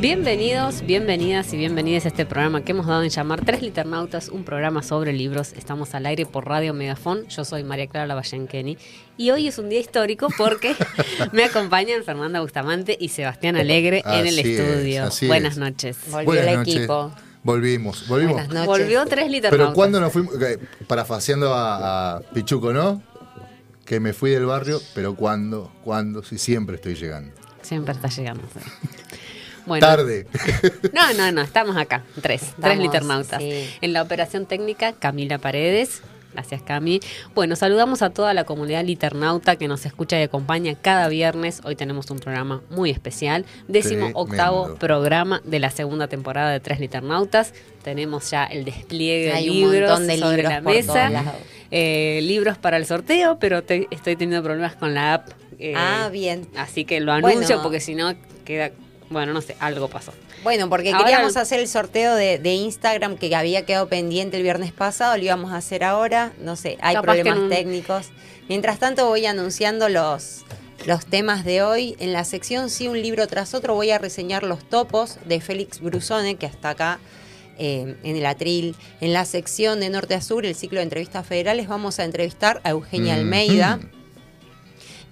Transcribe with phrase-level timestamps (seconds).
[0.00, 4.44] Bienvenidos, bienvenidas y bienvenidas a este programa que hemos dado en llamar Tres Liternautas, un
[4.44, 5.52] programa sobre libros.
[5.54, 7.26] Estamos al aire por Radio Megafón.
[7.26, 8.78] Yo soy María Clara Lavallenqueni
[9.16, 10.76] y hoy es un día histórico porque
[11.32, 15.08] me acompañan Fernanda Bustamante y Sebastián Alegre en el estudio.
[15.26, 15.96] Buenas noches.
[16.12, 17.10] Volvió el equipo.
[17.42, 18.46] Volvimos, volvimos.
[18.66, 19.66] Volvió Tres Liternautas.
[19.66, 20.34] Pero cuando nos fuimos,
[20.86, 23.02] parafaseando a, a Pichuco, ¿no?
[23.84, 27.32] Que me fui del barrio, pero cuando, cuando, si siempre estoy llegando.
[27.62, 28.44] Siempre está llegando.
[29.80, 30.26] Tarde.
[30.92, 33.40] No, no, no, estamos acá, tres, tres liternautas.
[33.40, 36.02] En la operación técnica, Camila Paredes.
[36.32, 37.00] Gracias, Cami.
[37.34, 41.62] Bueno, saludamos a toda la comunidad liternauta que nos escucha y acompaña cada viernes.
[41.64, 46.80] Hoy tenemos un programa muy especial, décimo octavo programa de la segunda temporada de Tres
[46.80, 47.54] Liternautas.
[47.82, 51.34] Tenemos ya el despliegue de libros de sobre libros la mesa.
[51.70, 55.30] Eh, libros para el sorteo, pero estoy teniendo problemas con la app.
[55.58, 56.46] Eh, ah, bien.
[56.56, 58.14] Así que lo anuncio porque si no
[58.44, 58.70] queda
[59.10, 60.12] bueno, no sé, algo pasó.
[60.42, 65.16] Bueno, porque queríamos hacer el sorteo de, Instagram que había quedado pendiente el viernes pasado,
[65.16, 68.10] lo íbamos a hacer ahora, no sé, hay problemas técnicos.
[68.48, 70.44] Mientras tanto voy anunciando los,
[70.86, 71.96] los temas de hoy.
[71.98, 75.80] En la sección Sí, un libro tras otro voy a reseñar los topos de Félix
[75.80, 76.98] Brusone, que hasta acá
[77.58, 78.76] eh, en el atril.
[79.00, 82.60] En la sección de Norte a Sur, el ciclo de entrevistas federales, vamos a entrevistar
[82.64, 83.18] a Eugenia Mm.
[83.18, 83.80] Almeida.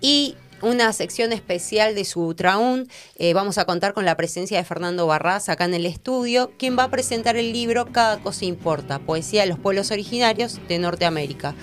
[0.00, 2.88] Y una sección especial de su Traún.
[3.16, 6.78] Eh, vamos a contar con la presencia de Fernando Barras acá en el estudio, quien
[6.78, 11.54] va a presentar el libro Cada cosa importa, poesía de los pueblos originarios de Norteamérica,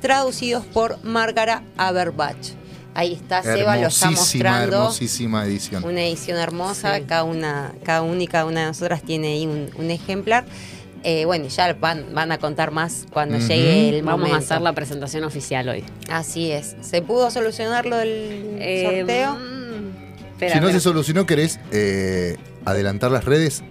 [0.00, 2.36] traducidos por Márgara Aberbach.
[2.94, 4.76] Ahí está Seba, lo está mostrando.
[4.76, 5.82] Hermosísima edición.
[5.84, 9.70] Una edición hermosa, cada una, cada una y cada una de nosotras tiene ahí un,
[9.76, 10.44] un ejemplar.
[11.04, 14.36] Eh, bueno, ya van, van a contar más cuando llegue el Vamos momento.
[14.36, 15.82] a hacer la presentación oficial hoy.
[16.08, 16.76] Así es.
[16.80, 19.34] ¿Se pudo solucionar lo del Eh, sorteo?
[19.34, 19.88] mm,
[20.32, 20.72] espera, si no espera.
[20.72, 23.62] se solucionó, ¿querés eh, adelantar las redes?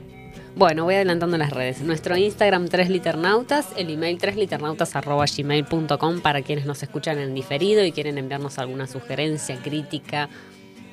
[0.54, 1.80] Bueno, voy adelantando las redes.
[1.82, 8.18] Nuestro Instagram 3 liternautas, el email 3liternautas.gmail.com para quienes nos escuchan en diferido y quieren
[8.18, 10.28] enviarnos alguna sugerencia, crítica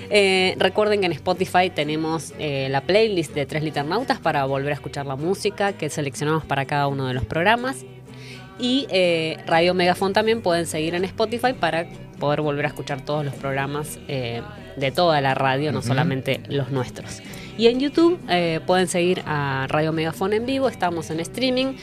[0.09, 4.73] Eh, recuerden que en Spotify tenemos eh, la playlist de Tres Liternautas para volver a
[4.73, 7.85] escuchar la música que seleccionamos para cada uno de los programas.
[8.61, 11.87] Y eh, Radio Megafon también pueden seguir en Spotify para
[12.19, 14.43] poder volver a escuchar todos los programas eh,
[14.77, 17.23] de toda la radio, no solamente los nuestros.
[17.57, 21.75] Y en YouTube eh, pueden seguir a Radio Megafon en vivo, estamos en streaming.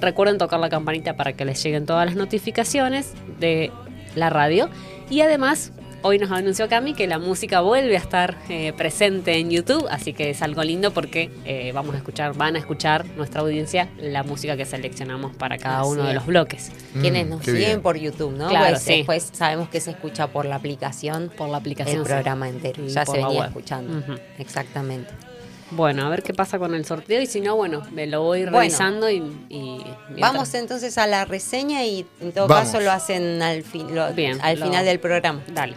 [0.00, 3.72] Recuerden tocar la campanita para que les lleguen todas las notificaciones de
[4.14, 4.68] la radio.
[5.10, 9.50] Y además, hoy nos anunció Cami que la música vuelve a estar eh, presente en
[9.50, 13.40] YouTube, así que es algo lindo porque eh, vamos a escuchar, van a escuchar nuestra
[13.40, 16.70] audiencia la música que seleccionamos para cada Así uno de los bloques.
[17.00, 17.82] Quienes Mm, nos qué siguen bien.
[17.82, 18.48] por YouTube, ¿no?
[18.48, 18.96] Claro, Pues sí.
[18.98, 21.98] Después sabemos que se escucha por la aplicación, Por la aplicación.
[21.98, 22.12] el sí.
[22.12, 22.84] programa entero.
[22.84, 23.48] Y Ya por se venía web.
[23.48, 24.02] escuchando.
[24.38, 25.10] Exactamente.
[25.70, 28.44] Bueno, a ver qué pasa con el sorteo y si no, bueno, me lo voy
[28.44, 28.58] Bueno.
[28.60, 29.16] revisando y,
[29.50, 29.60] y
[30.08, 32.70] mientras- Vamos entonces a la reseña y en todo Vamos.
[32.70, 35.42] caso lo hacen al, fin, lo- Bien, al lo- final del programa.
[35.52, 35.76] Dale.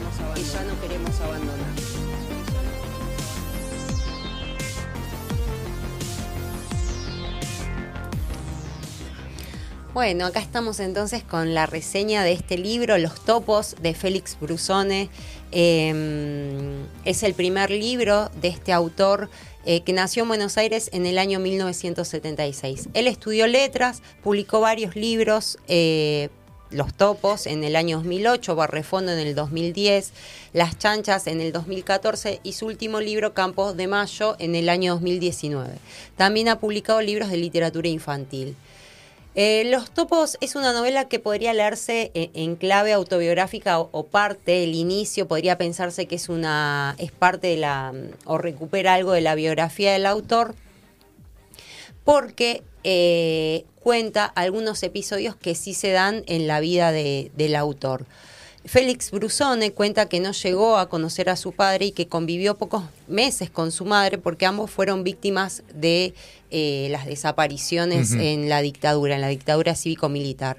[0.41, 2.01] Ya no queremos abandonar.
[9.93, 15.09] Bueno, acá estamos entonces con la reseña de este libro, Los topos, de Félix Brusone.
[15.51, 19.29] Em, es el primer libro de este autor
[19.65, 22.89] eh, que nació en Buenos Aires en el año 1976.
[22.93, 25.59] Él estudió letras, publicó varios libros.
[25.67, 26.29] Eh,
[26.71, 30.11] los Topos en el año 2008, Barrefondo en el 2010,
[30.53, 34.93] Las Chanchas en el 2014 y su último libro, Campos de Mayo, en el año
[34.93, 35.69] 2019.
[36.17, 38.55] También ha publicado libros de literatura infantil.
[39.33, 44.75] Eh, Los Topos es una novela que podría leerse en, clave autobiográfica o, parte, el
[44.75, 47.93] inicio podría pensarse que es una es parte de la
[48.25, 50.53] o recupera algo de la biografía del autor,
[52.03, 58.05] porque eh, cuenta algunos episodios que sí se dan en la vida del autor.
[58.63, 62.83] Félix Brusone cuenta que no llegó a conocer a su padre y que convivió pocos
[63.07, 66.13] meses con su madre porque ambos fueron víctimas de
[66.51, 70.57] eh, las desapariciones en la dictadura, en la dictadura cívico-militar.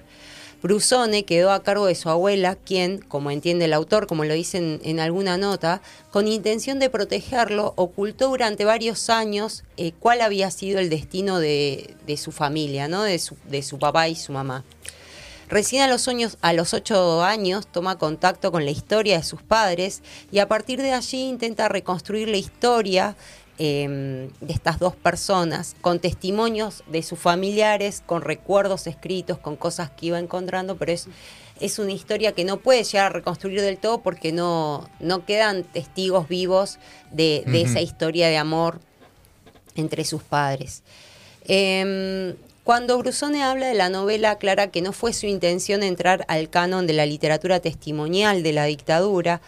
[0.63, 4.79] Brusone quedó a cargo de su abuela, quien, como entiende el autor, como lo dice
[4.83, 10.79] en, alguna nota, con intención de protegerlo, ocultó durante varios años eh, cuál había sido
[10.79, 13.03] el destino de, su familia, ¿no?
[13.03, 14.65] de, su, de papá y su mamá.
[15.49, 16.09] Recién los,
[16.41, 20.01] a los ocho años toma contacto con la historia de sus padres
[20.31, 23.17] y a partir de allí intenta reconstruir la historia
[23.65, 29.89] em, de estas dos personas, con testimonios de sus familiares, con recuerdos escritos, con cosas
[29.91, 31.07] que iba encontrando, pero es,
[31.61, 35.63] es una historia que no puede llegar a reconstruir del todo porque no, no quedan
[35.63, 36.81] testigos vivos
[37.13, 38.81] de, esa historia de amor
[39.77, 40.83] entre sus padres.
[41.45, 46.49] Em, cuando Brusone habla de la novela, aclara que no fue su intención entrar al
[46.49, 49.41] canon de la literatura testimonial de la dictadura.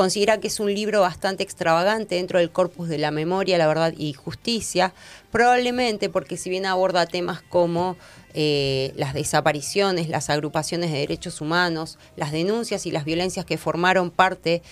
[0.00, 3.92] Considera que es un libro bastante extravagante dentro del corpus de la memoria, la verdad
[3.98, 4.94] y justicia,
[5.30, 7.98] probablemente porque si bien aborda temas como
[8.32, 14.10] eh, las desapariciones, las agrupaciones de derechos humanos, las denuncias y las violencias que formaron
[14.10, 14.62] parte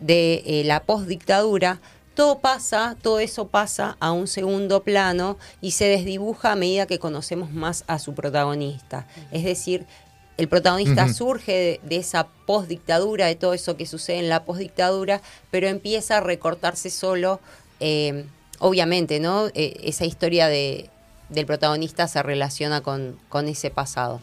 [0.00, 1.80] de eh, la postdictadura,
[2.16, 6.98] todo pasa, todo eso pasa a un segundo plano y se desdibuja a medida que
[6.98, 9.06] conocemos más a su protagonista.
[9.30, 9.86] Es decir,
[10.36, 15.20] el protagonista surge de, esa postdictadura, de todo eso que sucede en la postdictadura,
[15.50, 17.40] pero empieza a recortarse solo,
[17.80, 18.24] eh,
[18.58, 19.48] obviamente, ¿no?
[19.54, 20.90] Eh, esa historia de,
[21.28, 24.20] del protagonista se relaciona con, con ese pasado.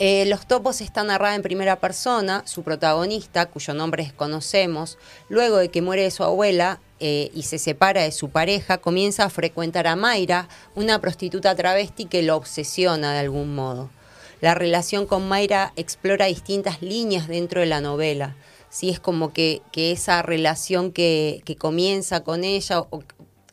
[0.00, 4.96] Eh, los topos están narrada en primera persona, su protagonista, cuyo nombre desconocemos,
[5.28, 9.30] luego de que muere su abuela eh, y se separa de su pareja, comienza a
[9.30, 13.90] frecuentar a Mayra, una prostituta travesti que lo obsesiona de algún modo.
[14.40, 18.36] La relación con Mayra explora distintas líneas dentro de la novela.
[18.70, 23.02] Sí, es como que, esa relación que, comienza con ella, o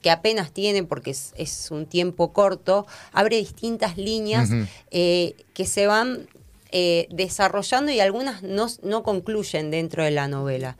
[0.02, 4.50] que apenas tiene porque es, un tiempo corto, abre distintas líneas
[4.92, 6.28] eh, que se van
[6.72, 10.76] eh, desarrollando y algunas no, concluyen dentro de la novela.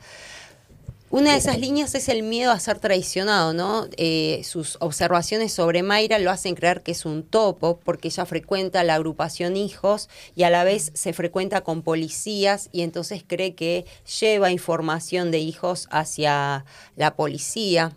[1.08, 3.86] Una de esas líneas es el miedo a ser traicionado, ¿no?
[3.96, 8.82] Eh, sus observaciones sobre Mayra lo hacen creer que es un topo, porque ella frecuenta
[8.82, 13.86] la agrupación Hijos y a la vez se frecuenta con policías y entonces cree que
[14.20, 16.64] lleva información de hijos hacia
[16.96, 17.92] la policía.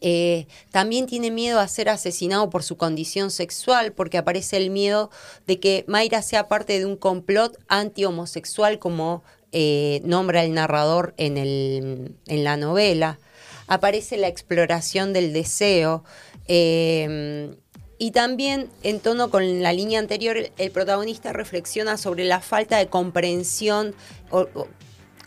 [0.00, 5.10] Eh, también tiene miedo a ser asesinado por su condición sexual, porque aparece el miedo
[5.46, 11.36] de que Mayra sea parte de un complot anti-homosexual, como eh, nombra el narrador en,
[11.36, 13.18] el, en, la novela.
[13.66, 16.04] Aparece la exploración del deseo.
[16.48, 17.54] Eh,
[17.98, 22.86] y también, en tono con la línea anterior, el protagonista reflexiona sobre la falta de
[22.86, 23.94] comprensión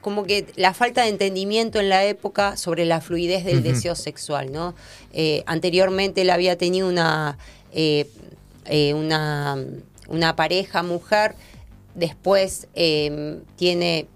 [0.03, 4.51] como que la falta de entendimiento en la época sobre la fluidez del deseo sexual,
[4.51, 4.75] ¿no?
[5.13, 7.38] Eh, anteriormente él había tenido una,
[7.72, 8.08] eh,
[8.65, 9.58] eh, una,
[10.10, 11.36] una, pareja mujer,
[11.96, 12.68] después
[13.56, 14.08] tiene,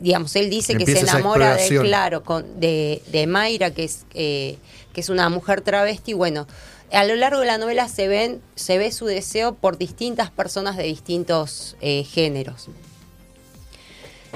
[0.00, 4.58] digamos, él dice que se enamora de, claro, con, de, de, Mayra, que es, que
[4.94, 6.46] es una mujer travesti, bueno,
[6.92, 10.76] a lo largo de la novela se, ven, se ve su deseo por distintas personas
[10.76, 12.68] de distintos géneros.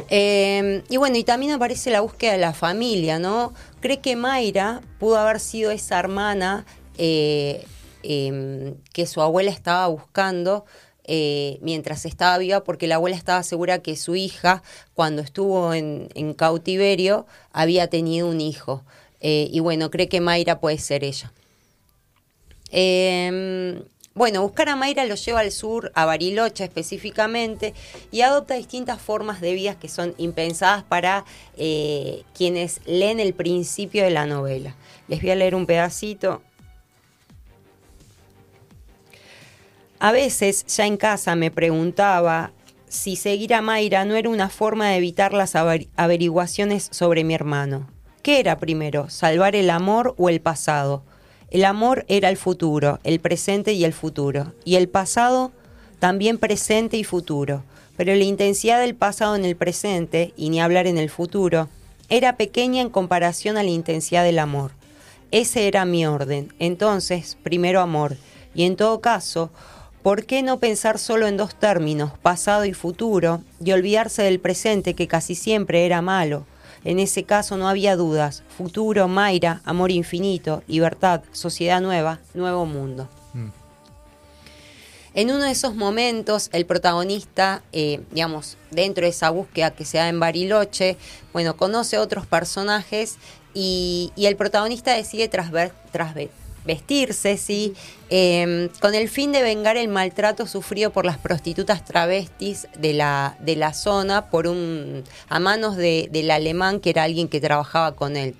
[0.08, 3.52] Em, y bueno, y también aparece la búsqueda de la familia, ¿no?
[3.80, 6.66] Cree que Mayra pudo haber sido esa hermana
[6.98, 7.64] eh,
[8.02, 10.64] em, que su abuela estaba buscando
[11.06, 14.62] eh, mientras estaba viva, porque la abuela estaba segura que su hija,
[14.94, 18.82] cuando estuvo en, cautiverio, había tenido un hijo.
[19.20, 21.32] Eh, y bueno, cree que Mayra puede ser ella.
[22.70, 23.82] Em,
[24.14, 27.74] bueno, buscar a Mayra lo lleva al sur, a Bariloche específicamente,
[28.10, 31.24] y adopta distintas formas de vida que son impensadas para
[31.56, 34.74] eh, quienes leen el principio de la novela.
[35.08, 36.42] Les voy a leer un pedacito.
[39.98, 42.52] A veces, ya en casa, me preguntaba
[42.88, 47.88] si seguir a Mayra no era una forma de evitar las averiguaciones sobre mi hermano.
[48.22, 51.02] ¿Qué era primero, salvar el amor o el pasado?
[51.50, 55.52] El amor era el futuro, el presente y el futuro, y el pasado
[55.98, 57.64] también presente y futuro,
[57.96, 61.68] pero la intensidad del pasado en el presente, y ni hablar en el futuro,
[62.08, 64.72] era pequeña en comparación a la intensidad del amor.
[65.30, 68.16] Ese era mi orden, entonces, primero amor,
[68.54, 69.50] y en todo caso,
[70.04, 74.92] ¿Por qué no pensar solo en dos términos, pasado y futuro, y olvidarse del presente
[74.92, 76.44] que casi siempre era malo?
[76.84, 78.42] En ese caso no había dudas.
[78.54, 83.08] Futuro, Mayra, amor infinito, libertad, sociedad nueva, nuevo mundo.
[83.32, 83.48] Mm.
[85.14, 89.96] En uno de esos momentos, el protagonista, eh, digamos, dentro de esa búsqueda que se
[89.96, 90.98] da en Bariloche,
[91.32, 93.16] bueno, conoce a otros personajes
[93.54, 96.28] y, el protagonista decide trasver, trasver,
[96.64, 97.74] vestirse, ¿sí?
[98.10, 103.36] Em, con el fin de vengar el maltrato sufrido por las prostitutas travestis de la,
[103.40, 108.16] de la zona por un, a manos del alemán que era alguien que trabajaba con
[108.16, 108.34] él.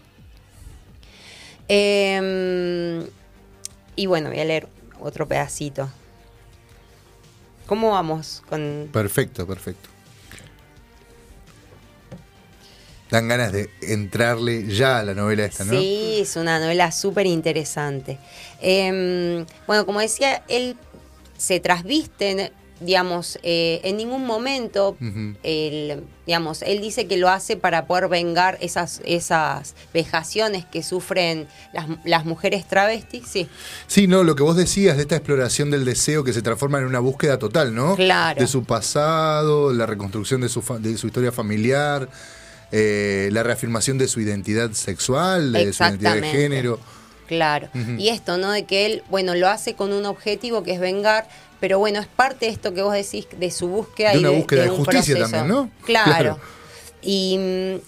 [1.69, 3.07] Em,
[3.97, 4.69] y bueno, voy a leer
[5.00, 5.88] otro pedacito.
[7.66, 8.90] ¿Cómo vamos con...?
[8.93, 9.93] Perfecto, perfecto.
[13.14, 15.71] Dan ganas de entrarle ya a la novela esta, ¿no?
[15.71, 18.18] Sí, es una novela súper interesante.
[18.61, 20.76] Em, bueno, como decía, él
[21.37, 24.97] se trasviste, digamos, eh, en ningún momento,
[26.26, 31.47] digamos, él dice que lo hace para poder vengar esas, esas vejaciones que sufren
[32.04, 33.49] las, mujeres travestis, sí.
[33.87, 36.87] Sí, no, lo que vos decías de esta exploración del deseo que se transforma en
[36.87, 37.94] una búsqueda total, ¿no?
[37.94, 38.40] Claro.
[38.40, 42.09] De su pasado, la reconstrucción de su, de su historia familiar.
[42.73, 46.80] Eh, la reafirmación de su identidad sexual, de su identidad de género.
[47.26, 47.68] Claro.
[47.99, 48.50] Y esto, ¿no?
[48.50, 51.26] De que él, bueno, lo hace con un objetivo que es vengar,
[51.61, 54.33] pero bueno, es parte de esto que vos decís de su búsqueda de una y
[54.33, 55.71] de, búsqueda de, justicia también, ¿no?
[55.85, 56.38] Claro.
[57.00, 57.38] Y,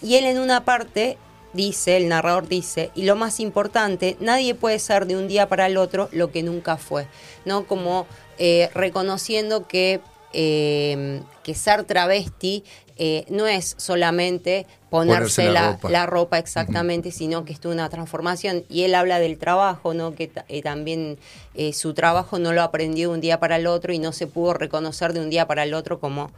[0.02, 1.18] y él en una parte
[1.56, 5.66] dice, el narrador dice, y lo más importante, nadie puede ser de un día para
[5.66, 7.08] el otro lo que nunca fue,
[7.44, 7.66] ¿no?
[7.66, 8.06] Como
[8.38, 10.00] eh, reconociendo que,
[10.32, 12.62] eh, que ser travesti
[12.98, 16.38] eh, no es solamente ponerse, la, ropa.
[16.38, 18.64] exactamente, sino que es una transformación.
[18.70, 20.14] Y él habla del trabajo, ¿no?
[20.14, 21.18] que eh, también
[21.54, 24.26] eh, su trabajo no lo aprendió de un día para el otro y no se
[24.26, 26.30] pudo reconocer de un día para el otro como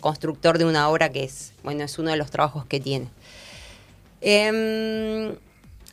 [0.00, 3.08] constructor de una obra que es, bueno, es uno de los trabajos que tiene.
[4.20, 5.34] Em,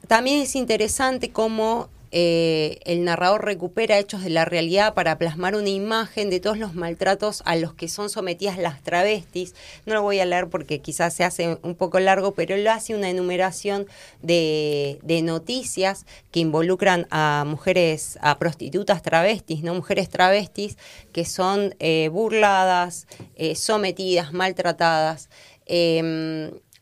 [0.08, 5.70] también es interesante cómo eh, el narrador recupera hechos de la realidad para plasmar una
[5.70, 9.55] imagen de todos los maltratos a los que son sometidas las travestis.
[9.88, 12.93] No lo voy a leer porque quizás se hace un poco largo, pero él hace
[12.93, 13.88] una enumeración
[14.22, 19.74] de, noticias que involucran a mujeres, a prostitutas travestis, ¿no?
[19.74, 20.77] Mujeres travestis
[21.13, 25.29] que son eh, burladas, eh, sometidas, maltratadas.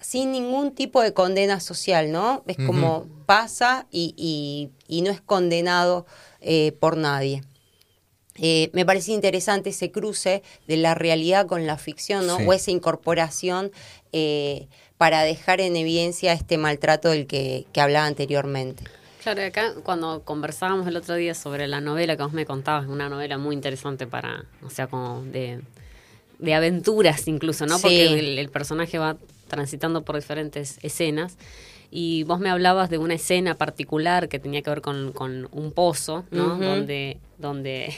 [0.01, 2.43] Sin ningún tipo de condena social, ¿no?
[2.47, 6.05] Es como pasa y, no es condenado
[6.41, 7.43] eh, por nadie.
[8.35, 12.37] Eh, me parece interesante ese cruce de la realidad con la ficción, ¿no?
[12.37, 13.71] O esa incorporación
[14.13, 14.67] eh,
[14.97, 18.83] para dejar en evidencia este maltrato del que, hablaba anteriormente.
[19.21, 23.09] Claro, acá cuando conversábamos el otro día sobre la novela que vos me contabas, una
[23.09, 25.61] novela muy interesante para, o sea, como de,
[26.53, 27.79] aventuras incluso, ¿no?
[27.79, 29.17] Porque el, personaje va
[29.51, 31.37] transitando por diferentes escenas.
[31.91, 35.73] Y vos me hablabas de una escena particular que tenía que ver con, con un
[35.73, 36.57] pozo, ¿no?
[36.57, 37.93] Donde, donde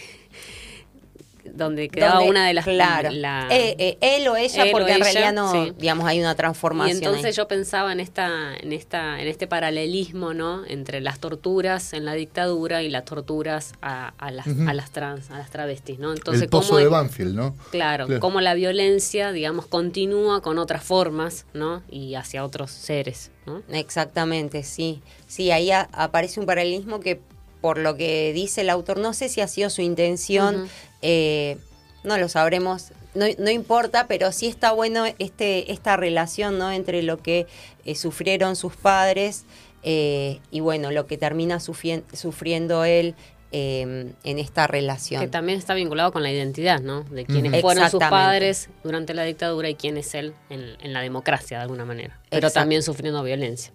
[1.46, 3.10] donde quedaba una de las claro.
[3.12, 7.36] eh, eh, él o ella porque en realidad no digamos hay una transformación y entonces
[7.36, 12.14] yo pensaba en esta en esta en este paralelismo no entre las torturas en la
[12.14, 16.50] dictadura y las torturas a, las, a las trans a las travestis no entonces el
[16.50, 18.22] pozo de Banfield no claro, claro.
[18.22, 23.62] cómo la violencia digamos continúa con otras formas no y hacia otros seres ¿no?
[23.70, 25.02] exactamente sí.
[25.28, 27.20] Sí ahí aparece un paralelismo que
[27.64, 30.68] por lo que dice el autor, no sé si ha sido su intención,
[31.04, 31.58] eh,
[32.04, 36.72] no lo sabremos, no, importa, pero sí está bueno este, esta relación ¿no?
[36.72, 37.46] entre lo que
[37.86, 39.46] eh, sufrieron sus padres
[39.84, 43.16] eh, y bueno, lo que termina sufriendo él
[43.52, 45.22] en esta relación.
[45.22, 47.04] Que también está vinculado con la identidad, ¿no?
[47.04, 51.58] De quiénes fueron sus padres durante la dictadura y quién es él en, la democracia,
[51.58, 52.20] de alguna manera.
[52.32, 53.72] Pero también sufriendo violencia.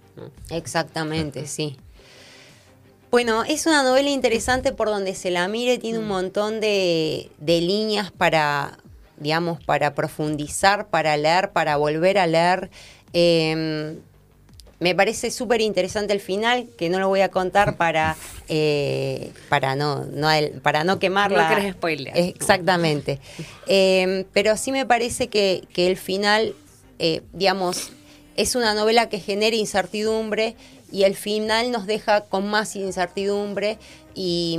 [0.51, 1.77] Exactamente, sí.
[3.11, 6.09] Bueno, es una novela interesante por donde se la mire, tiene un mm.
[6.09, 8.79] montón de, líneas para,
[9.17, 12.71] digamos, para profundizar, para leer, para volver a leer.
[13.15, 13.97] Em,
[14.79, 18.15] me parece súper interesante el final, que no lo voy a contar para,
[18.49, 20.29] eh, para, no, no,
[20.63, 21.49] para no quemarla.
[21.49, 22.13] No querés spoiler.
[22.17, 23.21] Exactamente.
[23.67, 26.55] Em, pero sí me parece que, el final,
[26.99, 27.91] eh, digamos,
[28.37, 30.57] es una novela que genera incertidumbre
[30.91, 33.79] y el final nos deja con más incertidumbre
[34.15, 34.59] y,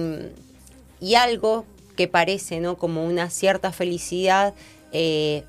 [1.17, 2.77] algo que parece ¿no?
[2.77, 4.53] como una cierta felicidad
[4.91, 5.43] eh,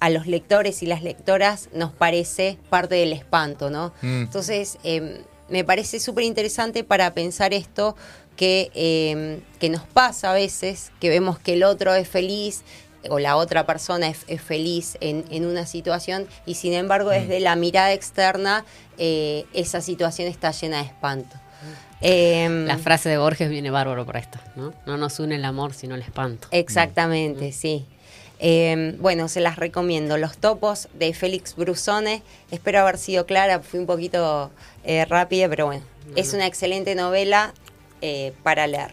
[0.00, 3.92] a los lectores y las lectoras nos parece parte del espanto, ¿no?
[4.00, 4.22] Mm.
[4.22, 5.18] Entonces, em,
[5.50, 7.96] me parece súper interesante para pensar esto
[8.36, 12.62] que, em, que nos pasa a veces, que vemos que el otro es feliz
[13.08, 17.42] o la otra persona es, feliz en, una situación y sin embargo desde mm.
[17.42, 18.64] la mirada externa
[18.98, 21.36] eh, esa situación está llena de espanto.
[22.02, 24.72] Em, la frase de Borges viene bárbaro para esto, ¿no?
[24.86, 26.48] No nos une el amor sino el espanto.
[26.50, 27.52] Exactamente, mm.
[27.52, 27.86] sí.
[28.38, 30.16] Em, bueno, se las recomiendo.
[30.16, 32.22] Los topos de Félix Brusone.
[32.50, 34.50] Espero haber sido clara, fui un poquito
[34.82, 35.84] eh, rápida, pero bueno,
[36.16, 37.52] es una excelente novela
[38.00, 38.92] eh, para leer.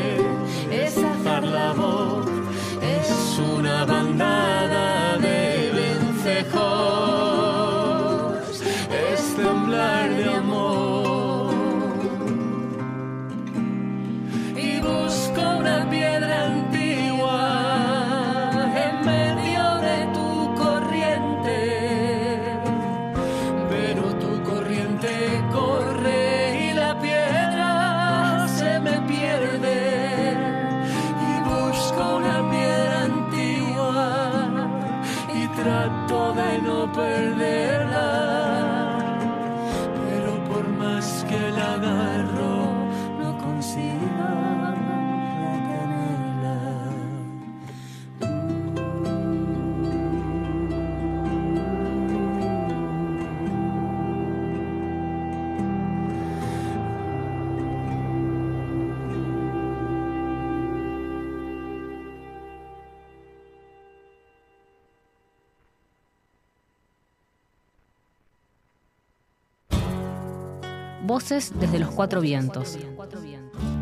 [71.61, 72.77] desde los cuatro vientos.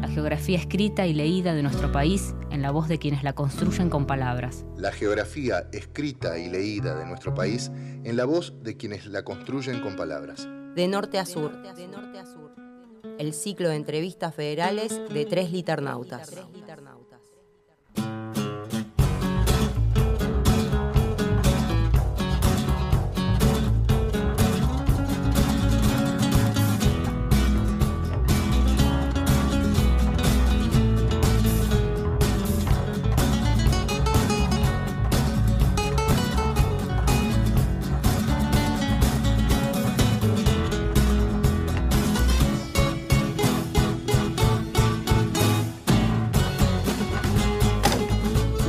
[0.01, 3.89] La geografía escrita y leída de nuestro país en la voz de quienes la construyen
[3.89, 4.65] con palabras.
[4.75, 7.71] La geografía escrita y leída de nuestro país
[8.03, 10.45] en la voz de quienes la construyen con palabras.
[10.75, 11.53] De norte a sur.
[13.17, 16.35] El ciclo de entrevistas federales de tres liternautas.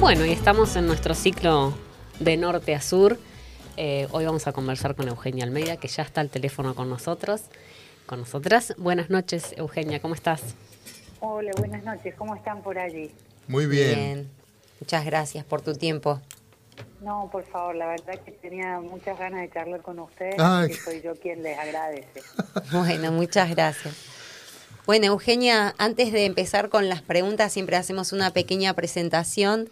[0.00, 1.74] Bueno, y estamos en nuestro ciclo
[2.20, 3.18] de norte a sur.
[3.76, 7.42] Eh, hoy vamos a conversar con Eugenia Almeida, que ya está al teléfono con nosotros,
[8.06, 8.74] con nosotras.
[8.78, 10.54] Buenas noches, Eugenia, ¿cómo estás?
[11.20, 13.10] Hola, buenas noches, ¿cómo están por allí?
[13.46, 14.30] Muy bien.
[14.80, 16.18] Muchas gracias por tu tiempo.
[17.02, 20.36] No, por favor, la verdad que tenía muchas ganas de charlar con ustedes
[20.70, 22.22] y soy yo quien les agradece.
[22.72, 24.19] bueno, muchas gracias.
[24.90, 29.70] Bueno, Eugenia, antes de empezar con las preguntas, siempre hacemos una pequeña presentación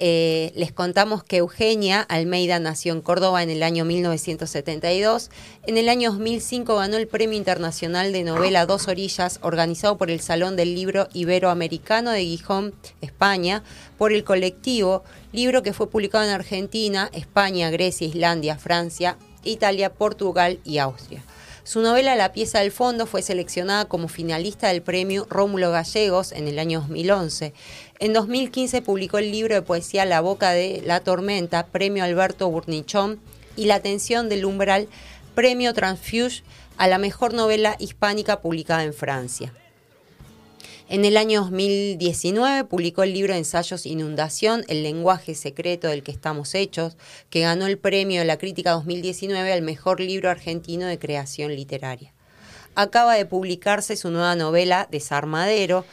[0.00, 5.30] eh, les contamos que Eugenia Almeida nació en Córdoba en el año 1972.
[5.66, 10.20] En el año 2005 ganó el Premio Internacional de Novela Dos Orillas, organizado por el
[10.20, 13.62] Salón del Libro Iberoamericano de Gijón, España,
[13.98, 20.58] por el colectivo, libro que fue publicado en Argentina, España, Grecia, Islandia, Francia, Italia, Portugal
[20.64, 21.22] y Austria.
[21.64, 26.46] Su novela La pieza del fondo fue seleccionada como finalista del premio Rómulo Gallegos en
[26.46, 27.54] el año 2011.
[28.00, 33.18] En 2015 publicó el libro de poesía La boca de la tormenta, premio Alberto Burnichón,
[33.56, 34.88] y La tensión del umbral,
[35.34, 36.42] premio Transfuge
[36.76, 39.50] a la mejor novela hispánica publicada en Francia.
[40.86, 46.54] En el año 2019 publicó el libro ensayos Inundación, el lenguaje secreto del que estamos
[46.54, 46.98] hechos,
[47.30, 52.12] que ganó el premio de la crítica 2019 al mejor libro argentino de creación literaria.
[52.74, 55.86] Acaba de publicarse su nueva novela Desarmadero.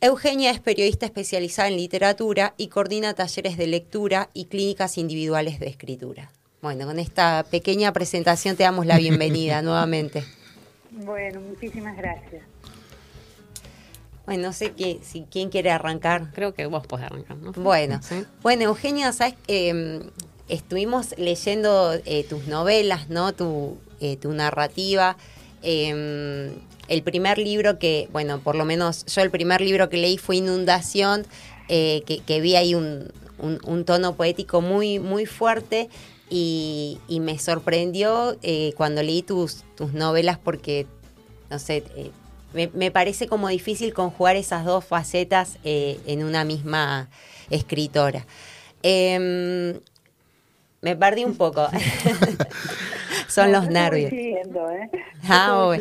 [0.00, 5.66] Eugenia es periodista especializada en literatura y coordina talleres de lectura y clínicas individuales de
[5.66, 6.30] escritura.
[6.62, 10.24] Bueno, con esta pequeña presentación te damos la bienvenida nuevamente.
[10.92, 12.53] Bueno, muchísimas gracias.
[14.26, 16.30] Bueno, no sé qué, si quién quiere arrancar.
[16.32, 17.52] Creo que vos podés arrancar, ¿no?
[17.52, 18.00] Bueno,
[18.42, 20.00] bueno Eugenia, sabes em,
[20.48, 23.34] estuvimos leyendo eh, tus novelas, ¿no?
[23.34, 25.16] Tu, eh, tu narrativa.
[25.62, 26.52] Em,
[26.88, 30.36] el primer libro que, bueno, por lo menos yo el primer libro que leí fue
[30.36, 31.26] Inundación,
[31.68, 33.12] eh, que, vi ahí un,
[33.84, 35.88] tono poético muy, muy fuerte
[36.30, 38.38] y, me sorprendió
[38.76, 40.86] cuando leí tus, tus novelas porque,
[41.50, 41.84] no sé,
[42.54, 47.08] me, parece como difícil conjugar esas dos facetas eh, en una misma
[47.50, 48.24] escritora.
[48.82, 49.80] Em,
[50.80, 51.68] me perdí un poco.
[53.28, 54.12] Son los nervios.
[54.12, 54.90] ¿eh?
[55.28, 55.74] Ah,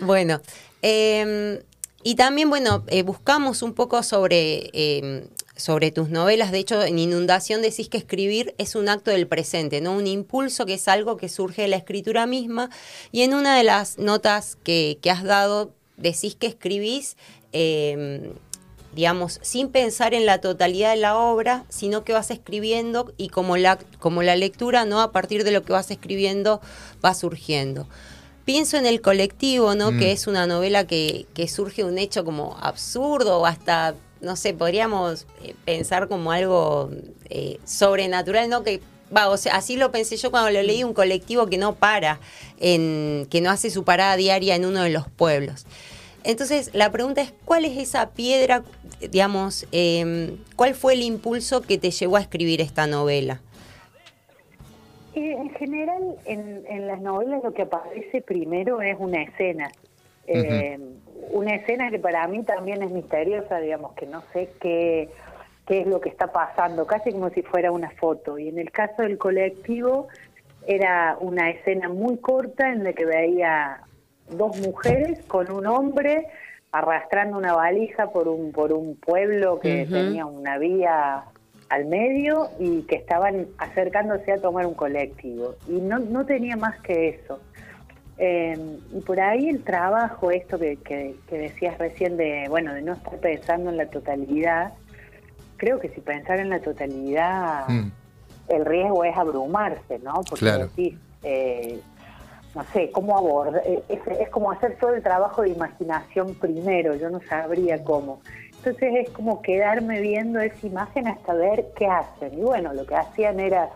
[0.00, 0.40] bueno.
[0.82, 1.58] Em,
[2.02, 6.50] y también, bueno, eh, buscamos un poco sobre, em, sobre tus novelas.
[6.50, 9.92] De hecho, en Inundación decís que escribir es un acto del presente, ¿no?
[9.92, 12.70] Un impulso que es algo que surge de la escritura misma.
[13.12, 17.18] Y en una de las notas que, has dado, decís que escribís,
[17.52, 18.32] em,
[18.94, 23.58] digamos, sin pensar en la totalidad de la obra, sino que vas escribiendo y como
[23.58, 25.02] la, como la lectura, ¿no?
[25.02, 26.62] A partir de lo que vas escribiendo
[27.04, 27.86] va surgiendo.
[28.50, 29.90] Pienso en el colectivo, ¿no?
[29.90, 30.14] Que mm.
[30.16, 35.28] es una novela que, que surge un hecho como absurdo o hasta no sé, podríamos
[35.44, 36.90] eh, pensar como algo
[37.28, 38.64] eh, sobrenatural, ¿no?
[38.64, 38.80] Que
[39.16, 42.18] va, o sea, así lo pensé yo cuando lo leí, un colectivo que no para,
[42.58, 45.64] en, que no hace su parada diaria en uno de los pueblos.
[46.24, 48.64] Entonces, la pregunta es, ¿cuál es esa piedra,
[49.12, 53.40] digamos, em, cuál fue el impulso que te llevó a escribir esta novela?
[55.14, 59.70] Eh, en general, en, las novelas lo que aparece primero es una escena
[61.32, 65.08] una escena que para mí también es misteriosa, digamos, que no sé qué,
[65.66, 68.38] qué es lo que está pasando, casi como si fuera una foto.
[68.38, 70.08] Y en el caso del colectivo
[70.66, 73.80] era una escena muy corta en la que veía
[74.28, 76.26] dos mujeres con un hombre
[76.72, 81.24] arrastrando una valija por un por un pueblo que tenía una vía
[81.70, 86.78] al medio y que estaban acercándose a tomar un colectivo y no no tenía más
[86.80, 87.40] que eso
[88.22, 92.92] eh, y por ahí el trabajo, esto que, que, decías recién de, bueno, de no
[92.92, 94.74] estar pensando en la totalidad,
[95.56, 97.90] creo que si pensar en la totalidad, mm.
[98.48, 100.20] el riesgo es abrumarse, ¿no?
[100.28, 101.80] Porque decís, eh,
[102.54, 107.08] no sé, cómo abordar, eh, es, como hacer todo el trabajo de imaginación primero, yo
[107.08, 108.20] no sabría cómo.
[108.64, 112.38] Entonces es como quedarme viendo esa imagen hasta ver qué hacen.
[112.38, 113.70] Y bueno, lo que hacían era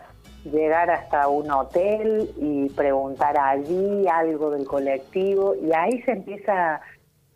[0.45, 6.83] llegar hasta un hotel y preguntar allí algo del colectivo y ahí se empieza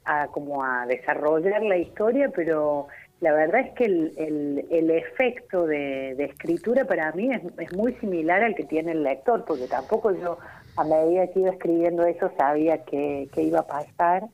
[0.05, 2.89] a, como a desarrollar la historia, pero
[3.21, 8.43] la verdad es que el, el, efecto de, escritura para mí es, es, muy similar
[8.43, 10.39] al que tiene el lector, porque tampoco yo
[10.77, 14.25] a medida que iba escribiendo eso sabía que, iba a pasar.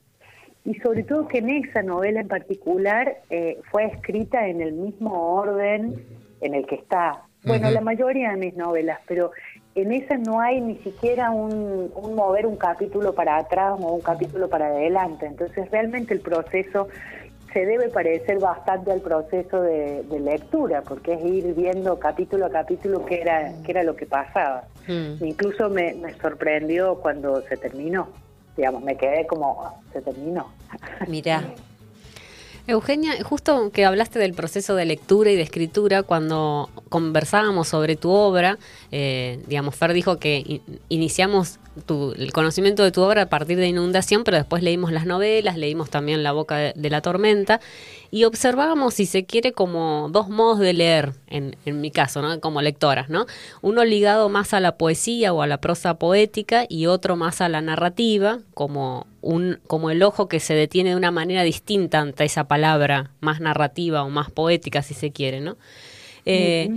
[0.65, 5.35] Y sobre todo que en esa novela en particular eh, fue escrita en el mismo
[5.35, 5.95] orden
[6.41, 7.23] en el que está.
[7.45, 9.33] Bueno, la mayoría de mis novelas, pero
[9.75, 14.01] en esa no hay ni siquiera un, un, mover un capítulo para atrás o un
[14.01, 15.27] capítulo para adelante.
[15.27, 16.89] Entonces realmente el proceso
[17.55, 23.07] se debe parecer bastante al proceso de, lectura, porque es ir viendo capítulo a capítulo
[23.07, 24.65] qué era, qué era lo que pasaba.
[24.89, 25.25] Hmm.
[25.25, 28.09] Incluso me, sorprendió cuando se terminó.
[28.57, 30.49] Digamos, me quedé como, se terminó.
[31.09, 31.55] Mira.
[32.67, 38.11] Eugenia, justo que hablaste del proceso de lectura y de escritura, cuando conversábamos sobre tu
[38.11, 38.57] obra,
[38.91, 41.59] eh, digamos, Fer dijo que iniciamos
[42.17, 45.91] el conocimiento de tu obra a partir de Inundación, pero después leímos las novelas, leímos
[45.91, 47.61] también La Boca de, la Tormenta
[48.11, 52.41] y observábamos, si se quiere, como dos modos de leer, en, en mi caso, ¿no?
[52.41, 53.27] como lectoras, ¿no?
[53.61, 57.49] Uno ligado más a la poesía o a la prosa poética y otro más a
[57.49, 62.25] la narrativa, como, un, como el ojo que se detiene de una manera distinta ante
[62.25, 65.57] esa palabra más narrativa o más poética, si se quiere, ¿no?
[66.27, 66.71] Eh,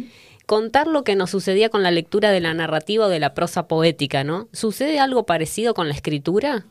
[0.47, 3.67] contar lo que nos sucedía con la lectura de la narrativa o de la prosa
[3.67, 4.47] poética, ¿no?
[4.53, 6.65] ¿Sucede algo parecido con la escritura?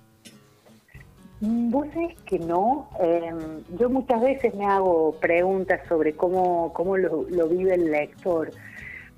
[1.41, 2.89] Vos sabés que no.
[2.99, 8.51] Em, yo muchas veces me hago preguntas sobre cómo, cómo lo, vive el lector.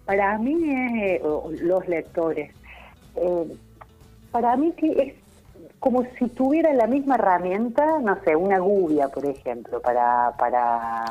[0.04, 0.56] Para mí,
[1.04, 1.22] es,
[1.62, 2.52] los lectores,
[3.14, 3.48] em,
[4.32, 5.14] para mí es
[5.78, 11.04] como si tuviera la misma herramienta, no sé, una gubia, por ejemplo, para, para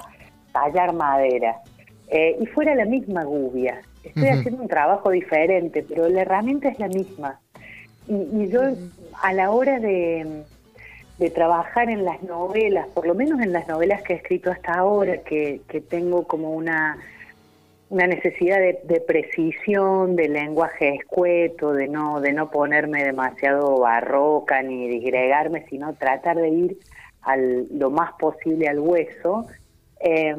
[0.52, 1.62] tallar madera.
[2.10, 3.82] Eh, y fuera la misma gubia.
[4.04, 7.40] Estoy haciendo un trabajo diferente, pero la herramienta es la misma.
[8.08, 8.62] Y, yo
[9.22, 10.44] a la hora de,
[11.34, 15.18] trabajar en las novelas, por lo menos en las novelas que he escrito hasta ahora,
[15.18, 16.98] que, tengo como una,
[17.90, 24.88] una necesidad de, precisión, de lenguaje escueto, de no, de no ponerme demasiado barroca ni
[24.88, 26.78] disgregarme, sino tratar de ir
[27.22, 29.48] al, lo más posible al hueso.
[30.00, 30.34] Eh,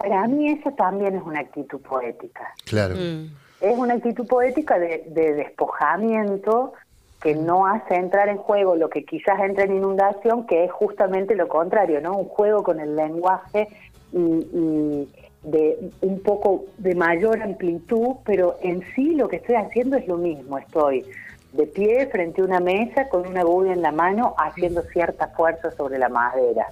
[0.00, 2.54] para mí eso también es una actitud poética.
[2.64, 2.94] Claro.
[2.96, 3.26] Mm.
[3.60, 6.72] Es una actitud poética de, despojamiento
[7.20, 11.34] que no hace entrar en juego lo que quizás entra en inundación, que es justamente
[11.34, 12.16] lo contrario, ¿no?
[12.16, 13.68] Un juego con el lenguaje
[14.12, 15.06] y,
[15.42, 20.16] de un poco de mayor amplitud, pero en sí lo que estoy haciendo es lo
[20.16, 20.56] mismo.
[20.56, 21.04] Estoy
[21.52, 25.70] de pie frente a una mesa con una aguja en la mano haciendo cierta fuerza
[25.72, 26.66] sobre la madera.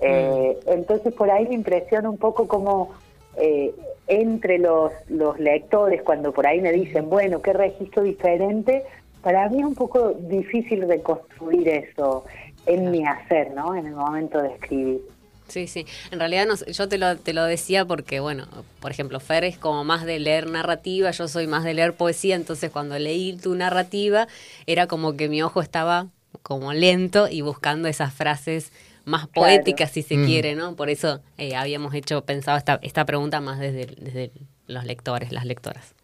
[0.00, 2.92] Eh, entonces por ahí me impresiona un poco como
[3.36, 3.74] eh,
[4.06, 8.84] entre los, los lectores, cuando por ahí me dicen, bueno, qué registro diferente,
[9.22, 12.24] para mí es un poco difícil reconstruir eso
[12.66, 13.74] en mi hacer, ¿no?
[13.74, 15.00] En el momento de escribir.
[15.48, 15.86] Sí, sí.
[16.10, 18.46] En realidad no, yo te lo, te lo decía porque, bueno,
[18.80, 22.34] por ejemplo, Fer es como más de leer narrativa, yo soy más de leer poesía,
[22.34, 24.26] entonces cuando leí tu narrativa
[24.66, 26.08] era como que mi ojo estaba
[26.42, 28.72] como lento y buscando esas frases
[29.06, 30.74] más poética, si se quiere, ¿no?
[30.74, 34.32] Por eso eh, habíamos hecho, pensado esta, esta pregunta más desde, desde
[34.66, 35.94] los lectores, las lectoras.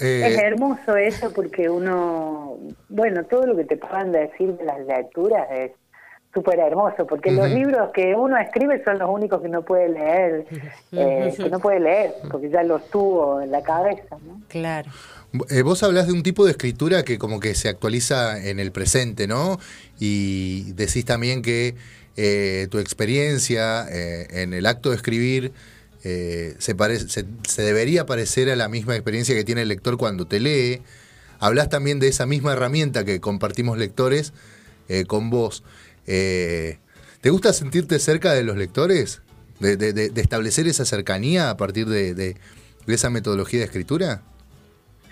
[0.00, 4.84] Eh, es hermoso eso porque uno, bueno, todo lo que te puedan decir de las
[4.84, 5.70] lecturas es
[6.34, 10.46] súper hermoso, porque los libros que uno escribe son los únicos que no puede leer,
[10.92, 14.42] eh, que no puede leer, porque ya los tuvo en la cabeza, ¿no?
[14.48, 14.90] Claro.
[15.64, 19.28] vos hablas de un tipo de escritura que como que se actualiza en el presente,
[19.28, 19.58] ¿no?
[20.00, 21.76] Y decís también que
[22.20, 25.52] eh, tu experiencia eh, en el acto de escribir
[26.02, 26.74] eh, se,
[27.06, 30.82] se, debería parecer a la misma experiencia que tiene el lector cuando te lee.
[31.38, 34.32] Hablas también de esa misma herramienta que compartimos lectores
[35.06, 35.62] con vos.
[36.06, 36.80] ¿Te
[37.30, 39.22] gusta sentirte cerca de los lectores?
[39.60, 42.34] ¿De, establecer esa cercanía a partir de,
[42.88, 44.22] esa metodología de escritura?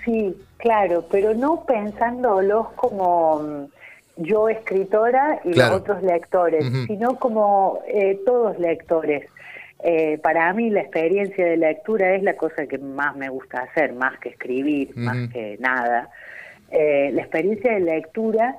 [0.05, 3.69] Sí, claro, pero no pensándolos como
[4.16, 9.29] yo escritora y otros lectores, sino como eh, todos lectores.
[9.83, 13.92] Eh, para mí la experiencia de lectura es la cosa que más me gusta hacer,
[13.92, 16.09] más que escribir, más que nada.
[16.70, 18.57] Eh, la experiencia de lectura,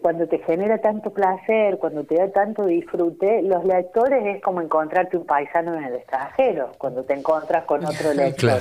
[0.00, 5.18] cuando te genera tanto placer, cuando te da tanto disfrute, los lectores es como encontrarte
[5.18, 8.60] un paisano en el extranjero, cuando te encuentras con otro lector.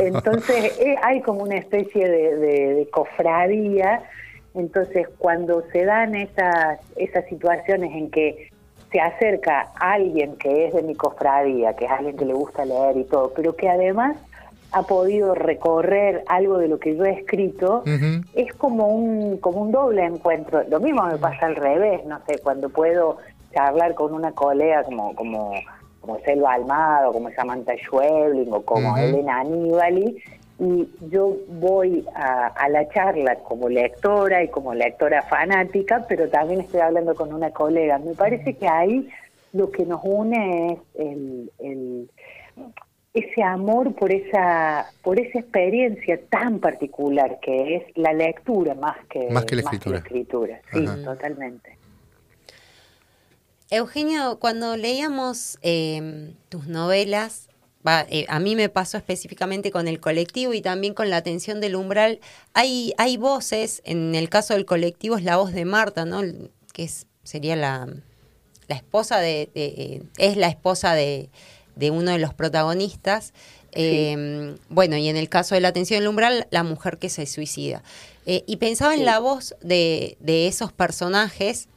[0.00, 4.04] Entonces hay como una especie de, de cofradía
[4.58, 8.50] Entonces, cuando se dan esas, esas situaciones en que
[8.90, 12.96] se acerca alguien que es de mi cofradía, que es alguien que le gusta leer
[12.96, 14.16] y todo, pero que además
[14.72, 17.84] ha podido recorrer algo de lo que yo he escrito,
[18.34, 20.62] es como un, como un doble encuentro.
[20.68, 23.18] Lo mismo me pasa al revés, no sé, cuando puedo
[23.54, 25.54] charlar con una colega como, como,
[26.00, 30.22] como Selva Almado, como Samantha Schwebling o como Elena Aníbali,
[30.58, 36.80] y yo voy a, la charla como lectora y como lectora fanática, pero también estoy
[36.80, 37.98] hablando con una colega.
[37.98, 39.08] Me parece que ahí
[39.52, 40.78] lo que nos une es
[41.58, 42.10] el,
[43.14, 49.30] ese amor por esa por esa experiencia tan particular que es la lectura más que,
[49.30, 49.98] más que la escritura.
[49.98, 50.60] escritura.
[50.72, 51.78] Sí, totalmente.
[53.70, 57.47] Eugenio, cuando leíamos eh, tus novelas,
[57.86, 61.76] eh, a mí me pasó específicamente con el colectivo y también con la atención del
[61.76, 62.20] umbral.
[62.52, 66.20] Hay, hay voces, en el caso del colectivo es la voz de Marta, ¿no?
[66.72, 67.88] Que es, sería la,
[68.66, 71.30] la esposa de, eh, es la esposa de,
[71.76, 73.32] de, uno de los protagonistas.
[73.72, 77.26] Em, bueno, y en el caso de la atención del umbral, la mujer que se
[77.26, 77.82] suicida.
[78.26, 81.68] Eh, y pensaba en la voz de, de esos personajes,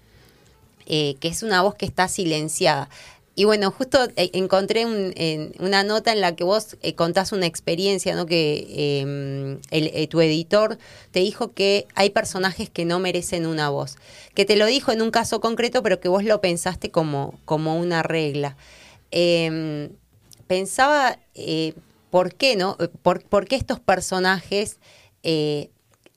[0.87, 2.89] que es una voz que está silenciada.
[3.33, 8.13] Y bueno, justo eh, encontré una nota en la que vos eh, contás una experiencia,
[8.13, 8.25] ¿no?
[8.25, 10.77] Que em, eh, tu editor
[11.11, 13.95] te dijo que hay personajes que no merecen una voz.
[14.33, 17.77] Que te lo dijo en un caso concreto, pero que vos lo pensaste como, como
[17.77, 18.57] una regla.
[19.11, 19.91] Em,
[20.47, 21.17] pensaba,
[22.09, 22.77] ¿por qué, no?
[23.01, 24.77] ¿Por, por qué estos personajes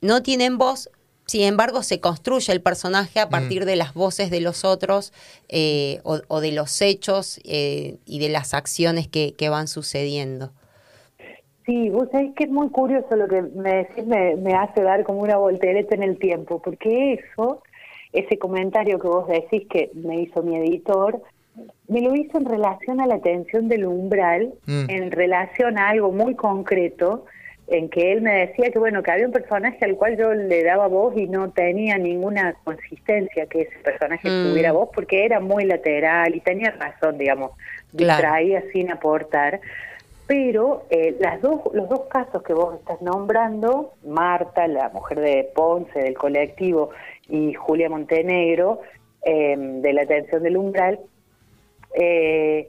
[0.01, 0.91] no tienen voz
[1.27, 3.67] sin embargo, se construye el personaje a partir mm.
[3.67, 5.13] de las voces de los otros
[5.49, 10.51] eh, o, de los hechos eh, y de las acciones que, van sucediendo.
[11.67, 15.21] Sí, vos sabés que es muy curioso lo que me decís, me, hace dar como
[15.21, 17.63] una voltereta en el tiempo, porque eso,
[18.13, 21.23] ese comentario que vos decís que me hizo mi editor,
[21.89, 24.91] me lo hizo en relación a la atención del umbral, mm.
[24.91, 27.25] en relación a algo muy concreto
[27.67, 30.63] en que él me decía que bueno que había un personaje al cual yo le
[30.63, 34.51] daba voz y no tenía ninguna consistencia que ese personaje mm.
[34.51, 37.53] tuviera voz porque era muy lateral y tenía razón digamos
[37.93, 39.61] distraía sin aportar
[40.27, 45.51] pero eh, las dos los dos casos que vos estás nombrando Marta la mujer de
[45.55, 46.91] Ponce del colectivo
[47.29, 48.81] y Julia Montenegro
[49.23, 51.01] em, de la atención del umbral
[51.95, 52.69] eh,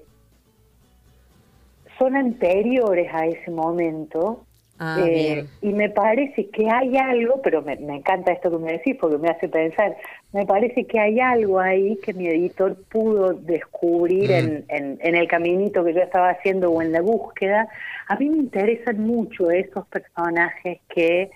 [1.98, 4.45] son anteriores a ese momento
[4.78, 8.98] Ah, eh, y me parece que hay algo, pero me, encanta esto que me decís
[9.00, 9.96] porque me hace pensar,
[10.34, 15.82] me parece que hay algo ahí que mi editor pudo descubrir en, en, el caminito
[15.86, 17.70] que yo estaba haciendo o en la búsqueda.
[18.10, 21.32] A mí me interesan mucho esos personajes que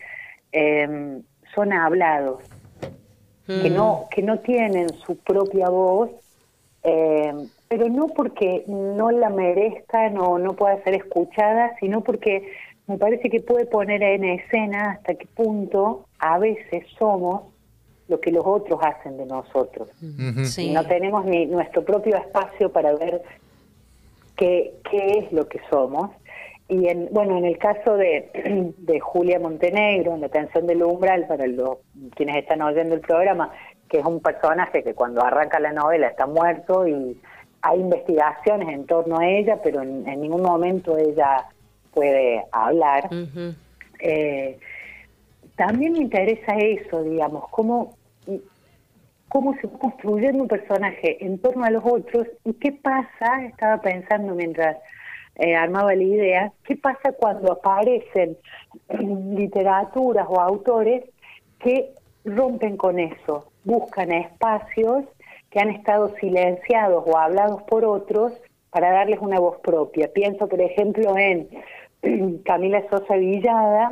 [0.51, 1.21] em,
[1.55, 2.43] son hablados,
[3.47, 4.09] que, no, mm.
[4.09, 6.09] que no tienen su propia voz,
[6.83, 12.51] em, pero no porque no la merezcan o no pueda ser escuchada, sino porque
[12.89, 17.43] me parece que puede poner en escena hasta qué punto a veces somos
[18.07, 19.89] lo que los otros hacen de nosotros.
[20.01, 23.21] No tenemos ni nuestro propio espacio para ver
[24.35, 26.09] qué, qué es lo que somos.
[26.67, 31.27] Y en, bueno, en el caso de, de Julia Montenegro, en la atención del umbral,
[31.27, 31.77] para los,
[32.15, 33.51] quienes están oyendo el programa,
[33.87, 37.21] que es un personaje que cuando arranca la novela está muerto y
[37.61, 41.45] hay investigaciones en torno a ella, pero en ningún momento ella
[41.93, 43.09] puede hablar.
[43.99, 44.57] Eh,
[45.55, 47.97] también me interesa eso, digamos, cómo,
[49.27, 53.81] cómo se va construyendo un personaje en torno a los otros y qué pasa, estaba
[53.81, 54.77] pensando mientras
[55.35, 58.37] eh, armaba la idea, qué pasa cuando aparecen
[59.35, 61.03] literaturas o autores
[61.59, 61.93] que
[62.25, 65.05] rompen con eso, buscan espacios
[65.49, 68.33] que han estado silenciados o hablados por otros
[68.69, 70.11] para darles una voz propia.
[70.13, 71.49] Pienso, por ejemplo, en
[72.45, 73.91] Camila Sosa Villada,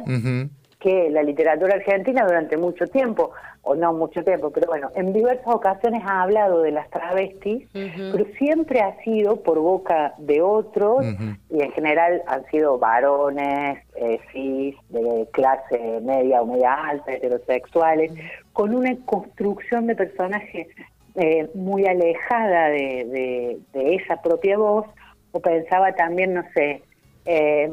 [0.79, 3.31] que la literatura argentina durante mucho tiempo,
[3.63, 8.25] o no mucho tiempo, pero bueno, en diversas ocasiones ha hablado de las travestis, pero
[8.37, 11.05] siempre ha sido por boca de otros,
[11.49, 18.11] y en general han sido varones, eh, cis, de clase media o media alta, heterosexuales,
[18.53, 20.67] con una construcción de personajes
[21.15, 24.85] eh, muy alejada de, de, esa propia voz,
[25.31, 26.83] o pensaba también, no sé,
[27.27, 27.69] eh,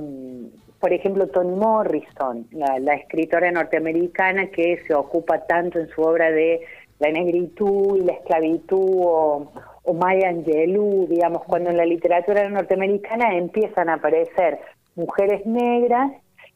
[0.84, 6.60] por ejemplo, Toni Morrison, la, escritora norteamericana que se ocupa tanto en su obra de
[6.98, 9.50] la negritud y la esclavitud, o,
[9.94, 14.58] Maya Angelou, digamos, cuando en la literatura norteamericana empiezan a aparecer
[14.94, 16.12] mujeres negras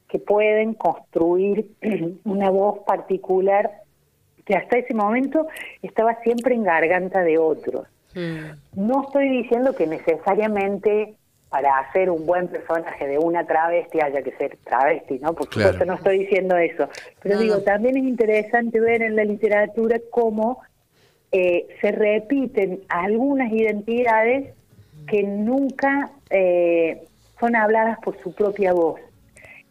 [0.09, 1.70] que pueden construir
[2.24, 3.70] una voz particular
[4.44, 5.46] que hasta ese momento
[5.82, 7.86] estaba siempre en garganta de otros.
[8.14, 8.86] Mm.
[8.86, 11.14] No estoy diciendo que necesariamente
[11.49, 15.32] para hacer un buen personaje de una travesti haya que ser travesti, ¿no?
[15.32, 16.88] Porque yo no estoy diciendo eso.
[17.22, 20.61] Pero digo, también es interesante ver en la literatura cómo
[21.32, 24.55] eh, se repiten algunas identidades
[25.07, 27.03] que nunca eh,
[27.40, 29.01] son habladas por su propia voz.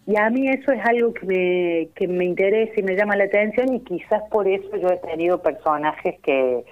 [0.08, 3.26] Y a mí eso es algo que me, que me interesa y me llama la
[3.26, 6.64] atención y quizás por eso yo he tenido personajes que,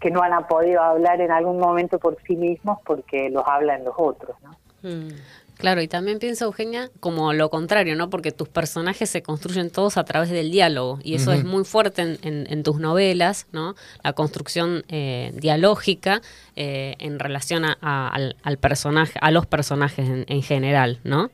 [0.00, 3.94] que no han podido hablar en algún momento por sí mismos porque los hablan los
[3.96, 4.56] otros, ¿no?
[4.82, 5.12] Mm.
[5.58, 8.10] Claro, y también pienso, Eugenia, como lo contrario, ¿no?
[8.10, 12.02] Porque tus personajes se construyen todos a través del diálogo, y eso es muy fuerte
[12.02, 13.74] en, en, tus novelas, ¿no?
[14.04, 16.22] La construcción eh, dialógica
[16.54, 21.28] eh, en relación a, al, personaje, a los personajes en, general, ¿no?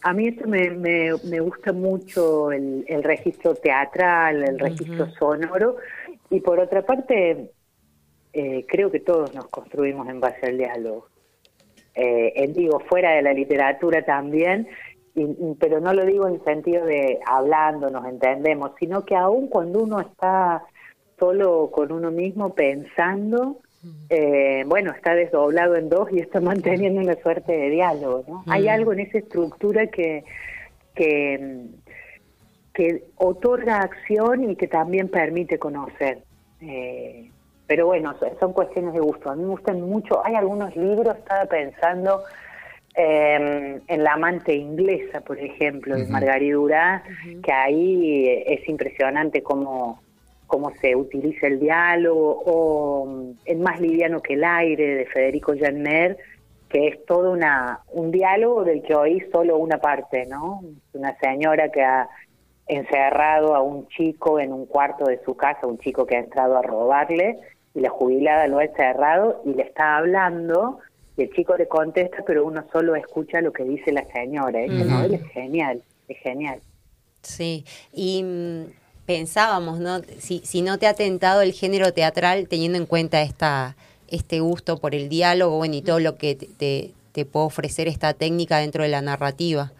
[0.00, 5.76] A mí esto me, me, me gusta mucho el, el, registro teatral, el registro sonoro,
[6.32, 7.50] y por otra parte,
[8.32, 11.06] eh, creo que todos nos construimos en base al diálogo.
[11.94, 14.66] Eh, digo, fuera de la literatura también,
[15.60, 19.82] pero no lo digo en el sentido de hablando, nos entendemos, sino que aún cuando
[19.82, 20.64] uno está
[21.18, 23.58] solo con uno mismo pensando,
[24.08, 28.44] eh, bueno, está desdoblado en dos y está manteniendo una suerte de diálogo, ¿no?
[28.46, 30.24] Hay algo en esa estructura que,
[30.94, 31.66] que,
[32.74, 36.22] que otorga acción y que también permite conocer.
[36.60, 37.30] Eh,
[37.66, 39.30] pero bueno, son cuestiones de gusto.
[39.30, 42.22] A mí me gustan mucho, hay algunos libros, estaba pensando
[42.94, 47.02] em, en La amante inglesa, por ejemplo, de Margarita Durá,
[47.42, 50.02] que ahí es impresionante cómo,
[50.46, 56.18] cómo se utiliza el diálogo, o El más liviano que el aire, de Federico Janner,
[56.68, 60.62] que es todo una, un diálogo del que oí solo una parte, ¿no?
[60.94, 62.08] Una señora que ha
[62.66, 66.56] encerrado a un chico en un cuarto de su casa, un chico que ha entrado
[66.56, 67.38] a robarle,
[67.74, 70.78] y la jubilada lo ha cerrado y le está hablando,
[71.16, 74.60] y el chico le contesta, pero uno solo escucha lo que dice la señora.
[74.60, 76.60] Esa novela es genial, es genial.
[77.22, 78.64] Sí, y mm,
[79.06, 80.00] pensábamos, ¿no?
[80.18, 83.76] Si, si no te ha tentado el género teatral, teniendo en cuenta esta
[84.12, 88.12] este gusto por el diálogo, bueno, y todo lo que te, te, puede ofrecer esta
[88.12, 89.72] técnica dentro de la narrativa.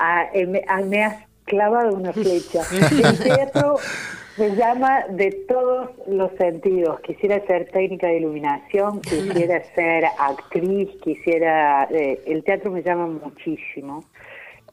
[0.00, 2.62] Ah, eh, me, ah, me, has clavado una flecha.
[2.70, 3.76] El teatro
[4.38, 7.00] me llama de todos los sentidos.
[7.00, 11.88] Quisiera ser técnica de iluminación, quisiera ser actriz, quisiera...
[11.90, 14.04] Eh, el teatro me llama muchísimo.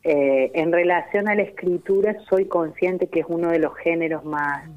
[0.03, 4.69] Eh, en relación a la escritura, soy consciente que es uno de los géneros más,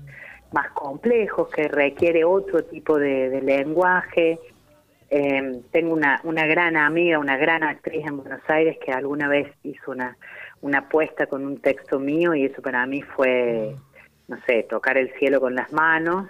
[0.53, 4.38] más complejos, que requiere otro tipo de, lenguaje.
[5.11, 9.49] Eh, tengo una, una gran amiga, una gran actriz en Buenos Aires que alguna vez
[9.64, 10.16] hizo una
[10.61, 13.76] una apuesta con un texto mío y eso para mí fue,
[14.26, 16.28] no sé, tocar el cielo con las manos.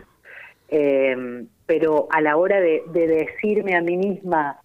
[0.69, 4.61] Em, pero a la hora de, decirme a mí misma,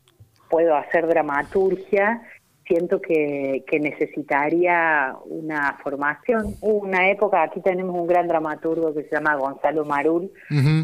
[0.49, 2.22] puedo hacer dramaturgia,
[2.66, 6.55] siento que, que, necesitaría una formación.
[6.61, 10.32] Hubo una época, aquí tenemos un gran dramaturgo que se llama Gonzalo Marul,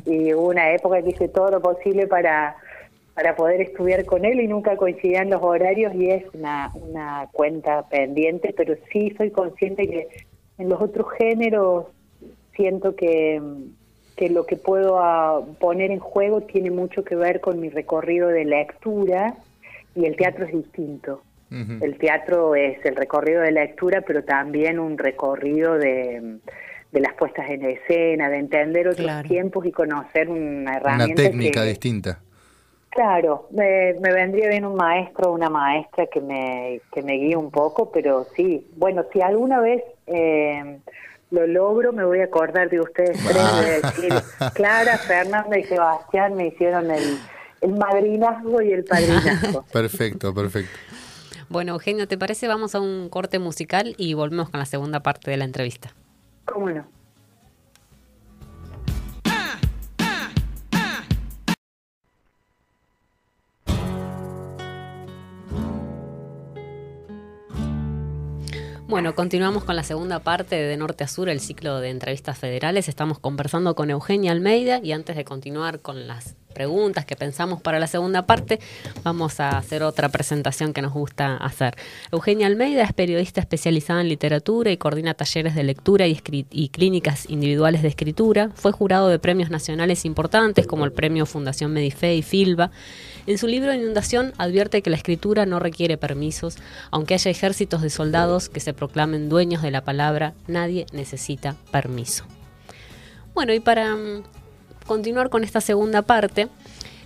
[0.05, 2.55] y hubo una época que hice todo lo posible para
[3.19, 7.85] para poder estudiar con él y nunca coincidían los horarios y es una, una cuenta
[7.89, 10.07] pendiente, pero sí soy consciente que
[10.57, 11.87] en los otros géneros
[12.55, 13.41] siento que,
[14.15, 18.29] que lo que puedo ah, poner en juego tiene mucho que ver con mi recorrido
[18.29, 19.35] de lectura
[19.95, 21.21] y el teatro es distinto.
[21.51, 26.37] El teatro es el recorrido de lectura, pero también un recorrido de,
[26.91, 31.21] de las puestas en escena, de entender otros tiempos y conocer una herramienta.
[31.21, 32.21] Una técnica distinta.
[32.89, 37.51] Claro, me, vendría bien un maestro o una maestra que me, que me guíe un
[37.51, 40.79] poco, pero sí, bueno, si alguna vez eh,
[41.29, 44.13] lo logro, me voy a acordar de ustedes tres, de decir,
[44.53, 47.19] Clara, Fernanda y Sebastián me hicieron el,
[47.61, 49.63] el madrinazgo y el padrinazgo.
[49.71, 50.71] perfecto, perfecto.
[51.47, 52.47] Bueno, Eugenio, ¿te parece?
[52.47, 55.93] Vamos a un corte musical y volvemos con la segunda parte de la entrevista.
[56.45, 56.98] ¿Cómo no?
[68.89, 72.89] Bueno, continuamos con la segunda parte de, Norte a Sur, el ciclo de entrevistas federales.
[72.89, 77.77] Estamos conversando con Eugenia Almeida y antes de continuar con las preguntas que pensamos para
[77.77, 78.59] la segunda parte,
[79.03, 81.75] vamos a hacer otra presentación que nos gusta hacer.
[82.11, 86.19] Eugenia Almeida es periodista especializada en literatura y coordina talleres de lectura y,
[86.49, 88.49] y clínicas individuales de escritura.
[88.55, 92.71] Fue jurado de premios nacionales importantes como el premio Fundación Medife y Filba
[93.29, 96.57] en su libro Inundación advierte que la escritura no requiere permisos,
[96.89, 102.25] aunque haya ejércitos de soldados que se proclamen dueños de la palabra, nadie necesita permiso.
[103.35, 104.23] Bueno, y para mm,
[104.87, 106.47] continuar con esta segunda parte,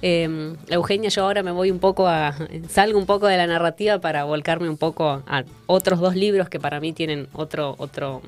[0.02, 2.34] eh, Eugenia, yo ahora me voy un poco a.
[2.70, 6.58] salgo un poco de la narrativa para volcarme un poco a otros dos libros que
[6.58, 8.22] para mí tienen otro, otro,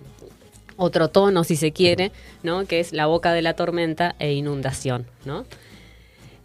[0.75, 2.11] otro tono, si se quiere,
[2.43, 2.65] ¿no?
[2.65, 5.45] Que es La boca de la tormenta e Inundación, ¿no?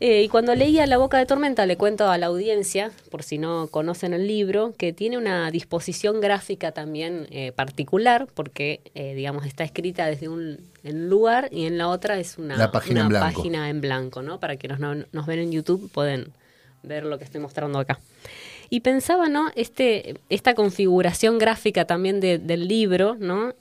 [0.02, 3.36] Eh, y cuando leía La Boca de Tormenta, le cuento a la audiencia, por si
[3.36, 9.44] no conocen el libro, que tiene una disposición gráfica también eh, particular, porque, eh, digamos,
[9.44, 13.26] está escrita desde un lugar y en la otra es una, página, en blanco.
[13.26, 14.40] página en blanco, ¿no?
[14.40, 16.32] Para quienes no, nos ven en YouTube pueden
[16.82, 18.00] ver lo que estoy mostrando acá.
[18.70, 19.50] Y pensaba, ¿no?
[19.54, 23.52] Este, esta configuración gráfica también del libro, ¿no?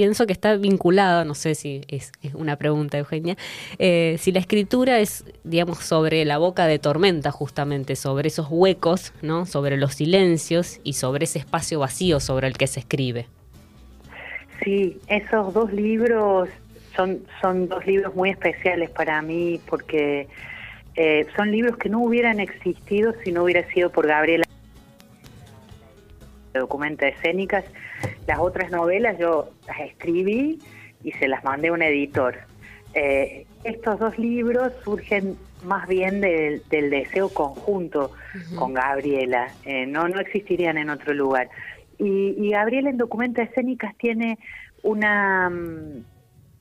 [0.00, 3.36] Pienso que está vinculada, no sé si es, una pregunta, Eugenia,
[3.78, 9.12] eh, si la escritura es, digamos, sobre la boca de tormenta, justamente, sobre esos huecos,
[9.20, 9.44] ¿no?
[9.44, 13.26] sobre los silencios y sobre ese espacio vacío sobre el que se escribe.
[14.64, 16.48] Sí, esos dos libros
[16.96, 20.28] son, son dos libros muy especiales para mí porque
[20.96, 24.44] eh, son libros que no hubieran existido si no hubiera sido por Gabriela
[26.54, 27.66] documenta escénicas.
[28.26, 30.60] Las otras novelas yo las escribí
[31.02, 32.38] y se las mandé a un editor.
[32.94, 38.12] Eh, estos dos libros surgen más bien del, deseo conjunto
[38.56, 41.50] con Gabriela, eh, no, no existirían en otro lugar.
[41.98, 44.38] Y, Gabriela en Documenta Escénicas tiene
[44.82, 46.04] una, mm,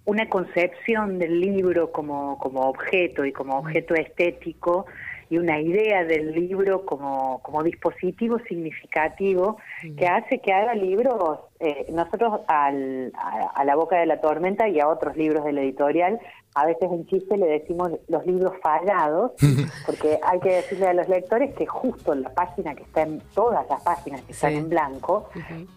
[0.06, 4.86] una concepción del libro como, como objeto y como objeto estético
[5.30, 9.58] y una idea del libro como, como dispositivo significativo
[9.98, 14.80] que hace que haga libros, eh, nosotros al, a, La Boca de la Tormenta y
[14.80, 16.20] a otros libros del editorial,
[16.56, 19.34] a veces en chiste le decimos los libros fallados,
[19.86, 23.68] porque hay que decirle a los lectores que justo la página que está en, todas
[23.70, 25.30] las páginas que están en blanco,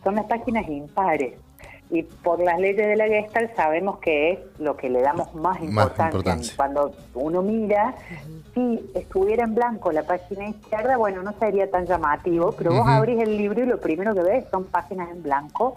[0.03, 1.35] son las páginas impares
[1.93, 5.61] y por las leyes de la Gestalt sabemos que es lo que le damos más
[5.61, 6.55] importancia.
[6.57, 7.95] Cuando uno mira,
[8.55, 13.21] si estuviera en blanco la página izquierda, bueno, no sería tan llamativo, pero vos abrís
[13.21, 15.77] el libro y lo primero que ves son páginas en blanco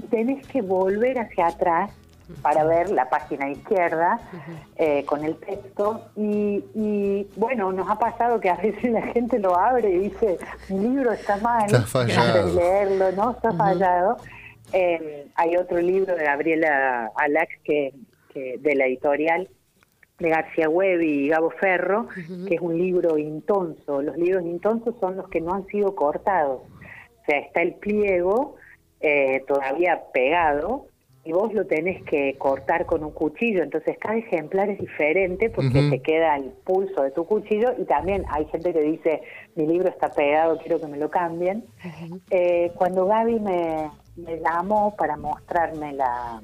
[0.00, 1.92] y tenés que volver hacia atrás
[2.40, 4.18] para ver la página izquierda
[4.76, 9.38] eh, con el texto y, y, bueno, nos ha pasado que a veces la gente
[9.38, 10.38] lo abre y dice,
[10.70, 12.52] mi libro está mal, está fallado.
[12.52, 13.30] leerlo, ¿no?
[13.30, 14.16] Está fallado.
[14.72, 17.92] Eh, hay otro libro de Gabriela Alax que,
[18.34, 19.48] de la editorial
[20.18, 22.08] de García Webb y Gabo Ferro,
[22.48, 24.00] que es un libro intonso.
[24.02, 26.62] Los libros intonsos son los que no han sido cortados.
[26.62, 28.56] O sea, está el pliego
[29.00, 30.86] eh, todavía pegado
[31.24, 33.62] y vos lo tenés que cortar con un cuchillo.
[33.62, 38.24] Entonces cada ejemplar es diferente porque te queda el pulso de tu cuchillo y también
[38.28, 39.22] hay gente que dice,
[39.54, 41.64] mi libro está pegado, quiero que me lo cambien.
[42.30, 46.40] Eh, cuando Gaby me, me llamó para mostrarme la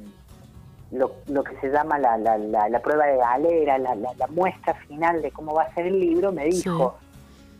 [0.91, 5.21] lo, lo que se llama la, la, la, prueba de galera, la, la, muestra final
[5.21, 6.97] de cómo va a ser el libro, me dijo,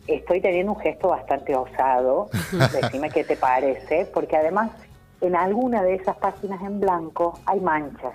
[0.07, 2.29] estoy teniendo un gesto bastante osado,
[2.81, 4.71] decime qué te parece, porque además
[5.21, 8.13] en alguna de esas páginas en blanco hay manchas.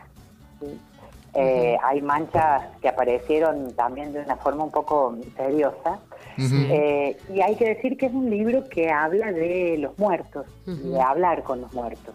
[1.34, 5.99] Eh, hay manchas que aparecieron también de una forma un poco misteriosa.
[6.39, 11.01] Eh, y hay que decir que es un libro que habla de los muertos, de
[11.01, 12.14] hablar con los muertos.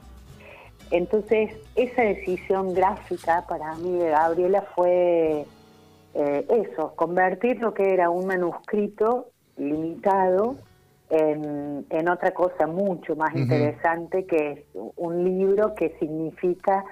[0.91, 5.45] Entonces, esa decisión gráfica para mí de Gabriela fue
[6.15, 10.55] eh, eso, convertir lo que era un manuscrito limitado
[11.09, 14.59] en, en otra cosa mucho más interesante, que es
[14.95, 16.83] un libro que significa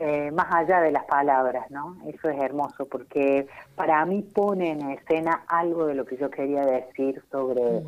[0.00, 1.96] eh, más allá de las palabras, ¿no?
[2.06, 6.62] Eso es hermoso porque para mí pone en escena algo de lo que yo quería
[6.62, 7.86] decir sobre mm.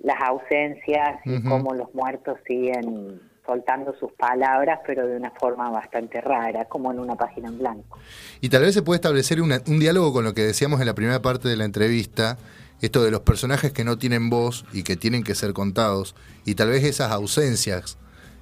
[0.00, 6.20] las ausencias y cómo los muertos siguen soltando sus palabras, pero de una forma bastante
[6.20, 7.98] rara, como en una página en blanco.
[8.40, 11.20] Y tal vez se puede establecer un diálogo con lo que decíamos en la primera
[11.22, 12.38] parte de la entrevista,
[12.80, 16.54] esto de los personajes que no tienen voz y que tienen que ser contados, y
[16.54, 17.98] tal vez esas ausencias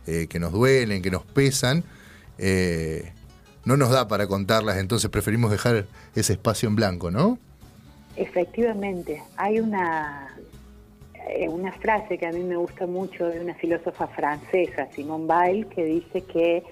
[0.07, 1.85] eh, que nos duelen, que nos pesan,
[2.39, 3.13] eh,
[3.65, 7.39] no nos da para contarlas, entonces preferimos dejar ese espacio en blanco, ¿no?
[8.17, 10.37] Efectivamente, hay una,
[11.29, 15.67] eh, una frase que a mí me gusta mucho de una filósofa francesa, Simone Weil,
[15.69, 16.63] que dice que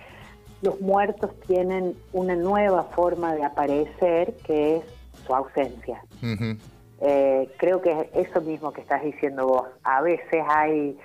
[0.63, 4.83] los muertos tienen una nueva forma de aparecer que es
[5.27, 6.03] su ausencia.
[7.03, 9.69] Eh, creo que es eso mismo que estás diciendo vos.
[9.85, 10.99] A veces hay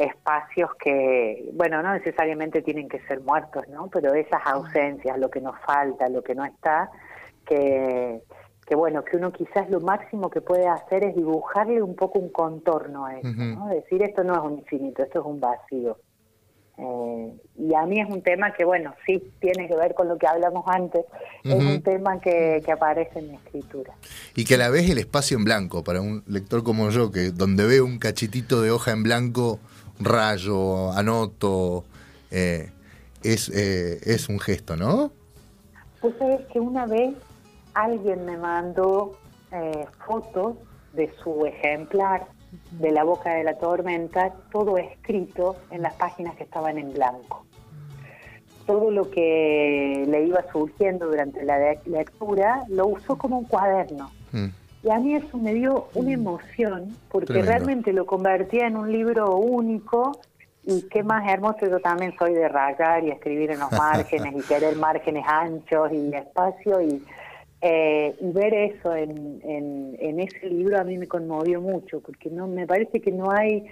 [0.00, 3.88] espacios que, bueno, no necesariamente tienen que ser muertos, ¿no?
[3.88, 6.90] Pero esas ausencias, lo que nos falta, lo que no está,
[7.46, 8.22] que,
[8.66, 12.30] que bueno, que uno quizás lo máximo que puede hacer es dibujarle un poco un
[12.30, 13.68] contorno a eso, ¿no?
[13.68, 15.98] Decir esto no es un infinito, esto es un vacío.
[16.78, 20.16] Eh, y a mí es un tema que, bueno, sí tiene que ver con lo
[20.16, 21.04] que hablamos antes,
[21.44, 23.92] es un tema que, aparece en mi escritura.
[24.34, 27.32] Y que a la vez el espacio en blanco, para un lector como yo, que
[27.32, 29.58] donde veo un cachitito de hoja en blanco,
[30.00, 31.84] rayo, anoto,
[32.30, 32.70] eh,
[33.22, 35.12] es, eh, es un gesto, ¿no?
[36.00, 37.14] Pues sabes que una vez
[37.74, 39.16] alguien me mandó
[40.06, 40.56] fotos
[40.92, 42.28] de su ejemplar
[42.72, 47.44] de la boca de la tormenta, todo escrito en las páginas que estaban en blanco.
[48.66, 54.10] Todo lo que le iba surgiendo durante la lectura lo usó como un cuaderno.
[54.32, 54.46] Mm.
[54.82, 59.36] Y a mí eso me dio una emoción, porque realmente lo convertía en un libro
[59.36, 60.20] único
[60.64, 64.46] y qué más hermoso, yo también soy de rayar y escribir en los márgenes y
[64.46, 67.02] querer márgenes anchos y espacio y
[67.62, 72.46] eh, y ver eso en, en, ese libro a mí me conmovió mucho, porque no
[72.46, 73.66] me parece que no hay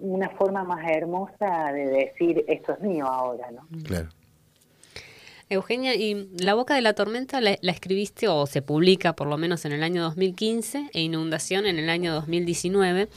[0.00, 3.66] una forma más hermosa de decir esto es mío ahora, ¿no?
[3.84, 4.08] Claro.
[5.50, 9.64] Eugenia, y La Boca de la Tormenta la, escribiste o se publica por lo menos
[9.64, 13.08] en el año 2015 e Inundación en el año 2019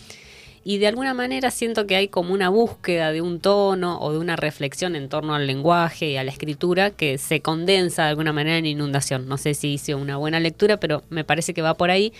[0.63, 4.19] y de alguna manera siento que hay como una búsqueda de un tono o de
[4.19, 8.31] una reflexión en torno al lenguaje y a la escritura que se condensa de alguna
[8.31, 9.27] manera en inundación.
[9.27, 12.13] No sé si hice una buena lectura, pero me parece que va por ahí.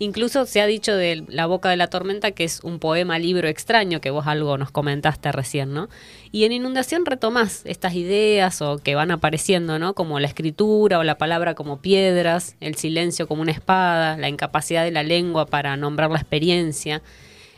[0.00, 3.48] Incluso se ha dicho de La boca de la tormenta que es un poema libro
[3.48, 5.88] extraño, que vos algo nos comentaste recién, ¿no?
[6.30, 9.94] Y en inundación retomás estas ideas o que van apareciendo, ¿no?
[9.94, 14.84] Como la escritura o la palabra como piedras, el silencio como una espada, la incapacidad
[14.84, 17.02] de la lengua para nombrar la experiencia.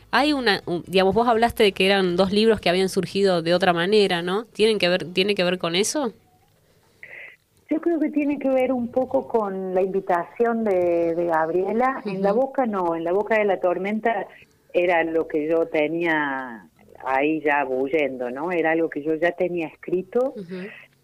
[0.09, 3.71] Hay una, digamos, vos hablaste de que eran dos libros que habían surgido de otra
[3.71, 4.45] manera, ¿no?
[4.45, 6.13] ¿Tienen que ver, ¿Tiene que ver con eso?
[7.71, 12.01] Yo creo que tiene que ver un poco con la invitación de, Gabriela.
[12.05, 14.27] En la boca no, en la boca de la tormenta
[14.73, 16.67] era lo que yo tenía
[17.05, 18.51] ahí ya bullendo, ¿no?
[18.51, 20.33] Era algo que yo ya tenía escrito.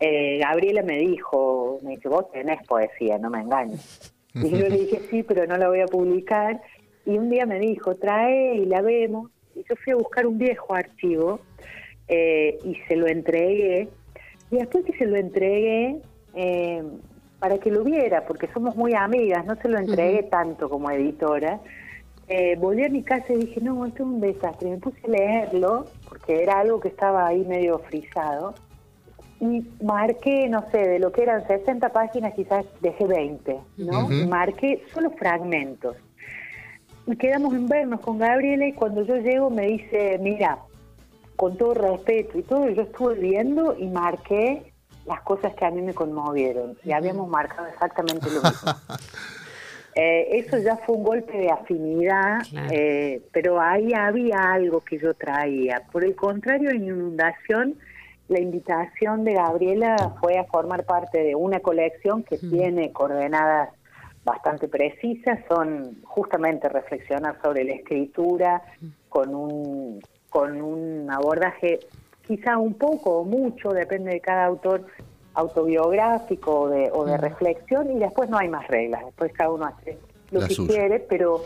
[0.02, 4.14] Eh, Gabriela me dijo, me dice, vos tenés poesía, no me engañes.
[4.36, 6.62] Y yo le dije, sí, pero no la voy a publicar.
[7.06, 9.32] Y un día me dijo, trae y la vemos.
[9.56, 11.40] Y yo fui a buscar un viejo archivo
[12.10, 13.88] eh, y se lo entregué.
[14.52, 16.02] Y después que se lo entregué,
[16.34, 16.84] eh,
[17.40, 21.60] para que lo viera, porque somos muy amigas, no se lo entregué tanto como editora.
[22.28, 24.70] Eh, volví a mi casa y dije, no, esto es un desastre.
[24.70, 28.56] Me puse a leerlo, porque era algo que estaba ahí medio frisado.
[29.40, 34.10] Y marqué, no sé, de lo que eran 60 páginas, quizás dejé 20, ¿no?
[34.28, 35.96] Marqué solo fragmentos
[37.08, 40.60] y quedamos en vernos con Gabriela y cuando yo llego me dice, mira,
[41.38, 44.74] con todo respeto y todo, yo estuve viendo y marqué
[45.08, 48.72] las cosas que a mí me conmovieron y habíamos marcado exactamente lo mismo.
[50.00, 52.42] Eh, eso ya fue un golpe de afinidad,
[52.72, 55.82] eh, pero ahí había algo que yo traía.
[55.92, 57.74] Por el contrario, en Inundación,
[58.28, 63.70] la invitación de Gabriela fue a formar parte de una colección que tiene coordenadas
[64.24, 68.62] bastante precisas, son justamente reflexionar sobre la escritura
[69.10, 70.00] con un,
[70.30, 71.80] con un abordaje
[72.28, 74.86] quizá un poco o mucho, depende de cada autor,
[75.34, 79.66] autobiográfico o de, o de reflexión y después no hay más reglas, después cada uno
[79.66, 79.98] hace
[80.32, 81.44] lo que quiere, pero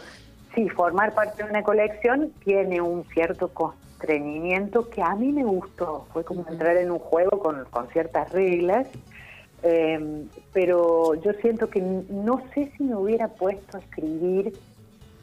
[0.56, 6.08] sí, formar parte de una colección tiene un cierto constreñimiento que a mí me gustó,
[6.14, 8.88] fue como entrar en un juego con, con ciertas reglas
[9.64, 14.54] eh, pero yo siento que no sé si me hubiera puesto a escribir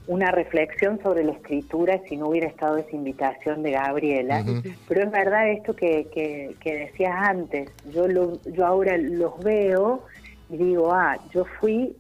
[0.09, 4.43] una reflexión sobre la escritura si no hubiera estado esa invitación de Gabriela.
[4.89, 7.71] Pero es verdad esto que, que, decías antes.
[7.93, 10.03] Yo, lo, yo ahora los veo
[10.49, 11.95] y digo, ah, yo fui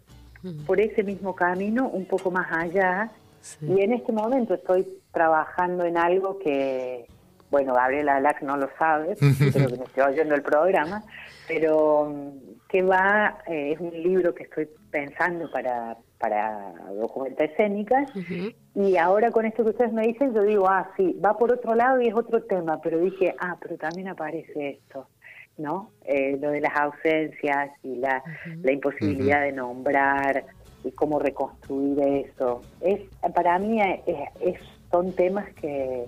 [0.66, 3.10] por ese mismo camino un poco más allá
[3.60, 7.06] y en este momento estoy trabajando en algo que,
[7.50, 9.16] bueno, Gabriela Alac no lo sabe,
[9.52, 11.02] pero que me estoy oyendo el programa,
[11.46, 18.10] pero mm, que va, eh, es un libro que estoy pensando para, para documentar escénicas,
[18.74, 21.74] y ahora con esto que ustedes me dicen, yo digo, ah, sí, va por otro
[21.74, 25.06] lado y es otro tema, pero dije, ah, pero también aparece esto,
[25.56, 25.90] ¿no?
[26.04, 28.22] Eh, lo de las ausencias y la,
[28.62, 30.44] la imposibilidad de nombrar
[30.84, 32.62] y cómo reconstruir eso.
[32.80, 33.00] Es,
[33.34, 34.60] para mí es,
[34.90, 36.06] son temas que,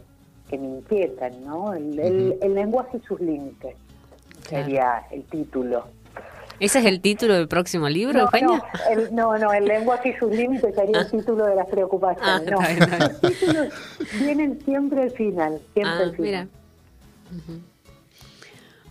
[0.48, 1.72] que me inquietan, ¿no?
[1.72, 3.76] El, el lenguaje y sus límites
[4.42, 5.84] sería el título.
[6.60, 8.58] ¿Ese es el título del próximo libro, no, Eugenia?
[8.58, 11.10] No, el, no, no, el lenguaje y sus límites sería el ah.
[11.10, 12.22] título de las preocupaciones.
[12.22, 13.68] Ah, no, los títulos
[14.20, 16.18] vienen siempre al final, siempre ah, al final.
[16.18, 16.48] Mira.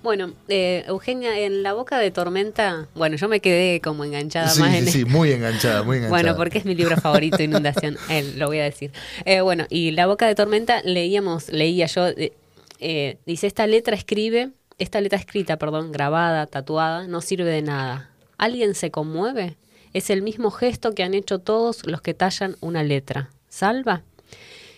[0.01, 4.73] Bueno, eh, Eugenia, en La Boca de Tormenta, bueno, yo me quedé como enganchada más
[4.73, 4.87] en...
[4.87, 6.21] Sí, muy enganchada, muy enganchada.
[6.21, 7.97] Bueno, porque es mi libro favorito, Inundación,
[8.37, 8.91] lo voy a decir.
[9.25, 12.07] Eh, bueno, y La Boca de Tormenta leíamos, leía yo...
[12.07, 12.33] Eh,
[12.81, 18.09] eh, dice, esta letra escribe, esta letra escrita, perdón, grabada, tatuada, no sirve de nada.
[18.37, 19.57] ¿Alguien se conmueve?
[19.93, 23.29] Es el mismo gesto que han hecho todos los que tallan una letra.
[23.49, 24.03] ¿Salva?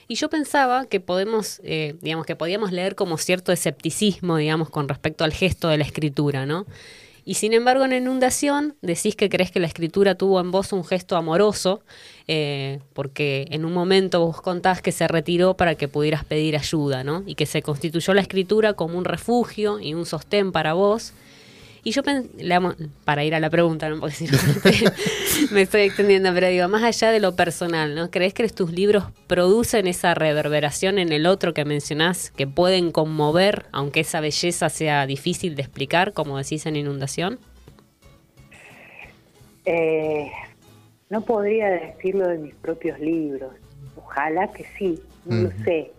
[0.08, 4.90] Y yo pensaba que podemos, eh, digamos, que podíamos leer como cierto escepticismo, digamos, con
[4.90, 6.66] respecto al gesto de la escritura, ¿no?
[7.24, 10.84] Y sin embargo, en Inundación decís que crees que la escritura tuvo en vos un
[10.84, 11.82] gesto amoroso,
[12.28, 17.04] eh, porque en un momento vos contás que se retiró para que pudieras pedir ayuda,
[17.04, 17.24] ¿no?
[17.26, 21.14] Y que se constituyó la escritura como un refugio y un sostén para vos.
[21.84, 22.04] Y yo
[23.06, 24.00] para ir a la pregunta, ¿no?
[24.00, 24.38] porque si no
[25.52, 28.12] me estoy extendiendo, pero digo, más allá de lo personal, ¿no?
[28.12, 33.66] ¿Crees que tus libros producen esa reverberación en el otro que mencionás, que pueden conmover,
[33.72, 37.40] aunque esa belleza sea difícil de explicar, como decís en Inundación?
[39.66, 40.32] Eh,
[41.10, 43.54] no podría decirlo de mis propios libros.
[43.96, 45.92] Ojalá que sí, no lo sé.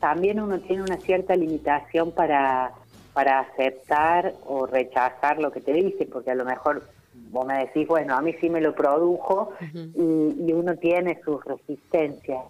[0.00, 2.72] También uno tiene una cierta limitación para
[3.14, 6.82] para aceptar o rechazar lo que te dicen, porque a lo mejor
[7.30, 12.42] vos me decís, bueno, a mí sí me lo produjo y, uno tiene sus resistencias.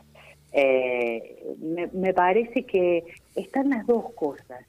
[0.52, 1.54] Eh,
[1.92, 3.04] me, parece que
[3.36, 4.64] están las dos cosas.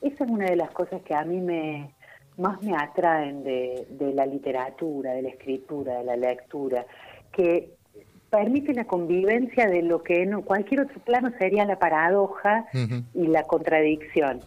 [0.00, 1.90] Esa es una de las cosas que a mí me
[2.36, 6.86] más me atraen de, la literatura, de la escritura, de la lectura,
[7.32, 7.70] que
[8.30, 12.66] permite la convivencia de lo que en cualquier otro plano sería la paradoja
[13.12, 14.40] y la contradicción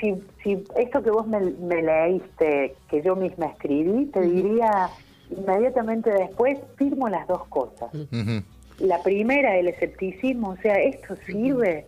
[0.00, 4.90] si, si esto que vos me, leíste, que yo misma escribí, te diría
[5.30, 7.90] inmediatamente después, firmo las dos cosas.
[8.78, 11.86] La primera, el escepticismo, o sea, ¿esto sirve?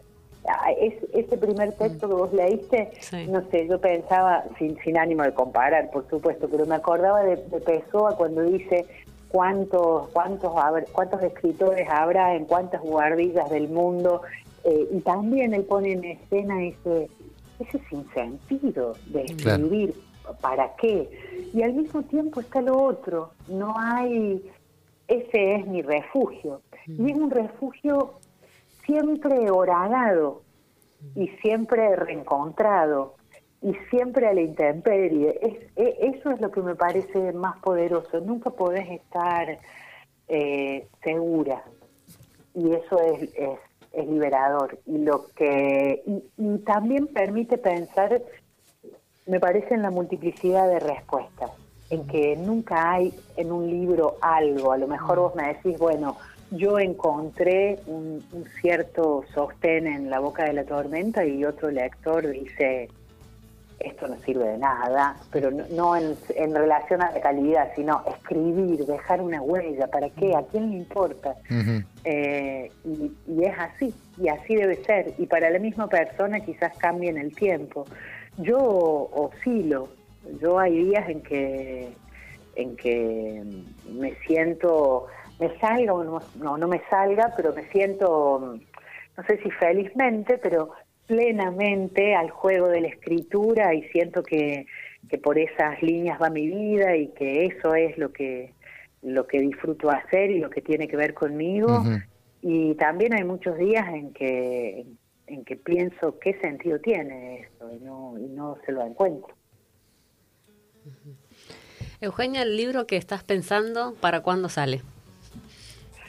[0.49, 2.91] Ah, es, ese primer texto que vos leíste,
[3.29, 7.37] no sé, yo pensaba, sin, sin ánimo de comparar, por supuesto, pero me acordaba de,
[7.37, 8.87] de Pessoa cuando dice
[9.29, 10.53] cuántos, cuántos,
[10.93, 14.23] cuántos escritores habrá en cuántas guardillas del mundo,
[14.65, 17.09] eh, y también él pone en escena ese
[17.61, 19.95] ese sinsentido de escribir,
[20.41, 21.09] ¿para qué?
[21.53, 24.51] Y al mismo tiempo está lo otro, no hay,
[25.07, 26.63] ese es mi refugio.
[26.87, 28.15] Y es un refugio
[28.87, 30.43] siempre horadado
[31.15, 33.15] y siempre reencontrado
[33.61, 35.39] y siempre a la intemperie.
[35.43, 38.21] Es, e, eso es lo que me parece más poderoso.
[38.21, 39.59] Nunca podés estar
[40.29, 41.63] eh, segura.
[42.55, 43.59] Y eso es, es
[43.93, 44.79] es liberador.
[44.87, 48.23] Y lo que y, también permite pensar
[49.27, 51.51] me parece en la multiplicidad de respuestas
[51.91, 54.73] en que nunca hay en un libro algo.
[54.73, 56.17] A lo mejor vos me decís bueno
[56.51, 62.27] yo encontré un, un cierto sostén en la boca de la tormenta y otro lector
[62.27, 62.89] dice
[63.81, 66.17] esto no sirve de nada, pero no, en,
[66.55, 70.35] relación a la calidad, sino escribir, dejar una huella, ¿para qué?
[70.35, 71.37] ¿A quién le importa?
[72.05, 75.15] Eh, y, es así, y así debe ser.
[75.19, 77.87] Y para la misma persona quizás cambie en el tiempo.
[78.39, 79.89] Yo oscilo,
[80.41, 81.89] yo hay días en que,
[82.57, 83.43] en que
[83.93, 85.07] me siento,
[85.39, 88.59] me salga o no, no, no me salga, pero me siento,
[89.17, 90.71] no sé si felizmente, pero
[91.09, 94.67] plenamente al juego de la escritura y siento que,
[95.09, 98.53] que por esas líneas va mi vida y que eso es lo que
[99.01, 101.85] lo que disfruto hacer y lo que tiene que ver conmigo
[102.43, 104.85] y también hay muchos días en que
[105.29, 109.35] en que pienso qué sentido tiene eso y no, y no se lo encuentro.
[112.01, 114.83] Eugenia, el libro que estás pensando, ¿para cuándo sale?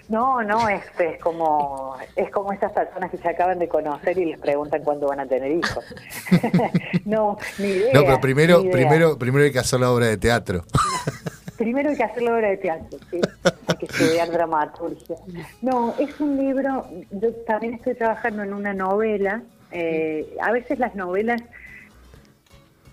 [0.09, 4.25] No, no, es, es como es como estas personas que se acaban de conocer y
[4.25, 5.85] les preguntan cuándo van a tener hijos.
[7.05, 7.93] no, ni idea.
[7.93, 10.63] No, pero primero, primero, primero hay que hacer la obra de teatro.
[11.57, 13.21] primero hay que hacer la obra de teatro, sí.
[13.67, 15.15] Hay que estudiar dramaturgia.
[15.61, 19.43] No, es un libro, yo también estoy trabajando en una novela.
[19.71, 21.39] Eh, a veces las novelas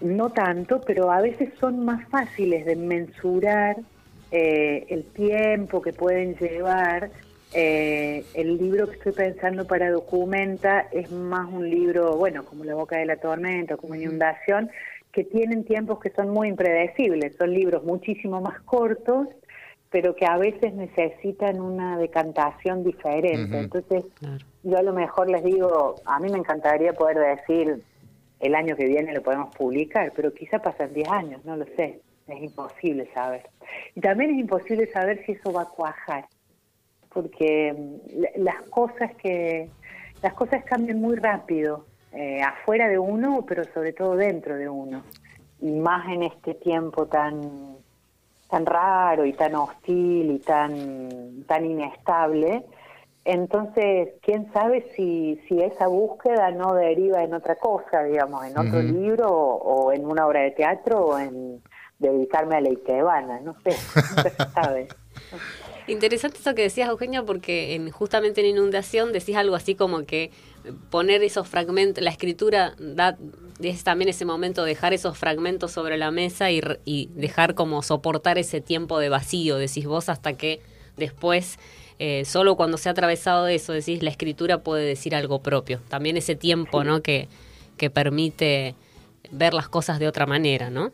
[0.03, 3.79] no tanto, pero a veces son más fáciles de mensurar
[4.31, 7.11] eh, el tiempo que pueden llevar.
[7.55, 12.75] Eh, el libro que estoy pensando para Documenta es más un libro, bueno, como La
[12.75, 14.69] Boca de la Tormenta, como Inundación,
[15.13, 17.37] que tienen tiempos que son muy impredecibles.
[17.37, 19.29] Son libros muchísimo más cortos,
[19.91, 23.59] pero que a veces necesitan una decantación diferente.
[23.59, 24.05] Entonces,
[24.65, 27.81] yo a lo mejor les digo, a mí me encantaría poder decir,
[28.41, 32.01] el año que viene lo podemos publicar, pero quizá pasan 10 años, no lo sé
[32.29, 33.49] es imposible saber.
[33.95, 36.27] Y también es imposible saber si eso va a cuajar,
[37.13, 39.69] porque mm, las cosas que
[40.23, 45.03] las cosas cambian muy rápido, eh, afuera de uno, pero sobre todo dentro de uno,
[45.61, 47.77] y más en este tiempo tan
[48.49, 52.65] tan raro y tan hostil y tan tan inestable
[53.25, 58.81] Entonces, quién sabe si, si esa búsqueda no deriva en otra cosa, digamos, en otro
[58.81, 61.61] libro o, en una obra de teatro o en
[61.99, 64.89] dedicarme a la Ikebana, no sé, no se sabe.
[65.89, 70.33] Interesante eso que decías, Eugenia, porque en, justamente en Inundación decís algo así como que
[70.91, 73.17] poner esos fragmentos, la escritura da
[73.61, 77.83] es también ese momento de dejar esos fragmentos sobre la mesa y, y, dejar como
[77.83, 80.61] soportar ese tiempo de vacío, decís vos, hasta que
[80.97, 81.59] después,
[81.99, 85.81] eh, solo cuando se ha atravesado eso, decís, la escritura puede decir algo propio.
[85.89, 87.01] También ese tiempo, ¿no?
[87.01, 87.29] Que,
[87.77, 88.75] que permite
[89.31, 90.93] ver las cosas de otra manera, ¿no?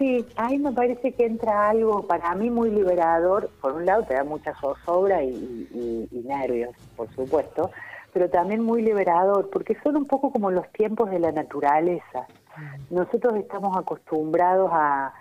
[0.00, 3.50] Sí, ahí me parece que entra algo para mí muy liberador.
[3.60, 7.70] Por un lado, te da mucha zozobra y, nervios, por supuesto,
[8.10, 12.26] pero también muy liberador, porque son un poco como los tiempos de la naturaleza.
[12.56, 12.94] Mm.
[12.94, 15.12] Nosotros estamos acostumbrados a,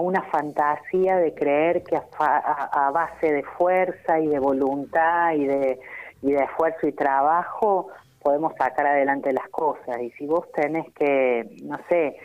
[0.00, 5.80] una fantasía de creer que a, base de fuerza y de voluntad y de,
[6.20, 7.88] y de esfuerzo y trabajo
[8.22, 9.98] podemos sacar adelante las cosas.
[10.02, 12.18] Y si vos tenés que, no sé,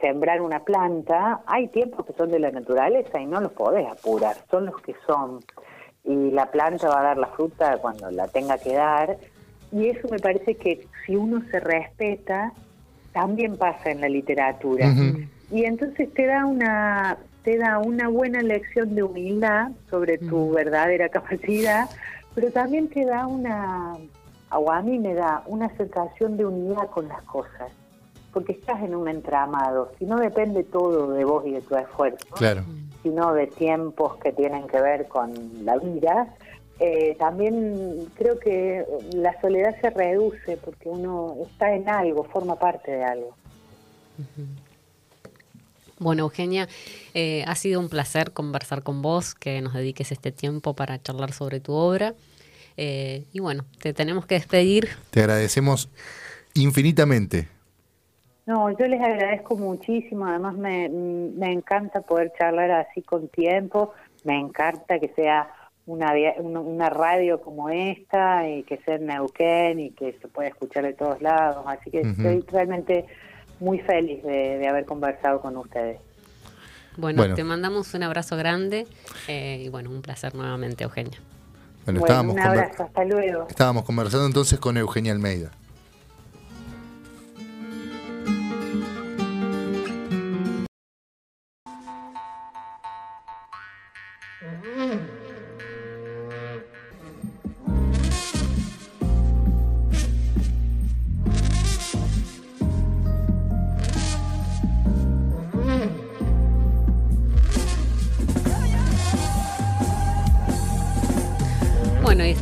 [0.00, 4.36] sembrar una planta, hay tiempos que son de la naturaleza y no los podés apurar,
[4.50, 5.40] son los que son.
[6.04, 9.18] Y la planta va a dar la fruta cuando la tenga que dar.
[9.72, 12.52] Y eso me parece que si uno se respeta,
[13.12, 14.86] también pasa en la literatura.
[15.50, 21.08] Y entonces te da una te da una buena lección de humildad sobre tu verdadera
[21.18, 21.88] capacidad,
[22.34, 23.96] pero también te da una,
[24.50, 27.72] o a mí me da una sensación de unidad con las cosas
[28.32, 32.26] porque estás en un entramado, si no depende todo de vos y de tu esfuerzo,
[33.02, 35.32] sino de tiempos que tienen que ver con
[35.64, 36.34] la vida,
[36.80, 42.92] eh, también creo que la soledad se reduce porque uno está en algo, forma parte
[42.92, 43.34] de algo.
[45.98, 46.68] Bueno, Eugenia,
[47.14, 51.32] eh, ha sido un placer conversar con vos, que nos dediques este tiempo para charlar
[51.32, 52.14] sobre tu obra.
[52.76, 54.88] Eh, y bueno, te tenemos que despedir.
[55.10, 55.88] Te agradecemos
[56.54, 57.48] infinitamente.
[58.48, 60.86] No, yo les agradezco muchísimo, además me,
[61.52, 63.92] encanta poder charlar así con tiempo,
[64.24, 65.50] me encanta que sea
[65.84, 70.84] una, una radio como esta y que sea en Neuquén y que se pueda escuchar
[70.84, 73.04] de todos lados, así que estoy realmente
[73.60, 76.00] muy feliz de, haber conversado con ustedes.
[76.96, 78.86] Bueno, te mandamos un abrazo grande
[79.28, 81.20] eh, y bueno, un placer nuevamente, Eugenia.
[81.84, 83.46] Bueno, estábamos un abrazo, hasta luego.
[83.50, 85.50] Estábamos conversando entonces con Eugenia Almeida.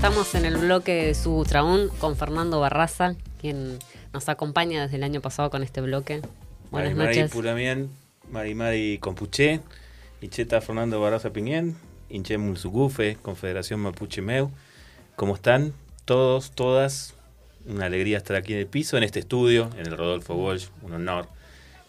[0.07, 3.79] Estamos en el bloque de su traún con Fernando Barraza, quien
[4.13, 6.23] nos acompaña desde el año pasado con este bloque.
[6.71, 7.35] Buenas Mari, noches.
[7.35, 7.89] Mari
[8.31, 9.63] Mari Mari Compuché,
[10.21, 11.77] Icheta Fernando Barraza Piñén,
[12.11, 14.51] Inche Mulsugufe, Confederación Mapuche Meu.
[15.17, 15.73] ¿Cómo están
[16.05, 17.15] todos, todas?
[17.67, 20.93] Una alegría estar aquí en el piso, en este estudio, en el Rodolfo Walsh, un
[20.93, 21.29] honor.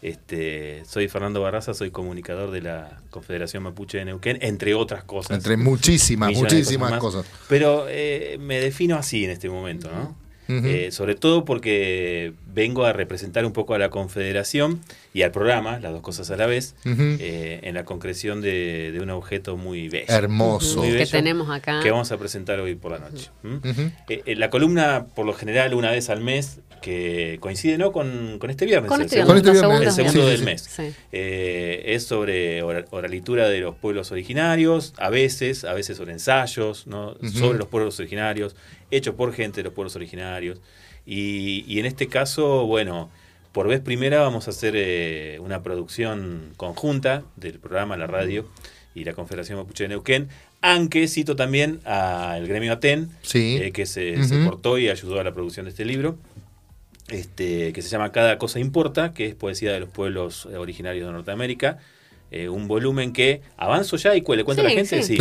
[0.01, 5.37] Este, soy Fernando Barraza, soy comunicador de la Confederación Mapuche de Neuquén, entre otras cosas.
[5.37, 10.26] Entre muchísimas, muchísimas cosas, Pero eh, me defino así en este momento, ¿no?
[10.47, 14.81] Eh, sobre todo porque vengo a representar un poco a la Confederación
[15.13, 19.09] y al programa, las dos cosas a la vez, eh, en la concreción de, un
[19.09, 20.05] objeto muy bello.
[20.07, 20.81] Hermoso.
[20.81, 21.81] que tenemos acá.
[21.81, 23.29] Que vamos a presentar hoy por la noche.
[24.25, 27.91] la columna, por lo general, una vez al mes, que coincide ¿no?
[27.91, 30.69] con, este viernes, con este el, segundo, el segundo del mes.
[31.11, 37.15] Eh, es sobre oralitura de los pueblos originarios, a veces, a veces sobre ensayos ¿no?
[37.33, 38.55] sobre los pueblos originarios,
[38.91, 40.59] hechos por gente de los pueblos originarios.
[41.05, 43.09] Y, en este caso, bueno,
[43.53, 48.47] por vez primera vamos a hacer eh, una producción conjunta del programa, la radio
[48.93, 50.27] y la Confederación Mapuche de Neuquén,
[50.61, 55.33] aunque cito también al gremio Aten, eh, que se, se portó y ayudó a la
[55.33, 56.17] producción de este libro
[57.09, 61.07] este, que se llama Cada cosa importa, que es poesía de los pueblos eh, originarios
[61.07, 61.79] de Norteamérica.
[62.29, 65.17] Eh, un volumen que avanzo ya y le cuento a la gente sí.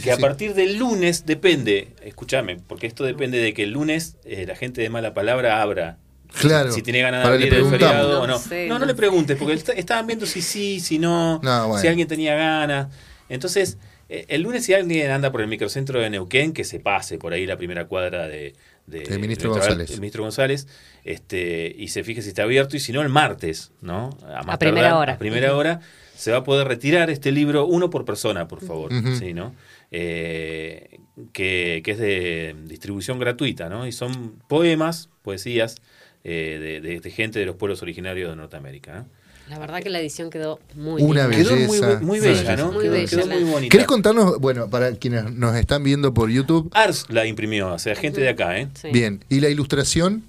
[0.00, 4.44] que a partir del lunes depende, escúchame, porque esto depende de que el lunes eh,
[4.46, 5.98] la gente de mala palabra abra
[6.40, 6.72] Claro.
[6.72, 8.40] Si tiene ganas de abrir el feriado o no.
[8.68, 11.40] No, no, le preguntes, porque estaban viendo si sí, si no,
[11.80, 12.88] si alguien tenía ganas.
[13.28, 13.78] Entonces,
[14.08, 17.46] el lunes si alguien anda por el microcentro de Neuquén, que se pase por ahí
[17.46, 18.54] la primera cuadra de,
[18.86, 19.90] del ministro González.
[19.90, 20.68] El ministro González,
[21.04, 24.10] este, y se fije si está abierto, y si no, el martes, ¿no?
[24.26, 25.14] A, primera hora.
[25.14, 25.80] A primera hora
[26.14, 29.54] se va a poder retirar este libro, uno por persona, por favor, ¿sí, no?
[29.90, 30.98] Eh,
[31.32, 33.86] que, es de distribución gratuita, ¿no?
[33.86, 35.76] Y son poemas, poesías
[36.24, 39.06] eh, de, gente de los pueblos originarios de Norteamérica.
[39.48, 41.54] La verdad que la edición quedó muy Una belleza.
[41.54, 42.72] Quedó muy, bella, ¿no?
[42.72, 43.08] Muy bella.
[43.08, 43.70] Quedó muy bonita.
[43.70, 46.70] ¿Querés contarnos, bueno, para quienes nos están viendo por YouTube?
[46.72, 48.68] Ars la imprimió, o sea, gente de acá, ¿eh?
[48.90, 50.24] Bien, ¿y la ilustración?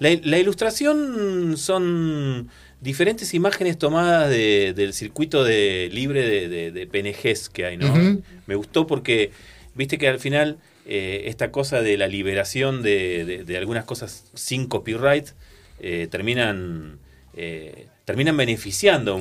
[0.00, 2.48] La, ilustración son
[2.80, 8.20] diferentes imágenes tomadas del circuito de libre de, de, PNGs que hay, ¿no?
[8.46, 9.30] Me gustó porque,
[9.74, 15.28] viste que al final eh, esta cosa de la liberación de, algunas cosas sin copyright
[15.80, 16.98] eh, terminan...
[17.40, 19.20] Eh, terminan beneficiando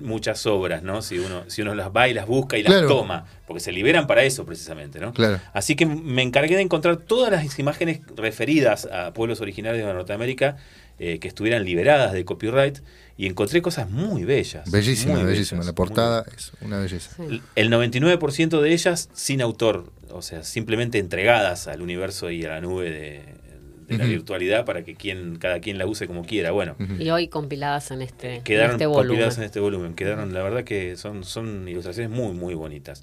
[0.00, 1.02] muchas obras, ¿no?
[1.02, 4.06] Si uno, si uno las va y las busca y las toma, porque se liberan
[4.06, 5.12] para eso precisamente, ¿no?
[5.52, 10.56] Así que me encargué de encontrar todas las imágenes referidas a pueblos originarios de Norteamérica
[11.00, 12.78] eh, que estuvieran liberadas de copyright
[13.16, 14.70] y encontré cosas muy bellas.
[14.70, 15.64] Bellísima, bellísima.
[15.64, 17.10] La portada es una belleza.
[17.56, 22.60] El 99% de ellas sin autor, o sea, simplemente entregadas al universo y a la
[22.60, 23.49] nube de,
[23.90, 26.52] de la virtualidad para que quien, cada quien la use como quiera.
[26.52, 26.76] Bueno.
[26.98, 29.08] Y hoy compiladas en este, quedaron este volumen.
[29.08, 29.94] compiladas en este volumen.
[29.94, 33.02] Quedaron, la verdad que son, son ilustraciones muy, muy bonitas.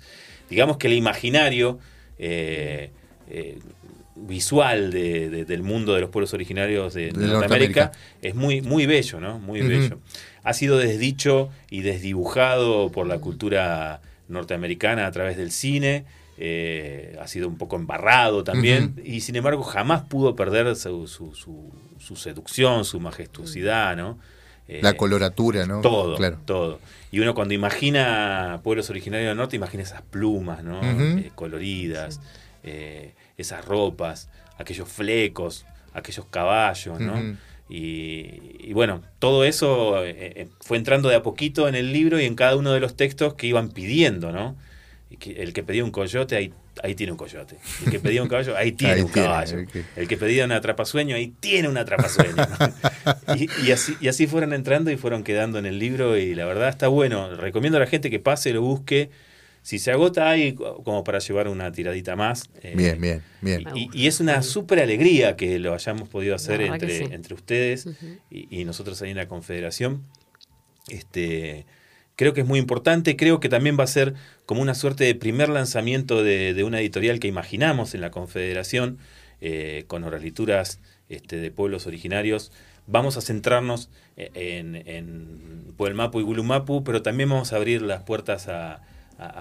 [0.50, 1.80] Digamos que el imaginario
[2.18, 2.92] eh,
[3.30, 3.60] eh,
[4.16, 9.40] visual de, del mundo de los pueblos originarios de, Norteamérica, es muy, muy bello, ¿no?
[9.40, 10.00] Muy bello.
[10.44, 16.06] Ha sido desdicho y desdibujado por la cultura norteamericana a través del cine
[16.40, 21.34] eh, ha sido un poco embarrado también, y sin embargo jamás pudo perder su, su,
[21.34, 24.20] su, seducción, su majestuosidad, ¿no?
[24.68, 25.82] Eh, la coloratura, ¿no?
[25.82, 26.38] Todo, claro.
[26.46, 26.80] todo.
[27.12, 30.80] Y uno cuando imagina pueblos originarios del norte, imagina esas plumas, ¿no?
[30.84, 32.22] Eh, coloridas,
[33.36, 34.30] esas ropas,
[34.60, 37.36] aquellos flecos, aquellos caballos, ¿no?
[37.68, 39.96] Y, y, bueno, todo eso
[40.60, 43.34] fue entrando de a poquito en el libro y en cada uno de los textos
[43.34, 44.56] que iban pidiendo, ¿no?
[45.10, 46.54] El que pedía un coyote, ahí,
[46.84, 47.58] ahí tiene un coyote.
[47.86, 49.60] El que pedía un caballo, ahí tiene un caballo.
[49.96, 52.36] El que pedía un atrapasueño, ahí tiene un atrapasueño.
[53.66, 56.70] y, así, y así fueron entrando y fueron quedando en el libro y la verdad
[56.70, 57.36] está bueno.
[57.36, 59.10] Recomiendo a la gente que pase, lo busque.
[59.62, 62.50] Si se agota hay como para llevar una tiradita más.
[62.62, 63.64] Eh, bien, bien, bien.
[63.76, 67.88] Y, es una súper alegría que lo hayamos podido hacer entre, entre ustedes
[68.30, 70.04] y, y, nosotros ahí en la Confederación.
[70.88, 71.66] Este,
[72.18, 74.16] creo que es muy importante, creo que también va a ser
[74.46, 78.98] como una suerte de primer lanzamiento de, una editorial que imaginamos en la Confederación,
[79.40, 82.52] eh, con oralituras este, de pueblos originarios.
[82.88, 88.02] Vamos a centrarnos eh, en, en Puelmapu y Gulumapu, pero también vamos a abrir las
[88.02, 88.82] puertas a,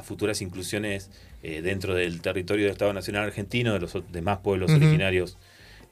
[0.04, 1.10] futuras inclusiones
[1.42, 5.36] eh, dentro del territorio del Estado Nacional Argentino, de los demás pueblos originarios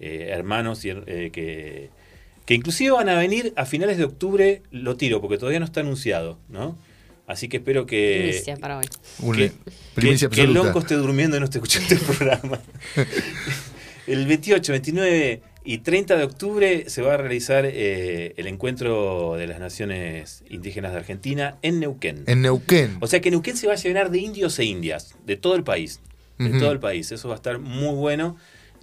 [0.01, 0.91] hermanos y,
[1.30, 1.91] que
[2.45, 5.81] que inclusive van a venir a finales de octubre, lo tiro, porque todavía no está
[5.81, 6.77] anunciado, ¿no?
[7.27, 8.19] Así que espero que.
[8.19, 8.87] Primicia para hoy.
[9.35, 12.61] Que, que, el lonco esté durmiendo y no esté escuchando el programa.
[14.07, 19.47] el 28, 29 y 30 de octubre se va a realizar eh, el encuentro de
[19.47, 22.25] las naciones indígenas de Argentina en Neuquén.
[22.27, 22.99] En Neuquén.
[23.01, 25.65] O sea que Neuquén se va a llenar de indios e indias, de todo el
[25.65, 26.01] país.
[26.37, 27.11] De todo el país.
[27.13, 28.37] Eso va a estar muy bueno.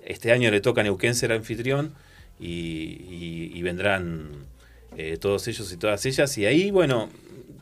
[0.03, 1.93] Este año le toca a Neuquén ser anfitrión
[2.41, 4.31] y, vendrán
[4.97, 6.37] eh, todos ellos y todas ellas.
[6.37, 7.09] Y ahí, bueno,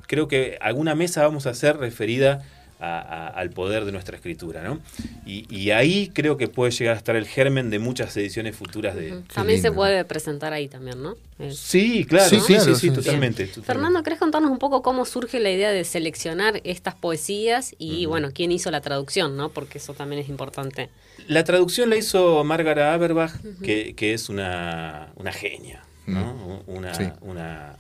[0.08, 2.44] creo que alguna mesa vamos a hacer referida
[2.80, 4.80] al poder de nuestra escritura, ¿no?
[5.26, 9.22] Y, ahí creo que puede llegar a estar el germen de muchas ediciones futuras de...
[9.34, 11.16] También se puede presentar ahí también, ¿no?
[11.52, 15.72] Sí, claro, sí, sí, sí, totalmente, Fernando, ¿querés contarnos un poco cómo surge la idea
[15.72, 19.50] de seleccionar estas poesías y, bueno, quién hizo la traducción, ¿no?
[19.50, 20.90] Porque eso también es importante.
[21.28, 26.64] La traducción la hizo Margaret Aberbach, que, es una, una genia, ¿no?
[26.66, 27.76] Una, una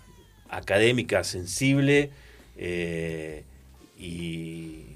[0.50, 2.12] académica sensible
[2.58, 3.43] eh,
[3.97, 4.89] y,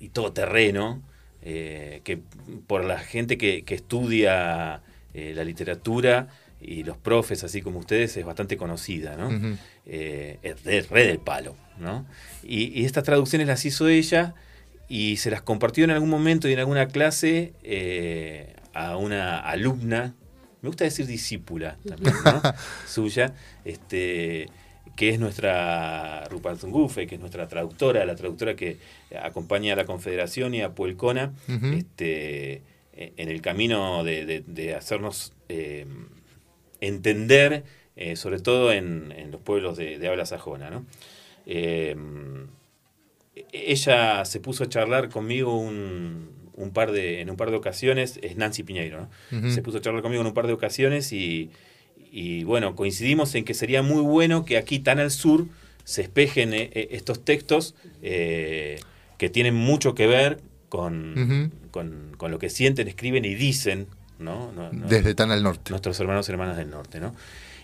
[0.00, 1.02] y todoterreno,
[1.42, 2.20] eh, que
[2.66, 4.82] por la gente que, estudia
[5.14, 6.28] eh, la literatura
[6.60, 9.30] y los profes, así como ustedes, es bastante conocida, ¿no?
[9.86, 12.04] es de re del palo, ¿no?
[12.42, 14.34] Y, y, estas traducciones las hizo ella
[14.88, 20.14] y se las compartió en algún momento y en alguna clase eh, a una alumna,
[20.62, 22.42] me gusta decir discípula también, ¿no?
[22.88, 23.34] suya,
[23.64, 24.48] este,
[24.98, 28.78] que es nuestra Rupal Zungufe, que es nuestra traductora, la traductora que
[29.22, 32.62] acompaña a la Confederación y a Puelcona este,
[32.94, 35.86] en el camino de, hacernos eh,
[36.80, 37.62] entender,
[37.94, 40.68] eh, sobre todo en, los pueblos de, habla sajona.
[40.68, 40.84] ¿no?
[43.52, 48.36] ella se puso a charlar conmigo un, par de, en un par de ocasiones, es
[48.36, 49.50] Nancy Piñeiro, ¿no?
[49.52, 51.52] Se puso a charlar conmigo en un par de ocasiones y,
[52.44, 55.46] bueno, coincidimos en que sería muy bueno que aquí tan al sur
[55.84, 63.24] se espejen estos textos que tienen mucho que ver con, con, lo que sienten, escriben
[63.24, 63.86] y dicen,
[64.18, 64.52] ¿no?
[64.72, 65.70] Desde tan al norte.
[65.70, 67.14] Nuestros hermanos y hermanas del norte, ¿no?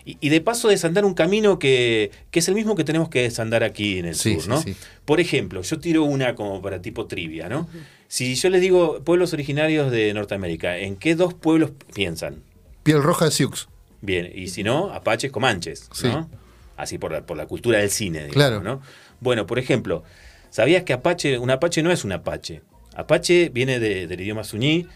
[0.07, 3.99] Y, de paso desandar un camino que, es el mismo que tenemos que desandar aquí
[3.99, 4.63] en el sur, ¿no?
[5.07, 7.69] Por ejemplo, yo tiro una como para tipo trivia, ¿no?
[8.09, 12.43] Si yo les digo pueblos originarios de Norteamérica, ¿en qué dos pueblos piensan?
[12.83, 13.67] Piel Roja, Sioux.
[14.05, 16.29] Bien, y si no, Apaches, Comanches, ¿no?
[16.77, 18.63] Así por la, por la cultura del cine, digamos, claro.
[18.63, 18.83] ¿no?
[19.21, 20.03] Bueno, por ejemplo,
[20.51, 22.61] ¿sabías que Apache, un Apache no es un Apache?
[22.95, 24.87] Apache viene del idioma suñí,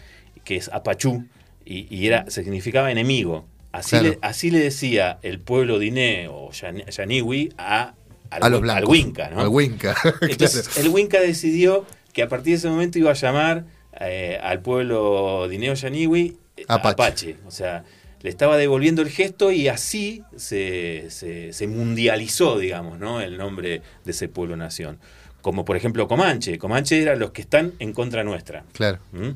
[0.45, 1.25] que es Apachú,
[1.65, 3.47] y, era, significaba enemigo.
[3.73, 7.95] Así, le, así le decía el pueblo diné o yaniwi a,
[8.31, 9.31] al, los blancos, al Winca.
[9.31, 9.41] ¿no?
[9.41, 9.95] Al Winca.
[10.23, 13.65] Entonces, el Winca decidió que a partir de ese momento iba a llamar
[14.01, 17.37] eh, al pueblo diné o yaniwi eh, Apache.
[17.47, 17.85] O sea,
[18.23, 23.21] le estaba devolviendo el gesto y así se, se, mundializó, digamos, ¿no?
[23.21, 24.99] el nombre de ese pueblo-nación
[25.41, 26.59] como por ejemplo Comanche.
[26.59, 28.65] Comanche eran los que están en contra nuestra.
[28.73, 28.99] Claro.
[29.13, 29.31] ¿Mm?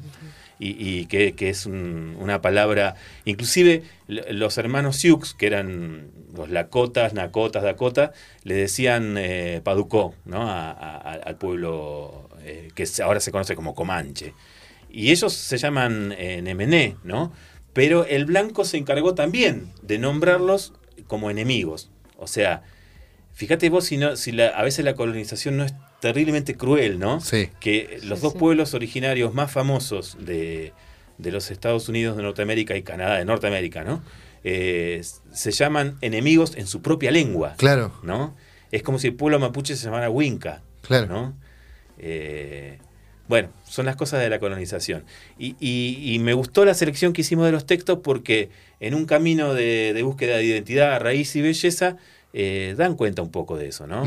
[0.65, 8.13] Y, que, es una palabra, inclusive los hermanos Sioux, que eran los Lakotas, Nakotas, Dakota,
[8.45, 10.49] le decían eh, Paducó ¿no?
[10.49, 14.35] al pueblo eh, que ahora se conoce como Comanche.
[14.89, 17.33] Y ellos se llaman eh, Nemené, ¿no?
[17.73, 20.75] Pero el blanco se encargó también de nombrarlos
[21.07, 21.91] como enemigos.
[22.19, 22.63] O sea,
[23.33, 27.21] fíjate vos si, no, si a veces la colonización no es terriblemente cruel, ¿no?
[27.21, 27.49] Sí.
[27.61, 30.73] Que los dos pueblos originarios más famosos de,
[31.19, 34.03] los Estados Unidos de Norteamérica y Canadá de Norteamérica, ¿no?
[34.45, 35.03] Eh,
[35.33, 37.55] se llaman enemigos en su propia lengua.
[37.57, 37.93] Claro.
[38.03, 38.35] ¿No?
[38.73, 40.63] Es como si el pueblo mapuche se llamara Winca.
[40.83, 41.07] Claro.
[41.07, 41.35] ¿no?
[41.99, 42.81] Eh,
[43.33, 45.05] bueno, son las cosas de la colonización.
[45.39, 49.95] Y, me gustó la selección que hicimos de los textos porque en un camino de,
[49.95, 51.97] de búsqueda de identidad, raíz y belleza,
[52.35, 54.05] eh, dan cuenta un poco de eso, ¿no?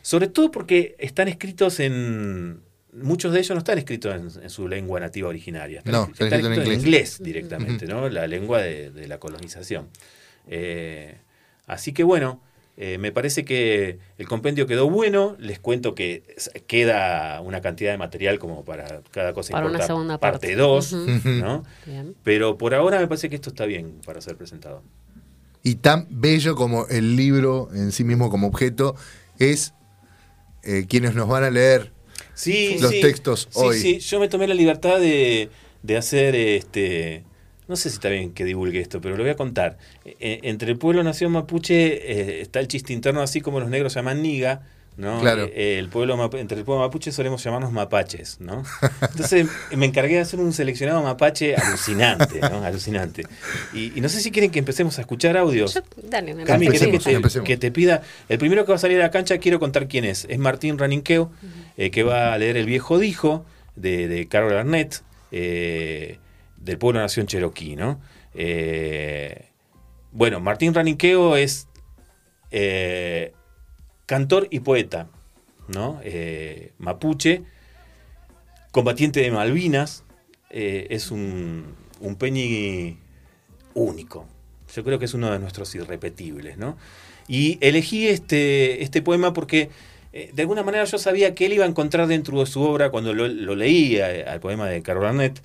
[0.00, 2.60] Sobre todo porque están escritos en...
[2.92, 6.64] Muchos de ellos no están escritos en, su lengua nativa originaria, están, no, están, escritos
[6.64, 8.08] en inglés, directamente, ¿no?
[8.08, 9.88] La lengua de, la colonización.
[10.46, 11.16] Eh,
[11.66, 12.40] así que bueno,
[12.76, 15.36] eh, me parece que el compendio quedó bueno.
[15.38, 16.22] Les cuento que
[16.66, 20.92] queda una cantidad de material como para cada cosa para una segunda parte 2,
[21.24, 21.64] ¿no?
[22.22, 24.82] Pero por ahora me parece que esto está bien para ser presentado
[25.62, 28.96] y tan bello como el libro en sí mismo como objeto
[29.38, 29.74] es
[30.64, 31.92] eh, quienes nos van a leer
[32.80, 33.78] los textos hoy.
[33.78, 35.50] Sí, yo me tomé la libertad de,
[35.96, 37.24] hacer este.
[37.72, 39.78] No sé si está bien que divulgue esto, pero lo voy a contar.
[40.04, 43.94] E, entre el pueblo nación mapuche eh, está el chiste interno, así como los negros
[43.94, 44.60] llaman niga
[44.98, 45.20] ¿no?
[45.20, 45.48] Claro.
[45.54, 48.62] Eh, el pueblo entre el pueblo mapuche solemos llamarnos mapaches, ¿no?
[49.00, 52.62] Entonces me encargué de hacer un seleccionado mapache alucinante, ¿no?
[52.62, 53.24] Alucinante.
[53.72, 55.82] Y, no sé si quieren que empecemos a escuchar audios.
[55.96, 58.02] dale, me Cami, que, te, que, te, pida.
[58.28, 60.26] El primero que va a salir a la cancha quiero contar quién es.
[60.28, 61.32] Es Martín Raninqueo,
[61.78, 63.46] eh, que va a leer El viejo dijo
[63.76, 66.18] de, de Carol Arnett, eh,
[66.62, 68.00] del pueblo nación cherokee, ¿no?
[70.12, 71.68] bueno, Martín Raninqueo es
[74.06, 75.08] cantor y poeta,
[75.68, 76.00] ¿no?
[76.04, 77.42] Eh, mapuche,
[78.70, 80.04] combatiente de Malvinas,
[80.50, 81.74] eh, es un,
[82.18, 82.98] peñi
[83.74, 84.26] único.
[84.74, 86.76] Yo creo que es uno de nuestros irrepetibles, ¿no?
[87.28, 89.70] Y elegí este, este poema porque
[90.12, 92.90] eh, de alguna manera yo sabía que él iba a encontrar dentro de su obra,
[92.90, 95.40] cuando lo, lo leía, al poema de Carol Arnett,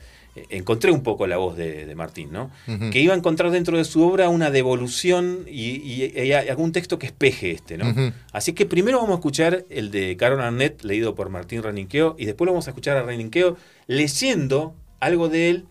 [0.50, 2.52] encontré un poco la voz de, Martín, ¿no?
[2.92, 7.52] Que iba a encontrar dentro de su obra una devolución y, algún texto que espeje
[7.52, 8.14] este, ¿no?
[8.32, 12.26] Así que primero vamos a escuchar el de Carol Arnett, leído por Martín Reninqueo, y
[12.26, 13.58] después lo vamos a escuchar a Reninqueo
[13.88, 15.66] leyendo algo de él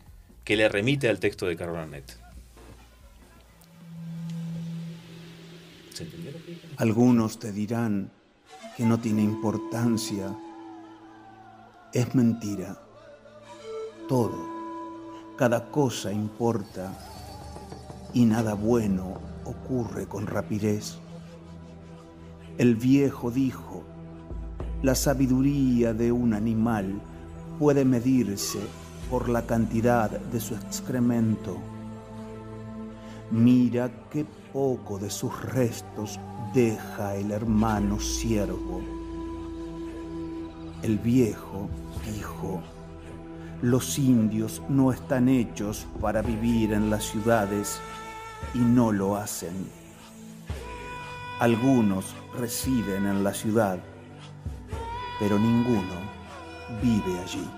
[0.44, 2.18] que le remite al texto de Carol Arnett.
[6.76, 8.10] Algunos te dirán
[8.76, 10.36] que no tiene importancia.
[11.92, 12.78] Es mentira.
[14.08, 14.55] Todo
[15.36, 16.92] cada cosa importa
[18.14, 20.96] y nada bueno ocurre con rapidez.
[22.56, 23.84] El viejo dijo,
[24.82, 27.02] la sabiduría de un animal
[27.58, 28.60] puede medirse
[29.10, 31.58] por la cantidad de su excremento.
[33.30, 36.18] Mira qué poco de sus restos
[36.54, 38.80] deja el hermano siervo.
[40.82, 41.68] El viejo
[42.06, 42.62] dijo,
[43.62, 47.80] los indios no están hechos para vivir en las ciudades
[48.54, 49.68] y no lo hacen.
[51.40, 53.78] Algunos residen en la ciudad,
[55.18, 55.94] pero ninguno
[56.82, 57.48] vive allí.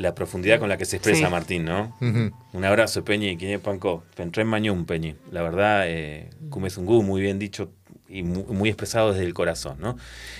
[0.00, 1.96] La profundidad con la que se expresa Martín, ¿no?
[2.00, 4.04] Un abrazo, Peñi, quien es Panco.
[4.16, 5.14] Pentré Mañón, Peñi.
[5.30, 7.70] La verdad, eh, muy bien dicho
[8.08, 9.96] y muy, expresado desde el corazón, ¿no?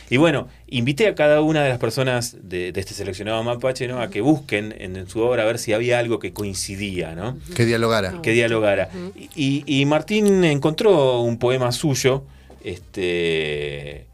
[0.09, 4.01] Y bueno, invité a cada una de las personas de, este seleccionado mapache, ¿no?
[4.01, 7.39] A que busquen en, su obra a ver si había algo que coincidía, ¿no?
[7.55, 8.21] Que dialogara.
[8.23, 8.91] Que dialogara.
[9.37, 12.25] y, y, Martín encontró un poema suyo,
[12.65, 14.10] este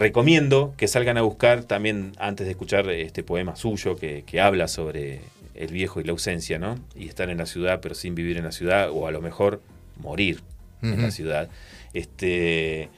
[0.00, 5.20] recomiendo que salgan a buscar también antes de escuchar este poema suyo que, habla sobre
[5.54, 6.78] el viejo y la ausencia, ¿no?
[6.96, 9.60] Y estar en la ciudad pero sin vivir en la ciudad o a lo mejor
[9.98, 10.40] morir
[10.80, 11.50] en la ciudad.
[11.92, 12.88] Este,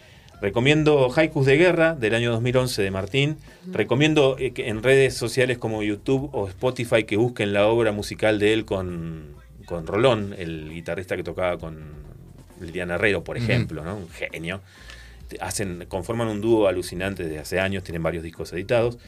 [0.40, 3.36] recomiendo Haikus de Guerra del año 2011 de Martín.
[3.66, 8.38] Recomiendo eh, que en redes sociales como YouTube o Spotify que busquen la obra musical
[8.38, 9.34] de él con,
[9.64, 11.82] con Rolón, el guitarrista que tocaba con
[12.60, 13.96] Liliana Herrero, por ejemplo, ¿no?
[13.96, 14.60] Un genio
[15.40, 18.98] hacen, conforman un dúo alucinante desde hace años, tienen varios discos editados.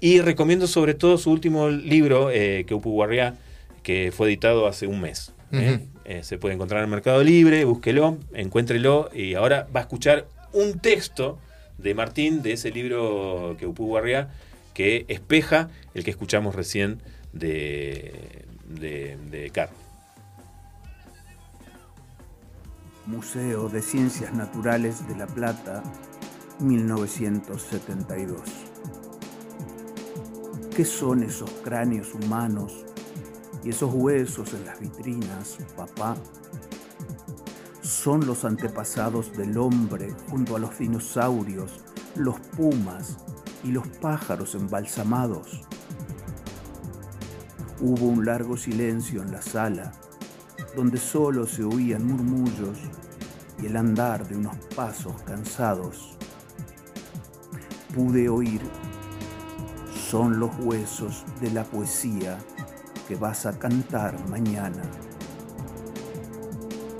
[0.00, 3.36] Y recomiendo sobre todo su último libro, eh, que Upu Guarria,
[3.82, 5.32] que fue editado hace un mes.
[5.52, 5.80] ¿eh?
[6.04, 10.26] Eh, se puede encontrar en el Mercado Libre, búsquelo, encuéntrelo y ahora va a escuchar
[10.52, 11.38] un texto
[11.78, 14.28] de Martín de ese libro que Upu Guarria
[14.74, 17.02] que espeja el que escuchamos recién
[17.32, 19.79] de, de, de Carlos.
[23.06, 25.82] Museo de Ciencias Naturales de La Plata,
[26.60, 28.40] 1972.
[30.76, 32.84] ¿Qué son esos cráneos humanos
[33.64, 36.14] y esos huesos en las vitrinas, papá?
[37.80, 41.80] Son los antepasados del hombre junto a los dinosaurios,
[42.16, 43.16] los pumas
[43.64, 45.62] y los pájaros embalsamados.
[47.80, 49.92] Hubo un largo silencio en la sala
[50.74, 52.78] donde solo se oían murmullos
[53.62, 56.16] y el andar de unos pasos cansados.
[57.94, 58.60] Pude oír,
[60.08, 62.38] son los huesos de la poesía
[63.08, 64.82] que vas a cantar mañana.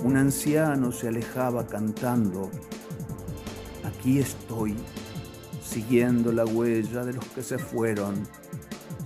[0.03, 2.49] Un anciano se alejaba cantando,
[3.85, 4.75] aquí estoy,
[5.63, 8.27] siguiendo la huella de los que se fueron,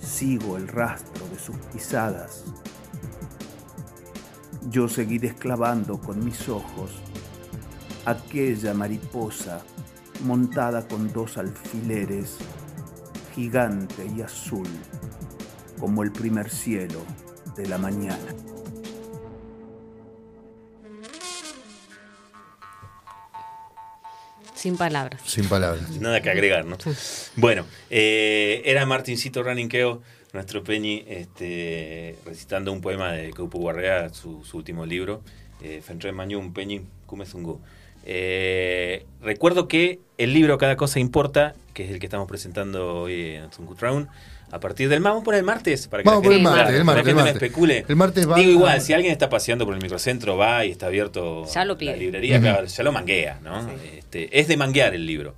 [0.02, 2.46] sigo el rastro de sus pisadas.
[4.70, 6.92] Yo seguí desclavando con mis ojos
[8.06, 9.64] aquella mariposa
[10.24, 12.38] montada con dos alfileres,
[13.36, 14.68] gigante y azul,
[15.80, 17.04] como el primer cielo
[17.56, 18.18] de la mañana.
[24.56, 25.22] Sin palabras.
[25.26, 25.92] Sin palabras.
[26.00, 26.78] Nada que agregar, ¿no?
[27.36, 30.02] Bueno, eh, era Martincito Raninqueo
[30.36, 35.22] nuestro Peñi este, recitando un poema de Kaupu Guarrea, su, último libro,
[35.62, 37.60] eh, Fentre Mañum Peñi Kumezungu.
[38.08, 43.32] Eh, recuerdo que el libro Cada cosa importa, que es el que estamos presentando hoy
[43.36, 44.08] en Zungutraun,
[44.52, 46.76] a partir del vamos por el martes para que vamos la gente, por el martes,
[46.76, 47.34] el martes, el martes.
[47.34, 47.86] especule.
[47.88, 50.86] El martes va Digo igual, si alguien está paseando por el microcentro, va y está
[50.86, 53.68] abierto ya lo la librería, ya lo manguea, ¿no?
[53.98, 55.34] Este, es de manguear el libro.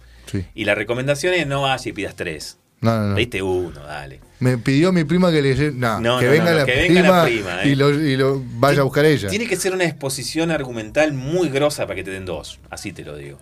[0.53, 2.57] Y la recomendación es no vayas y pidas tres.
[2.81, 3.45] No, no, no.
[3.45, 4.19] uno, dale.
[4.39, 8.17] Me pidió mi prima que le no, que, venga, la prima y, ¿eh?
[8.17, 9.29] lo, vaya a buscar ella.
[9.29, 13.03] Tiene que ser una exposición argumental muy grosa para que te den dos, así te
[13.03, 13.39] lo digo.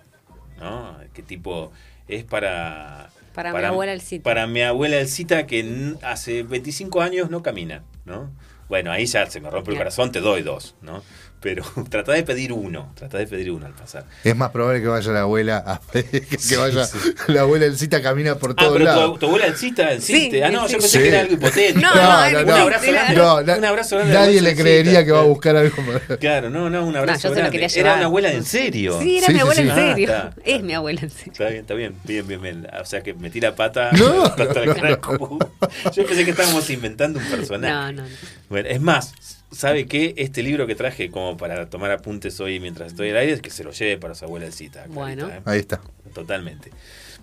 [0.57, 0.97] ¿No?
[1.13, 1.73] Que tipo
[2.07, 4.23] es para para, mi abuela Elcita.
[4.23, 8.31] Para mi abuela Elcita que hace 25 años no camina, ¿no?
[8.69, 11.03] Bueno, ahí ya se me rompe el corazón, te doy dos, ¿no?
[11.45, 14.03] Pero trata de pedir uno, trata de pedir uno al pasar.
[14.23, 16.89] Es más probable que vaya la abuela a, que vaya
[17.27, 19.19] la abuela el cita camina por todos ah, pero lados.
[19.19, 20.43] Tu, abuela el cita existe.
[20.43, 21.81] ah, no, yo pensé que era algo hipotético.
[21.81, 23.59] No, no, no, un abrazo grande.
[23.59, 26.17] un abrazo grande nadie le creería que va a buscar algo más.
[26.19, 27.67] Claro, no, no, un abrazo grande.
[27.75, 28.99] Era una abuela en serio.
[28.99, 30.13] Sí, era mi abuela en serio.
[30.15, 31.31] Ah, es mi abuela en serio.
[31.31, 32.67] Está bien, está bien, bien, bien, bien.
[32.81, 33.91] O sea que metí la pata.
[33.91, 34.35] No.
[34.35, 37.71] Yo pensé que estábamos inventando un personaje.
[37.71, 38.09] No, no, no.
[38.49, 39.13] Bueno, es más,
[39.55, 40.13] ¿sabe qué?
[40.17, 43.49] Este libro que traje como para tomar apuntes hoy mientras estoy al aire es que
[43.49, 44.85] se lo lleve para su abuela cita.
[44.89, 45.41] Bueno, ¿eh?
[45.45, 45.81] ahí está.
[46.13, 46.71] Totalmente.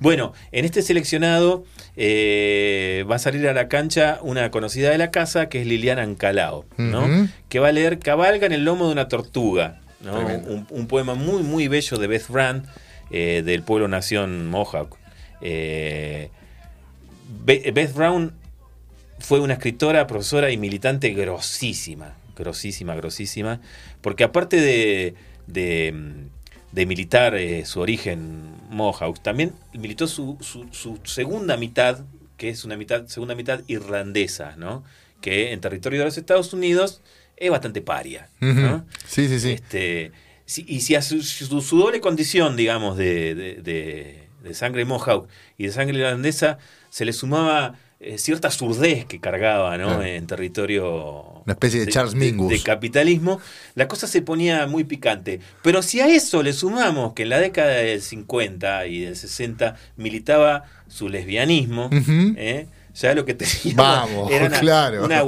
[0.00, 1.64] Bueno, en este seleccionado
[1.96, 6.02] eh, va a salir a la cancha una conocida de la casa que es Liliana
[6.02, 7.28] Ancalao, ¿no?
[7.48, 10.18] Que va a leer Cabalga en el lomo de una tortuga, ¿no?
[10.70, 12.66] Un, poema muy, muy bello de Beth Brand,
[13.10, 14.96] eh, del pueblo nación Mohawk.
[17.44, 18.32] Beth Brown
[19.22, 23.60] fue una escritora, profesora y militante grosísima, grosísima, grosísima,
[24.00, 25.14] porque aparte de,
[25.46, 32.04] de, militar eh, su origen Mohawk, también militó su, su, segunda mitad,
[32.36, 34.82] que es una mitad, segunda mitad irlandesa, ¿no?
[35.20, 37.00] que en territorio de los Estados Unidos
[37.36, 38.28] es bastante paria.
[39.06, 39.50] Sí, sí, sí.
[39.52, 40.12] Este,
[40.56, 45.72] y si a su, su, doble condición, digamos, de, de, de, sangre Mohawk y de
[45.72, 46.58] sangre irlandesa,
[46.90, 47.78] se le sumaba
[48.16, 50.02] cierta surdez que cargaba ¿no?
[50.02, 51.42] en territorio...
[51.44, 52.50] Una especie de, Charles Mingus.
[52.50, 53.40] De, capitalismo,
[53.74, 55.40] la cosa se ponía muy picante.
[55.62, 59.76] Pero si a eso le sumamos que en la década del 50 y del 60
[59.96, 61.90] militaba su lesbianismo,
[62.36, 62.66] ¿eh?
[62.94, 65.04] ya lo que tenía Vamos, era una, claro.
[65.04, 65.22] una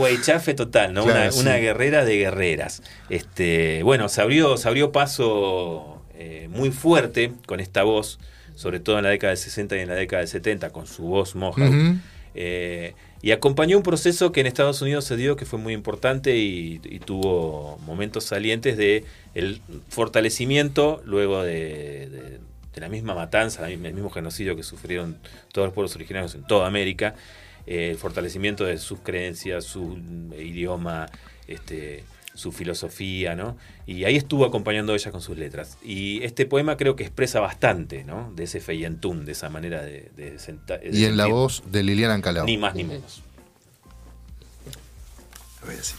[0.56, 1.04] total, ¿no?
[1.04, 2.82] una, guerrera de guerreras.
[3.08, 8.18] Este, bueno, se abrió, se abrió paso eh, muy fuerte con esta voz,
[8.54, 11.02] sobre todo en la década del 60 y en la década del 70, con su
[11.04, 11.70] voz moja.
[12.34, 16.36] Eh, y acompañó un proceso que en Estados Unidos se dio que fue muy importante
[16.36, 19.04] y, tuvo momentos salientes de
[19.34, 22.40] el fortalecimiento luego de,
[22.74, 25.16] la misma matanza, el mismo genocidio que sufrieron
[25.52, 27.14] todos los pueblos originarios en toda América,
[27.66, 29.98] eh, el fortalecimiento de sus creencias, su
[30.36, 31.06] idioma,
[31.46, 32.04] este,
[32.34, 33.56] su filosofía, ¿no?
[33.86, 35.78] Y ahí estuvo acompañando ella con sus letras.
[35.82, 38.32] Y este poema creo que expresa bastante, ¿no?
[38.34, 40.80] De ese feyentún, de esa manera de, sentar.
[40.84, 42.44] Y en la voz de Liliana Ancalao.
[42.44, 43.22] Ni más ni menos.
[45.64, 45.96] voy a decir.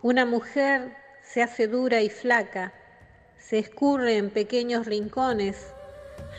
[0.00, 2.72] Una mujer se hace dura y flaca,
[3.38, 5.56] se escurre en pequeños rincones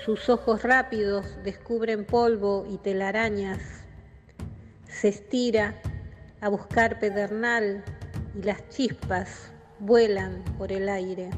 [0.05, 3.59] sus ojos rápidos descubren polvo y telarañas.
[4.87, 5.75] Se estira
[6.41, 7.83] a buscar pedernal
[8.35, 11.29] y las chispas vuelan por el aire.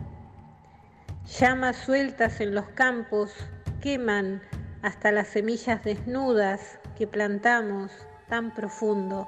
[1.39, 3.33] Llamas sueltas en los campos
[3.81, 4.41] queman
[4.81, 7.91] hasta las semillas desnudas que plantamos
[8.29, 9.27] tan profundo.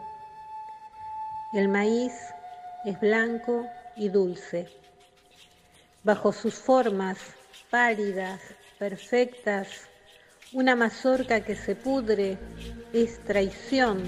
[1.53, 2.13] El maíz
[2.85, 4.67] es blanco y dulce.
[6.03, 7.17] Bajo sus formas
[7.69, 8.39] pálidas
[8.89, 9.69] perfectas,
[10.51, 12.37] una mazorca que se pudre
[12.91, 14.03] es traición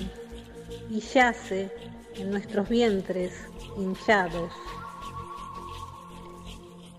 [0.89, 1.71] y yace
[2.17, 3.31] en nuestros vientres
[3.77, 4.51] hinchados.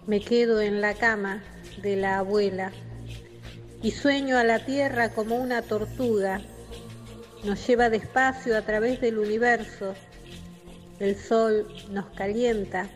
[0.07, 1.45] Me quedo en la cama
[1.83, 2.73] de la abuela
[3.83, 6.41] y sueño a la tierra como una tortuga.
[7.45, 9.95] Nos lleva despacio a través del universo.
[10.99, 12.89] El sol nos calienta.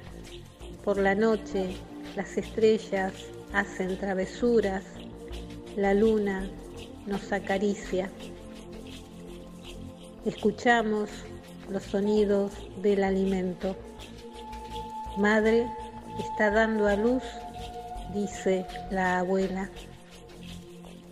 [0.83, 1.77] Por la noche
[2.17, 3.13] las estrellas
[3.53, 4.85] hacen travesuras,
[5.77, 6.49] la luna
[7.07, 8.11] nos acaricia.
[10.25, 11.11] Escuchamos
[11.71, 12.53] los sonidos
[12.83, 13.77] del alimento.
[15.17, 15.67] Madre
[16.19, 17.23] está dando a luz,
[18.15, 19.71] dice la abuela.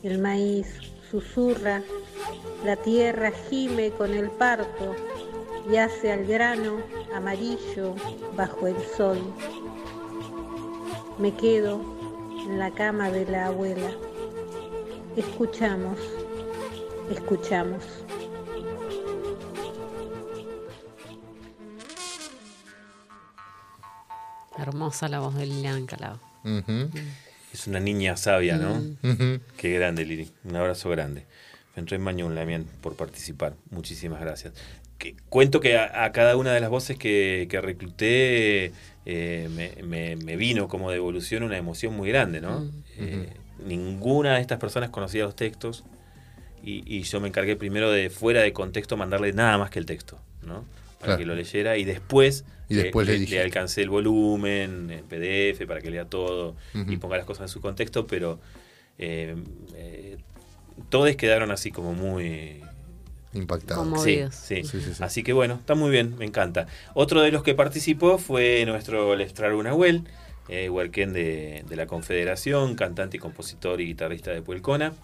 [0.02, 0.66] El maíz
[1.10, 1.82] susurra,
[2.64, 4.94] la tierra gime con el parto
[5.70, 6.76] y hace al grano
[7.14, 7.94] amarillo
[8.36, 9.18] bajo el sol.
[11.18, 11.97] Me quedo
[12.48, 13.90] en la cama de la abuela.
[15.16, 15.98] Escuchamos,
[17.10, 17.84] escuchamos.
[24.56, 26.18] Hermosa la voz de Liliana Calao.
[27.52, 28.74] Es una niña sabia, ¿no?
[29.02, 29.40] Mm.
[29.56, 30.30] Qué grande, Lili.
[30.44, 31.26] Un abrazo grande.
[31.76, 33.54] En Mañón, Lamien, por participar.
[33.70, 34.52] Muchísimas gracias.
[34.98, 38.72] Que, cuento que a, cada una de las voces que, que recluté
[39.10, 39.48] eh,
[39.82, 42.60] me, vino como devolución una emoción muy grande, ¿no?
[42.60, 42.82] Mm.
[42.98, 43.28] Eh,
[43.64, 45.82] ninguna de estas personas conocía los textos
[46.62, 50.18] y, yo me encargué primero de, fuera de contexto, mandarle nada más que el texto,
[50.42, 50.66] ¿no?
[51.00, 55.80] Para que lo leyera y después, y después le, alcancé el volumen en PDF para
[55.80, 58.38] que lea todo y ponga las cosas en su contexto, pero
[58.98, 59.36] eh,
[60.90, 62.60] todos quedaron así como muy
[63.32, 63.96] impactado.
[63.98, 64.62] Sí, sí.
[65.00, 66.66] Así que bueno, está muy bien, me encanta.
[66.94, 70.04] Otro de los que participó fue nuestro Lestrar Unahuel,
[70.48, 74.94] eh, huarquén de, de, la Confederación, cantante y compositor y guitarrista de Puelcona,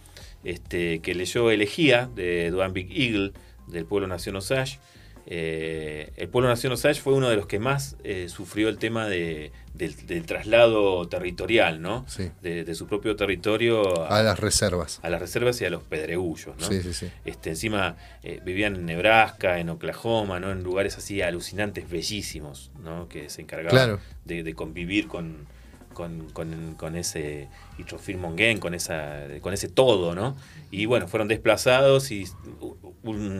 [0.42, 3.32] este, que leyó Elegía de Duan Big Eagle
[3.66, 4.78] del pueblo Nación Osage.
[5.26, 9.06] Eh, el pueblo Nación Osage fue uno de los que más eh, sufrió el tema
[9.06, 12.04] de, del, traslado territorial, ¿no?
[12.42, 15.00] De, su propio territorio a, las reservas.
[15.02, 16.66] A las reservas y a los pedregullos, ¿no?
[16.66, 17.10] Sí, sí, sí.
[17.24, 20.52] Este, encima eh, vivían en Nebraska, en Oklahoma, ¿no?
[20.52, 23.08] En lugares así alucinantes, bellísimos, ¿no?
[23.08, 25.46] Que se encargaban de, convivir con,
[25.94, 27.48] con, ese
[27.78, 30.36] Itrofil Mongen, con, esa, con ese todo, ¿no?
[30.70, 32.26] Y bueno, fueron desplazados y,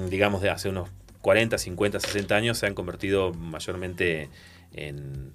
[0.09, 0.89] digamos, de hace unos
[1.25, 4.29] 40, 50, 60 años se han convertido mayormente
[4.75, 5.33] en,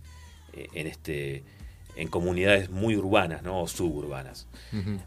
[0.54, 1.44] en, este,
[1.96, 3.64] en comunidades muy urbanas ¿no?
[3.64, 4.48] o suburbanas.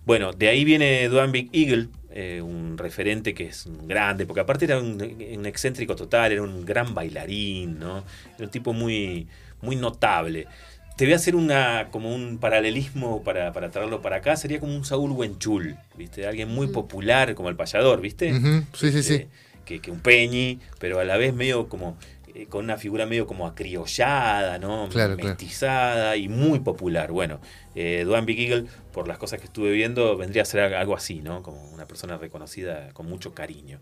[0.04, 4.64] Bueno, de ahí viene Duan Big Eagle, eh, un referente que es grande, porque aparte
[4.64, 5.00] era un,
[5.46, 8.02] excéntrico total, era un gran bailarín, ¿no?
[8.34, 9.28] era un tipo muy,
[9.60, 10.48] muy notable.
[10.96, 14.74] Te voy a hacer una, como un paralelismo para, para traerlo para acá, sería como
[14.74, 16.26] un Saúl Wenchul, ¿viste?
[16.26, 18.32] Alguien muy popular como el payador, ¿viste?
[18.74, 19.26] Sí, sí, sí.
[19.64, 21.96] Que, un Peñi, pero a la vez medio como
[22.34, 24.88] eh, con una figura medio como acriollada, ¿no?
[24.88, 27.12] Mestizada y muy popular.
[27.12, 27.40] Bueno,
[27.74, 31.42] eh, Duane Big por las cosas que estuve viendo, vendría a ser algo así, ¿no?
[31.42, 33.80] Como una persona reconocida con mucho cariño.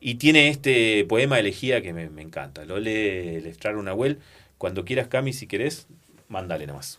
[0.00, 2.64] Y tiene este poema elegida que me, encanta.
[2.64, 3.42] Lo lee
[3.72, 4.18] una Nahuel.
[4.56, 5.88] Cuando quieras, Cami, si querés,
[6.28, 6.98] mándale nomás.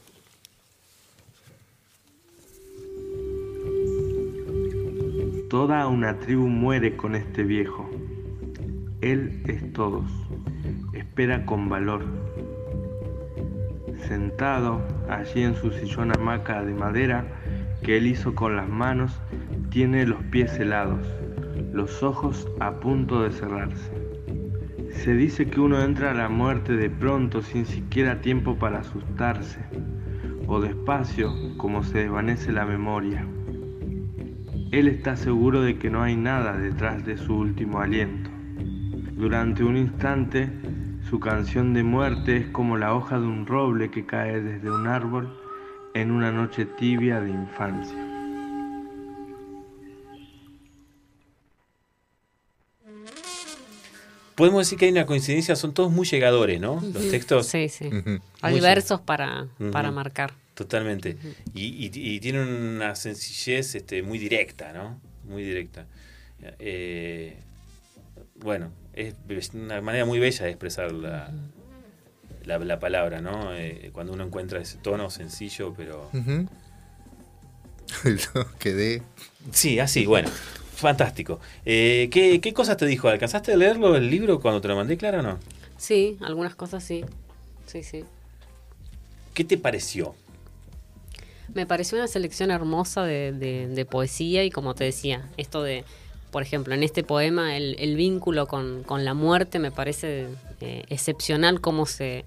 [5.49, 7.88] Toda una tribu muere con este viejo.
[9.01, 10.05] Él es todos.
[10.93, 12.03] Espera con valor.
[14.07, 17.25] Sentado allí en su sillón hamaca de madera
[17.81, 19.21] que él hizo con las manos,
[19.69, 21.07] tiene los pies helados,
[21.71, 23.91] los ojos a punto de cerrarse.
[24.91, 29.59] Se dice que uno entra a la muerte de pronto sin siquiera tiempo para asustarse,
[30.45, 33.25] o despacio como se desvanece la memoria.
[34.71, 38.29] Él está seguro de que no hay nada detrás de su último aliento.
[39.19, 40.49] Durante un instante,
[41.09, 44.87] su canción de muerte es como la hoja de un roble que cae desde un
[44.87, 45.37] árbol
[45.93, 47.97] en una noche tibia de infancia.
[54.35, 56.81] Podemos decir que hay una coincidencia, son todos muy llegadores, ¿no?
[56.81, 57.45] Los textos.
[57.45, 57.89] Sí, sí.
[58.39, 60.31] Hay versos para, para marcar.
[60.53, 61.17] Totalmente.
[61.53, 64.97] y, tiene una sencillez este, muy directa, ¿no?
[65.25, 65.87] Muy directa.
[66.57, 67.35] Eh,
[68.35, 71.31] bueno, es una manera muy bella de expresar la,
[72.45, 73.55] la, palabra, ¿no?
[73.55, 76.09] Eh, cuando uno encuentra ese tono sencillo, pero...
[78.59, 79.01] Quedé.
[79.51, 80.29] Sí, así, bueno.
[80.75, 81.39] Fantástico.
[81.65, 83.09] Eh, ¿qué, ¿Qué cosas te dijo?
[83.09, 85.39] ¿Alcanzaste a leerlo el libro cuando te lo mandé, Clara, o no?
[85.77, 87.03] Sí, algunas cosas sí.
[87.65, 88.05] Sí, sí.
[89.33, 90.15] ¿Qué te pareció?
[91.53, 95.83] Me pareció una selección hermosa de, poesía y como te decía, esto de,
[96.31, 100.27] por ejemplo, en este poema el, vínculo con, la muerte me parece
[100.61, 102.25] eh, excepcional cómo se,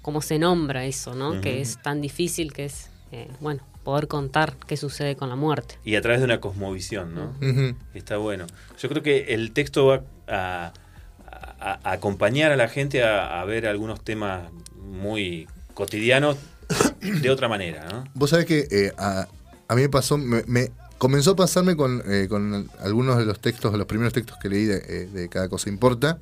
[0.00, 1.40] cómo se nombra eso, ¿no?
[1.40, 5.76] Que es tan difícil que es, eh, bueno, poder contar qué sucede con la muerte.
[5.84, 7.32] Y a través de una cosmovisión, ¿no?
[7.94, 8.46] Está bueno.
[8.78, 10.72] Yo creo que el texto va a,
[11.84, 16.36] acompañar a la gente a ver algunos temas muy cotidianos
[17.00, 18.04] de otra manera, ¿no?
[18.14, 19.26] Vos sabés que eh, a,
[19.74, 20.70] mí me pasó, me,
[21.02, 24.66] comenzó a pasarme con, eh, con, algunos de los textos, los primeros textos que leí
[24.66, 26.20] de, eh, Cada cosa importa,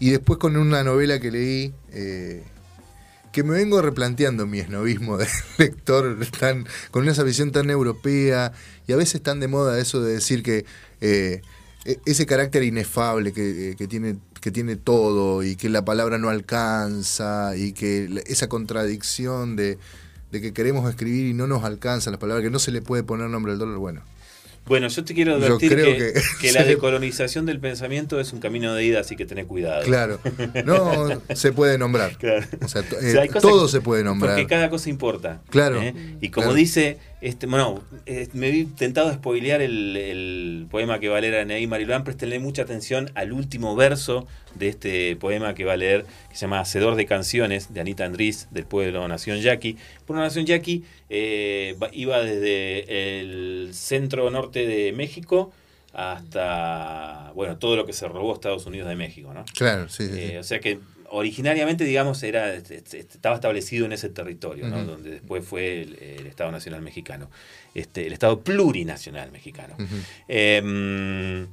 [0.00, 1.74] y después con una novela que leí,
[3.30, 5.26] que me vengo replanteando mi esnovismo de
[5.58, 8.52] lector, tan, con esa visión tan europea,
[8.86, 10.64] y a veces tan de moda eso de decir que
[11.02, 11.42] e,
[12.06, 17.72] ese carácter inefable que tiene que tiene todo y que la palabra no alcanza y
[17.72, 19.78] que esa contradicción de,
[20.30, 23.02] de que queremos escribir y no nos alcanza la palabra, que no se le puede
[23.02, 24.02] poner nombre al dólar, bueno,
[24.68, 25.74] bueno, yo te quiero advertir
[26.40, 29.82] que, la decolonización del pensamiento es un camino de ida, así que tened cuidado.
[29.82, 30.20] Claro.
[30.64, 32.18] No se puede nombrar.
[32.62, 34.34] O sea, eh, todo se puede nombrar.
[34.34, 35.40] Porque cada cosa importa.
[35.48, 35.80] Claro.
[35.80, 35.94] ¿eh?
[36.20, 41.18] Y como dice, este, bueno, eh, me vi tentado a spoilear el, poema que va
[41.18, 45.72] a leer Anaí Marilán, prestenle mucha atención al último verso de este poema que va
[45.72, 49.76] a leer, que se llama Hacedor de Canciones, de Anita Andrés, del pueblo Nación Yaqui.
[50.06, 55.52] Por Nación Yaqui iba desde el centro norte de México
[55.92, 59.44] hasta, bueno, todo lo que se robó Estados Unidos de México, ¿no?
[59.56, 60.36] Claro, sí.
[60.38, 60.78] O sea que
[61.10, 64.84] originariamente, digamos, era estaba establecido en ese territorio, ¿no?
[64.84, 67.30] donde después fue el, Estado Nacional Mexicano,
[67.74, 69.74] este, el Estado Plurinacional Mexicano.
[70.28, 71.46] Em,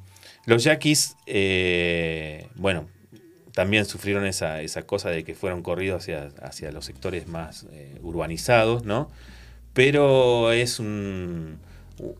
[0.45, 2.87] los yaquis, eh, bueno,
[3.53, 7.97] también sufrieron esa, esa cosa de que fueron corridos hacia, hacia los sectores más eh,
[8.03, 9.09] urbanizados, ¿no?
[9.73, 11.59] Pero es un,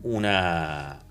[0.02, 1.05] una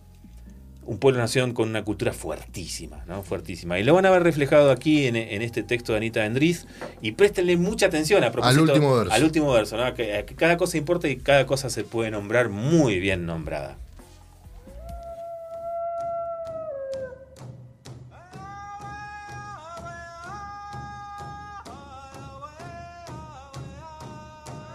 [0.87, 3.23] un pueblo nación con una cultura fuertísima, ¿no?
[3.23, 3.79] Fuertísima.
[3.79, 6.67] Y lo van a ver reflejado aquí en, este texto de Anita Endriz.
[7.01, 9.13] Y préstenle mucha atención a propósito, al último verso.
[9.13, 9.95] Al último verso, ¿no?
[9.95, 13.77] que, cada cosa importa y cada cosa se puede nombrar muy bien nombrada.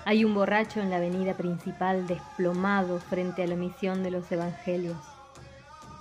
[0.06, 4.98] Hay un borracho en la avenida principal desplomado frente a la misión de los evangelios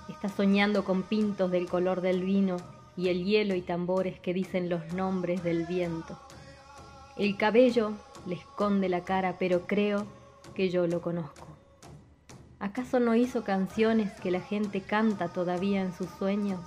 [0.09, 2.57] Está soñando con pintos del color del vino
[2.97, 6.19] y el hielo y tambores que dicen los nombres del viento.
[7.15, 7.93] El cabello
[8.25, 10.05] le esconde la cara, pero creo
[10.55, 11.47] que yo lo conozco.
[12.59, 16.59] ¿Acaso no hizo canciones que la gente canta todavía en sus sueños?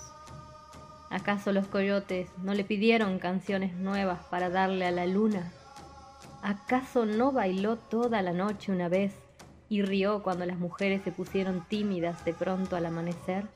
[1.11, 5.53] ¿Acaso los coyotes no le pidieron canciones nuevas para darle a la luna?
[6.43, 9.13] ¿Acaso no bailó toda la noche una vez
[9.73, 13.47] y rió cuando las mujeres se pusieron tímidas de pronto al amanecer?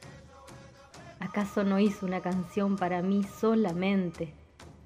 [1.21, 4.33] ¿Acaso no hizo una canción para mí solamente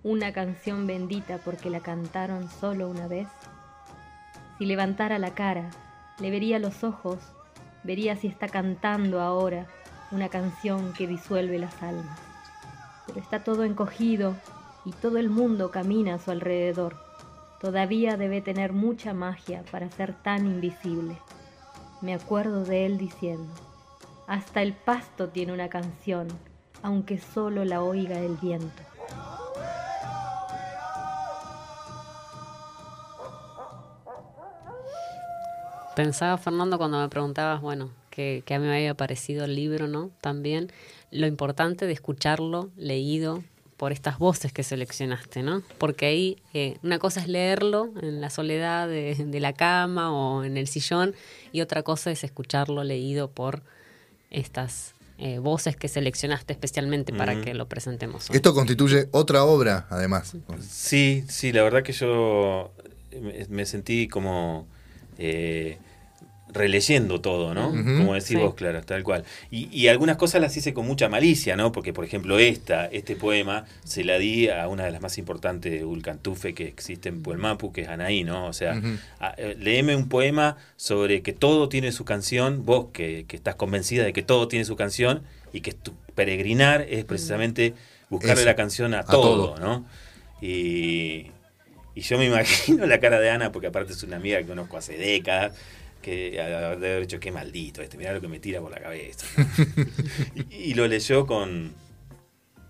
[0.02, 3.28] una canción bendita porque la cantaron solo una vez?
[4.58, 5.70] Si levantara la cara,
[6.18, 7.20] le vería los ojos,
[7.84, 9.68] vería si está cantando ahora
[10.10, 12.18] una canción que disuelve las almas.
[13.06, 14.34] Pero está todo encogido
[14.84, 17.09] y todo el mundo camina a su alrededor.
[17.60, 21.16] Todavía debe tener mucha magia para ser tan invisible.
[22.00, 23.52] Me acuerdo de él diciendo,
[24.26, 26.28] hasta el pasto tiene una canción,
[26.82, 28.82] aunque solo la oiga el viento.
[35.94, 40.10] Pensaba, Fernando, cuando me preguntabas, bueno, que, a mí me había parecido el libro, ¿no?
[40.20, 40.72] También
[41.10, 43.42] lo importante de escucharlo leído
[43.80, 45.62] por estas voces que seleccionaste, ¿no?
[45.78, 50.58] Porque ahí eh, una cosa es leerlo en la soledad de, la cama o en
[50.58, 51.14] el sillón
[51.50, 53.62] y otra cosa es escucharlo leído por
[54.28, 58.28] estas eh, voces que seleccionaste especialmente para que lo presentemos.
[58.28, 60.34] Esto constituye otra obra, además.
[60.60, 62.72] Sí, sí, la verdad que yo
[63.48, 64.66] me, sentí como...
[65.16, 65.78] Eh,
[66.52, 67.70] releyendo todo, ¿no?
[67.70, 69.24] Como decís vos, claro, tal cual.
[69.50, 71.72] Y, algunas cosas las hice con mucha malicia, ¿no?
[71.72, 75.72] Porque, por ejemplo, esta, este poema, se la di a una de las más importantes
[75.72, 78.46] de Ulcantufe que existe en Puelmapu, que es Anaí, ¿no?
[78.46, 78.80] O sea,
[79.36, 84.12] eh, léeme un poema sobre que todo tiene su canción, vos que, estás convencida de
[84.12, 85.22] que todo tiene su canción
[85.52, 87.74] y que tu peregrinar es precisamente
[88.08, 89.86] buscarle la canción a, todo, ¿no?
[90.40, 91.30] Y,
[91.94, 94.76] y yo me imagino la cara de Ana, porque aparte es una amiga que conozco
[94.76, 95.52] hace décadas,
[96.00, 99.26] que de haber dicho, qué maldito este, mirá lo que me tira por la cabeza.
[100.50, 101.72] y, lo leyó con,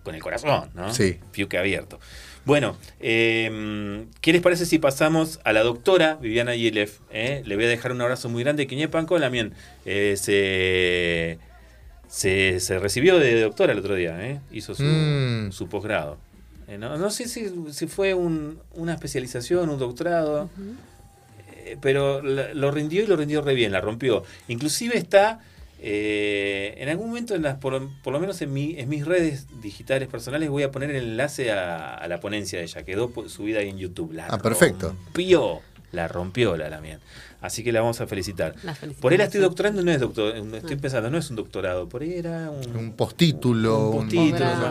[0.02, 0.93] con el corazón, ¿no?
[0.93, 1.19] Sí.
[1.32, 1.98] Fiuque abierto.
[2.44, 7.01] Bueno, eh, ¿qué les parece si pasamos a la doctora Viviana Yelef?
[7.11, 7.43] Eh?
[7.44, 8.66] Le voy a dejar un abrazo muy grande.
[8.66, 9.52] Quiñé Panco, la mien,
[9.85, 11.39] eh, se,
[12.61, 14.40] se, recibió de doctora el otro día, ¿eh?
[14.51, 15.52] hizo su, mm.
[15.52, 16.19] su posgrado.
[16.70, 20.48] Eh, no, sé si, si fue un, una especialización, un doctorado.
[20.57, 20.74] Eh,
[21.81, 24.24] pero lo rindió y lo rindió re bien, la rompió.
[24.49, 25.41] Inclusive está,
[25.82, 30.09] eh, en algún momento, en las, por, lo menos en, mi, en mis redes digitales
[30.09, 32.82] personales, voy a poner el enlace a, la ponencia de ella.
[32.85, 34.12] Quedó subida ahí en YouTube.
[34.12, 34.89] La ah, perfecto.
[34.89, 36.98] Rompió, la rompió la Lamien.
[37.40, 38.54] Así que la vamos a felicitar.
[39.00, 40.80] Por ahí la estoy doctorando, no es doctor, estoy ah.
[40.80, 44.08] pensando, no es un doctorado, por ahí era un, un postítulo, un,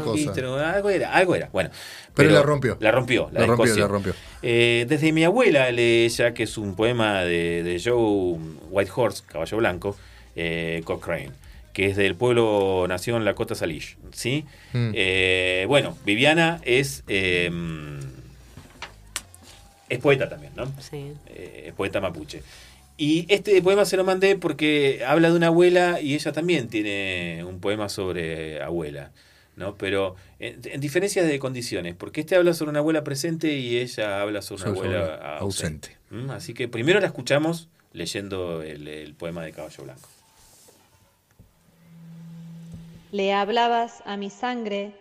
[0.03, 1.49] postítulo, algo era, algo era.
[1.51, 1.71] Bueno,
[2.13, 2.77] pero, la rompió.
[2.79, 4.13] La rompió, la, rompió, la rompió.
[4.43, 8.37] Eh, desde mi abuela lee ella, que es un poema de, de Joe
[8.69, 9.97] Whitehorse, Caballo Blanco,
[10.35, 11.31] eh, Cochrane
[11.73, 13.95] que es del pueblo nación Lakota Salish.
[14.11, 14.45] ¿sí?
[14.73, 14.91] Mm.
[14.93, 17.49] Eh, bueno, Viviana es, eh,
[19.90, 20.72] es poeta también, ¿no?
[20.80, 21.14] Sí.
[21.36, 22.41] es poeta mapuche.
[22.98, 27.45] Y este poema se lo mandé porque habla de una abuela y ella también tiene
[27.45, 29.11] un poema sobre abuela.
[29.56, 29.76] ¿no?
[29.76, 34.41] Pero en, diferencias de condiciones, porque este habla sobre una abuela presente y ella habla
[34.41, 35.98] sobre una abuela ausente.
[36.10, 36.30] ¿Mm?
[36.32, 40.10] Así que primero la escuchamos leyendo el, poema de Caballo Blanco.
[43.11, 44.94] Le hablabas a mi sangre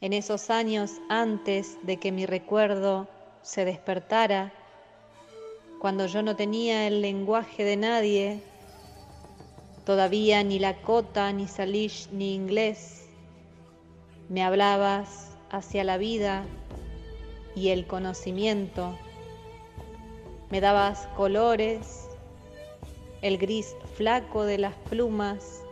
[0.00, 3.08] en esos años antes de que mi recuerdo
[3.46, 4.52] se despertara,
[5.80, 8.40] cuando yo no tenía el lenguaje de nadie,
[9.84, 13.06] todavía ni la cota, ni salish, ni inglés,
[14.28, 16.44] me hablabas hacia la vida
[17.54, 18.98] y el conocimiento.
[20.50, 22.08] Me dabas colores,
[23.22, 25.62] el gris flaco de las plumas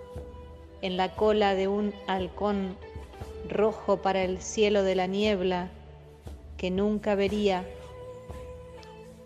[0.80, 2.76] en la cola de un halcón
[3.48, 5.70] rojo para el cielo de la niebla
[6.56, 7.64] que nunca vería,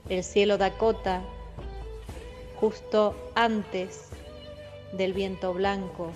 [0.09, 1.23] el cielo Dakota
[2.57, 4.11] justo antes
[4.93, 6.13] del viento blanco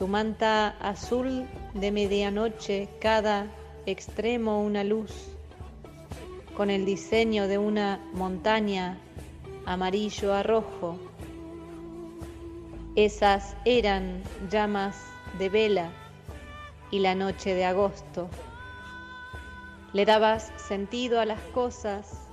[0.00, 3.48] tu manta azul de medianoche, cada
[3.84, 5.12] extremo una luz,
[6.56, 8.96] con el diseño de una montaña
[9.66, 10.96] amarillo a rojo.
[12.96, 14.96] Esas eran llamas
[15.38, 15.90] de vela
[16.90, 18.30] y la noche de agosto.
[19.92, 22.28] Le dabas sentido a las cosas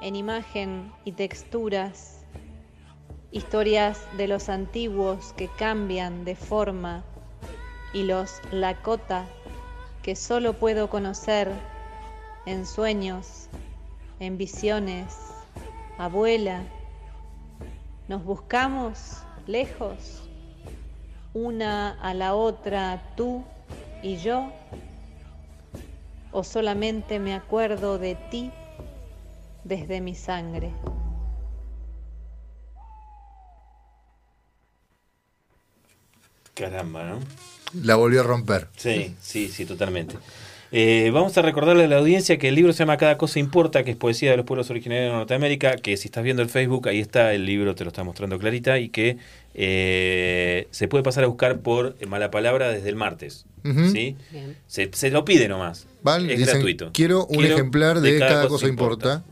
[0.00, 2.24] en imagen y texturas
[3.30, 7.04] historias de los antiguos que cambian de forma
[7.92, 9.26] y los Lakota
[10.02, 11.52] que solo puedo conocer
[12.46, 13.48] en sueños,
[14.18, 15.18] en visiones,
[15.98, 16.62] abuela.
[18.08, 20.22] Nos buscamos lejos,
[21.34, 23.44] una a la otra, tú
[24.02, 24.50] y yo,
[26.32, 28.50] o solamente me acuerdo de ti
[29.64, 30.70] desde mi sangre.
[36.54, 37.20] Caramba, ¿no?
[37.82, 38.68] La volvió a romper.
[38.76, 40.16] Sí, sí, sí, totalmente.
[40.72, 43.82] Eh, vamos a recordarle a la audiencia que el libro se llama Cada cosa importa,
[43.82, 46.88] que es poesía de los pueblos originarios de Norteamérica, que si estás viendo el Facebook,
[46.88, 49.18] ahí está el libro, te lo está mostrando Clarita, y que
[49.54, 53.46] eh, se puede pasar a buscar por mala palabra desde el martes.
[53.90, 54.16] ¿sí?
[54.68, 55.86] Se, lo pide nomás.
[56.28, 56.90] Es gratuito.
[56.92, 59.24] Quiero un ejemplar de, Cada, cosa, importa,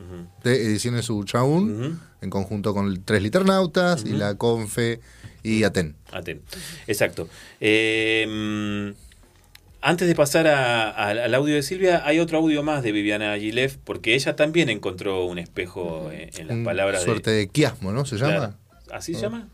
[0.44, 5.00] de Ediciones Uchaún, en conjunto con Tres Liternautas y la Confe
[5.42, 5.96] y Aten.
[6.12, 6.42] Aten,
[6.86, 7.28] exacto.
[7.60, 8.94] Eh,
[9.80, 14.14] antes de pasar al audio de Silvia, hay otro audio más de Viviana Gilev, porque
[14.14, 17.48] ella también encontró un espejo en, las palabras suerte de...
[17.48, 18.04] quiasmo, ¿no?
[18.04, 18.58] ¿Se llama?
[18.90, 19.48] ¿Así se llama?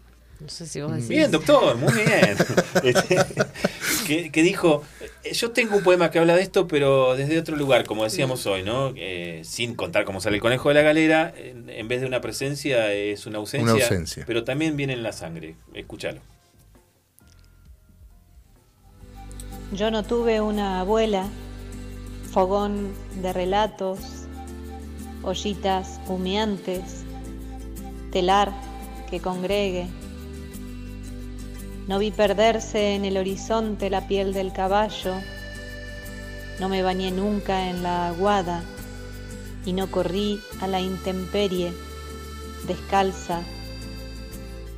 [0.45, 1.09] No sé si vos decís.
[1.09, 2.37] Bien, doctor, muy bien.
[2.83, 4.83] Este, que, dijo,
[5.23, 8.45] eh, yo tengo un poema que habla de esto, pero desde otro lugar, como decíamos
[8.45, 8.93] hoy, ¿no?
[8.95, 12.93] Eh, sin contar cómo sale el conejo de la galera, en, vez de una presencia
[12.93, 14.25] es una ausencia, una ausencia.
[14.27, 15.57] Pero también viene en la sangre.
[15.73, 16.21] Escúchalo.
[19.73, 21.27] Yo no tuve una abuela,
[22.33, 22.93] fogón
[23.23, 23.99] de relatos,
[25.23, 26.83] ollitas humeantes,
[28.13, 28.53] telar
[29.11, 29.89] que congregue.
[31.87, 35.15] No vi perderse en el horizonte la piel del caballo,
[36.61, 38.63] no me bañé nunca en la aguada
[39.67, 41.73] y no corrí a la intemperie,
[42.67, 43.41] descalza,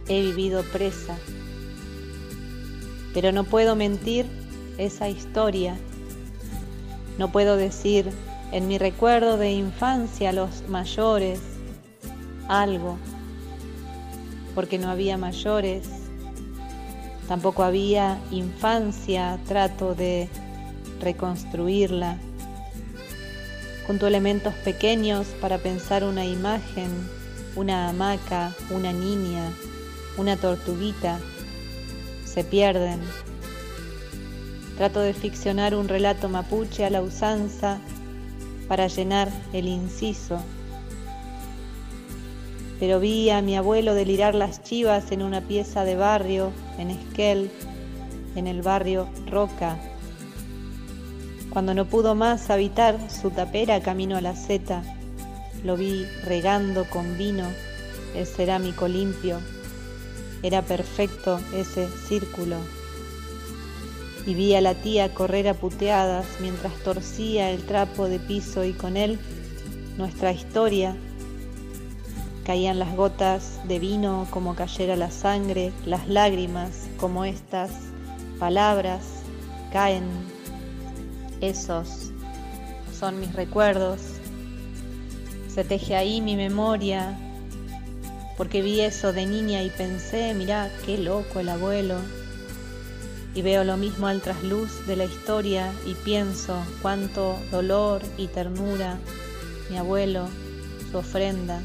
[0.08, 1.16] he vivido presa.
[3.12, 4.26] Pero no puedo mentir
[4.78, 5.76] esa historia.
[7.18, 8.10] No puedo decir
[8.52, 11.40] en mi recuerdo de infancia los mayores
[12.48, 12.96] algo,
[14.54, 15.88] porque no había mayores,
[17.28, 20.28] tampoco había infancia, trato de
[21.00, 22.18] reconstruirla.
[23.86, 26.90] Junto elementos pequeños para pensar una imagen,
[27.54, 29.52] una hamaca, una niña,
[30.18, 31.20] una tortuguita,
[32.24, 33.00] se pierden
[34.76, 37.78] Trato de ficcionar un relato mapuche a la usanza
[38.68, 40.38] para llenar el inciso.
[42.78, 47.50] Pero vi a mi abuelo delirar las chivas en una pieza de barrio, en Esquel,
[48.34, 49.78] en el barrio Roca.
[51.50, 54.82] Cuando no pudo más habitar su tapera camino a la seta,
[55.64, 57.46] lo vi regando con vino
[58.14, 59.40] el cerámico limpio.
[60.42, 62.56] Era perfecto ese círculo
[64.26, 68.72] y vi a la tía correr a puteadas mientras torcía el trapo de piso y
[68.72, 69.18] con él
[69.96, 70.96] nuestra historia.
[72.46, 77.72] Caían las gotas de vino como cayera la sangre, las lágrimas como estas
[78.38, 79.02] palabras
[79.72, 80.04] caen.
[81.40, 82.12] Esos
[82.96, 84.00] son mis recuerdos.
[85.52, 87.18] Se teje ahí mi memoria,
[88.36, 91.96] porque vi eso de niña y pensé, mirá, qué loco el abuelo,
[93.34, 98.98] y veo lo mismo al trasluz de la historia y pienso cuánto dolor y ternura,
[99.68, 100.28] mi abuelo,
[100.92, 101.60] su ofrenda.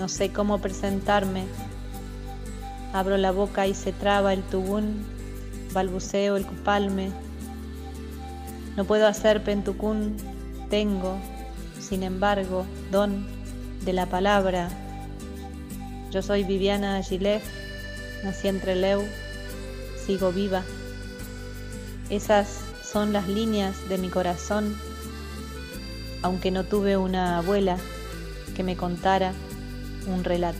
[0.00, 1.44] No sé cómo presentarme.
[2.94, 5.04] Abro la boca y se traba el tubún,
[5.74, 7.10] balbuceo el cupalme.
[8.78, 10.16] No puedo hacer pentucún,
[10.70, 11.18] tengo,
[11.78, 13.26] sin embargo, don
[13.84, 14.70] de la palabra.
[16.10, 17.44] Yo soy Viviana Agilef,
[18.24, 19.02] nací entre Leu
[20.06, 20.62] sigo viva.
[22.08, 24.74] Esas son las líneas de mi corazón,
[26.22, 27.76] aunque no tuve una abuela
[28.56, 29.34] que me contara
[30.12, 30.58] un relato.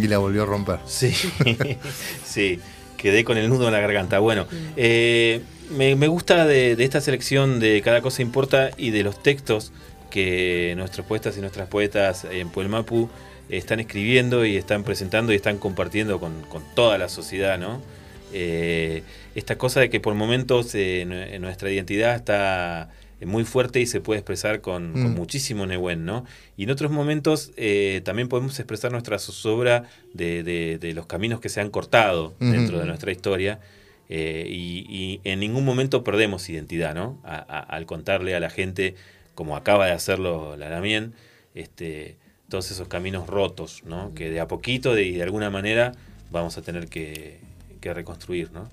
[0.00, 0.80] Y la volvió a romper.
[0.86, 1.12] Sí,
[2.24, 2.60] sí,
[2.96, 4.18] quedé con el nudo en la garganta.
[4.18, 4.46] Bueno,
[4.76, 5.40] eh,
[5.70, 9.72] me, gusta de, esta selección de Cada cosa importa y de los textos
[10.10, 13.08] que nuestros poetas y nuestras poetas en Puelmapu
[13.48, 16.34] están escribiendo y están presentando y están compartiendo con,
[16.74, 17.80] toda la sociedad, ¿no?
[18.34, 19.02] Eh,
[19.34, 22.90] esta cosa de que por momentos eh, nuestra identidad está
[23.24, 25.14] muy fuerte y se puede expresar con, mm.
[25.14, 26.24] muchísimo Nehuen, ¿no?
[26.56, 31.60] Y en otros momentos eh, también podemos expresar nuestra zozobra de, los caminos que se
[31.60, 33.60] han cortado dentro de nuestra historia
[34.08, 37.18] eh, y, en ningún momento perdemos identidad, ¿no?
[37.24, 38.94] al contarle a la gente,
[39.34, 41.14] como acaba de hacerlo la Lamien,
[41.54, 42.16] este,
[42.48, 44.12] todos esos caminos rotos, ¿no?
[44.14, 45.92] Que de a poquito y de, alguna manera
[46.30, 47.38] vamos a tener que,
[47.92, 48.68] reconstruir, ¿no?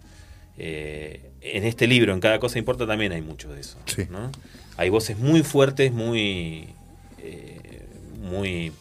[0.57, 3.77] Eh, en este libro, en cada cosa importa, también hay mucho de eso.
[4.09, 4.31] ¿no?
[4.77, 6.69] Hay voces muy fuertes, muy,
[7.19, 7.85] eh,
[8.21, 8.71] muy,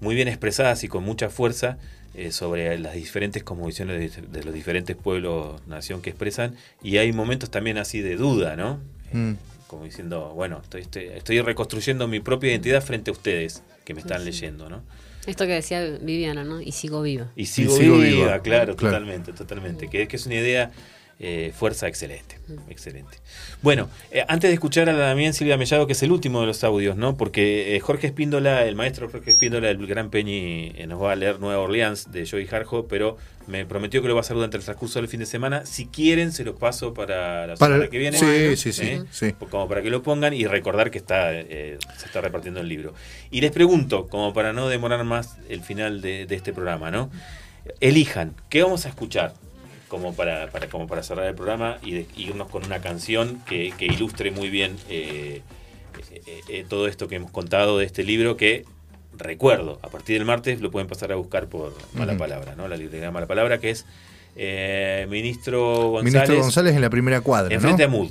[0.00, 1.78] muy bien expresadas y con mucha fuerza
[2.14, 7.50] eh, sobre las diferentes cosmovisiones de, los diferentes pueblos, nación que expresan, y hay momentos
[7.50, 8.80] también así de duda, ¿no?
[9.12, 9.34] Mm.
[9.68, 14.24] como diciendo, bueno, estoy, estoy, reconstruyendo mi propia identidad frente a ustedes que me están
[14.24, 14.82] leyendo, ¿no?
[15.26, 16.60] Esto que decía Viviana, ¿no?
[16.60, 17.30] Y sigo viva.
[17.36, 19.88] Y sigo, viva, claro, totalmente, totalmente.
[19.88, 20.70] Que, que es una idea
[21.20, 22.38] eh, fuerza excelente,
[22.68, 23.18] excelente.
[23.60, 26.46] Bueno, eh, antes de escuchar a la Damián Silvia Mellado, que es el último de
[26.46, 27.16] los audios, ¿no?
[27.16, 31.40] Porque eh, Jorge Espíndola, el maestro Jorge Espíndola del Gran Peñi, nos va a leer
[31.40, 33.16] Nueva Orleans de Joey Harjo, pero
[33.48, 35.66] me prometió que lo va a hacer durante el transcurso del fin de semana.
[35.66, 38.16] Si quieren, se los paso para la semana que viene.
[38.16, 42.20] Sí, sí, sí, sí, Como para que lo pongan y recordar que está se está
[42.20, 42.94] repartiendo el libro.
[43.32, 47.10] Y les pregunto, como para no demorar más el final de, de este programa, ¿no?
[47.80, 49.34] Elijan, ¿qué vamos a escuchar?
[49.88, 54.30] Como para, para, como para cerrar el programa y, irnos con una canción que, ilustre
[54.30, 55.42] muy bien eh,
[56.26, 58.64] eh, eh, todo esto que hemos contado de este libro que
[59.16, 62.68] recuerdo, a partir del martes lo pueden pasar a buscar por Mala Palabra, ¿no?
[62.68, 63.86] La librería Mala Palabra, que es
[65.08, 66.14] Ministro González.
[66.14, 67.52] Ministro González en la primera cuadra.
[67.52, 68.10] Enfrente a Mood.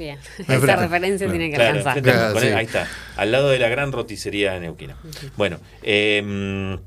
[0.00, 2.56] Bien, esa referencia tiene que alcanzar.
[2.56, 4.96] Ahí está, al lado de la gran roticería neuquina.
[5.36, 6.78] Bueno, eh,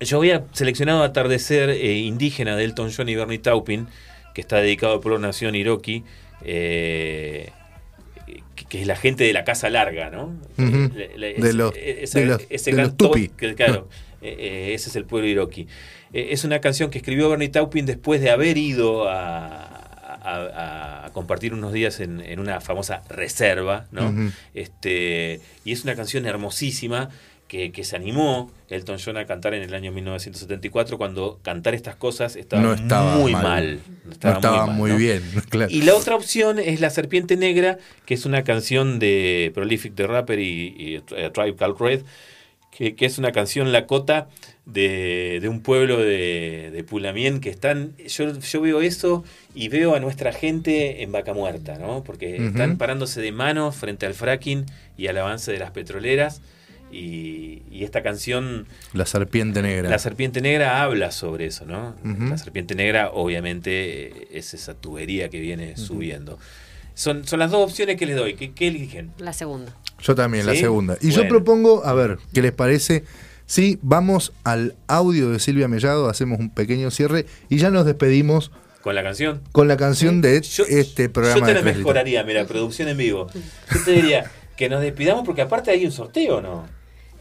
[0.00, 3.86] yo había seleccionado Atardecer eh, Indígena de Elton John y Bernie Taupin,
[4.34, 6.04] que está dedicado al pueblo nación Iroqui,
[6.42, 7.50] eh,
[8.68, 10.34] que, es la gente de la casa larga, ¿no?
[10.56, 11.72] de los,
[12.96, 13.28] tupi.
[13.28, 13.88] claro,
[14.22, 15.66] eh, ese es el pueblo Iroqui.
[16.12, 19.72] es una canción que escribió Bernie Taupin después de haber ido a,
[21.12, 24.12] compartir unos días en, una famosa reserva, ¿no?
[24.54, 27.10] este, y es una canción hermosísima
[27.48, 32.34] que, se animó Elton John a cantar en el año 1974 cuando cantar estas cosas
[32.34, 32.76] estaba,
[33.16, 33.80] muy mal.
[34.04, 35.22] No estaba, muy, bien.
[35.68, 40.06] Y la otra opción es La Serpiente Negra, que es una canción de Prolific the
[40.06, 42.02] Rapper y, eh, Tribe Called Red,
[42.72, 44.28] que, es una canción lacota
[44.66, 47.96] de, de un pueblo de, de, Pulamien que están.
[48.08, 49.24] Yo, yo veo eso
[49.54, 52.02] y veo a nuestra gente en vaca muerta, ¿no?
[52.02, 54.66] Porque están parándose de manos frente al fracking
[54.98, 56.42] y al avance de las petroleras
[56.96, 58.66] y, esta canción...
[58.94, 59.88] La Serpiente Negra.
[59.90, 61.94] La Serpiente Negra habla sobre eso, ¿no?
[62.02, 66.38] La Serpiente Negra obviamente es esa tubería que viene subiendo.
[66.94, 68.34] Son, son las dos opciones que les doy.
[68.34, 69.12] ¿Qué, eligen?
[69.18, 69.76] La segunda.
[70.00, 70.96] Yo también, la segunda.
[71.00, 73.04] Y yo propongo, a ver, ¿qué les parece?
[73.44, 78.50] Sí, vamos al audio de Silvia Mellado, hacemos un pequeño cierre y ya nos despedimos.
[78.80, 79.42] ¿Con la canción?
[79.52, 81.40] Con la canción de este programa.
[81.40, 83.28] Yo te la mejoraría, mira, producción en vivo.
[83.72, 86.75] Yo te diría que nos despidamos porque aparte hay un sorteo, ¿no?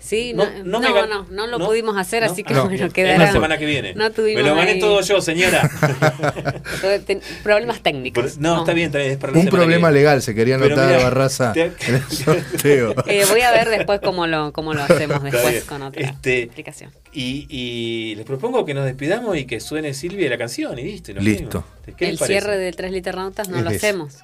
[0.05, 3.17] Sí, no, no, no, no, lo pudimos hacer, así que bueno, quedará.
[3.25, 3.95] la semana que viene.
[3.95, 5.67] me lo gané todo yo, señora.
[7.43, 8.37] Problemas técnicos.
[8.37, 9.13] No, está bien, está bien.
[9.13, 12.93] Es Un problema legal, se quería anotar a Barraza en el sorteo.
[13.07, 16.91] Eh, voy a ver después cómo lo, cómo lo hacemos después con otra este, explicación.
[17.13, 21.13] Y, y, les propongo que nos despidamos y que suene Silvia la canción y listo.
[21.13, 21.63] Listo.
[21.99, 24.17] el cierre de Tres Liternautas no lo hacemos.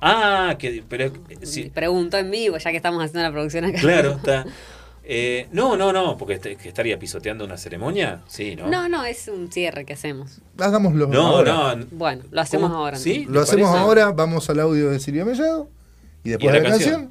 [0.00, 1.10] Ah, que, pero...
[1.42, 3.78] Si, Pregunto en vivo, ya que estamos haciendo la producción acá.
[3.80, 4.44] Claro, está.
[5.06, 8.22] Eh, no, no, no, porque estaría pisoteando una ceremonia.
[8.26, 8.68] Sí, ¿no?
[8.68, 10.40] No, no, es un cierre que hacemos.
[10.58, 11.08] Hagámoslo.
[11.08, 11.76] No, ahora.
[11.76, 11.86] no.
[11.90, 12.96] Bueno, lo hacemos ahora.
[12.96, 13.26] ¿Sí?
[13.28, 15.68] Lo hacemos ahora, vamos al audio de Silvia Mellado
[16.22, 17.10] y después de la, canción.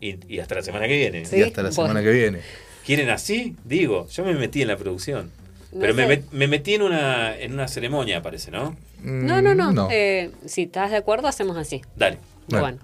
[0.00, 1.22] Y, hasta la semana que viene.
[1.32, 2.40] Y hasta la semana que viene.
[2.84, 3.56] ¿Quieren así?
[3.64, 5.30] Digo, yo me metí en la producción.
[5.78, 8.76] pero me, me, metí en una, en una ceremonia, parece, ¿no?
[9.02, 9.88] No, no, no.
[9.90, 11.80] Eh, si estás de acuerdo, hacemos así.
[11.96, 12.18] Dale.
[12.48, 12.78] bueno.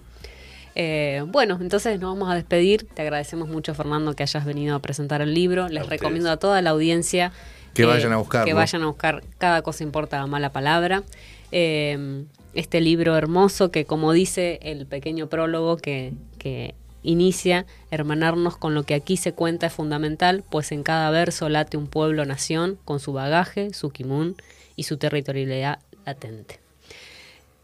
[0.79, 2.87] Eh, bueno, entonces nos vamos a despedir.
[2.87, 5.69] Te agradecemos mucho, Fernando, que hayas venido a presentar el libro.
[5.69, 7.33] Les recomiendo a toda la audiencia
[7.73, 8.45] que, vayan a buscar.
[8.45, 11.03] Que vayan a buscar Cada cosa importa mala palabra.
[11.51, 18.75] Eh, este libro hermoso que, como dice el pequeño prólogo que, que inicia, hermanarnos con
[18.75, 23.01] lo que aquí se cuenta es fundamental, pues en cada verso late un pueblo-nación con
[23.01, 24.37] su bagaje, su kimun
[24.75, 26.61] y su territorialidad latente.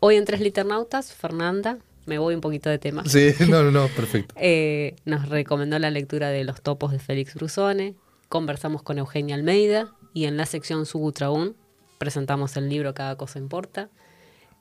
[0.01, 3.05] Hoy en Tres Liternautas, Fernanda, me voy un poquito de tema.
[3.07, 4.35] Sí, no, no, no, perfecto.
[4.39, 7.95] Eh, nos recomendó la lectura de Los topos de Félix Brusone,
[8.29, 11.57] conversamos con Eugenia Almeida y en la sección Subutraún
[11.99, 13.89] presentamos el libro Cada cosa importa.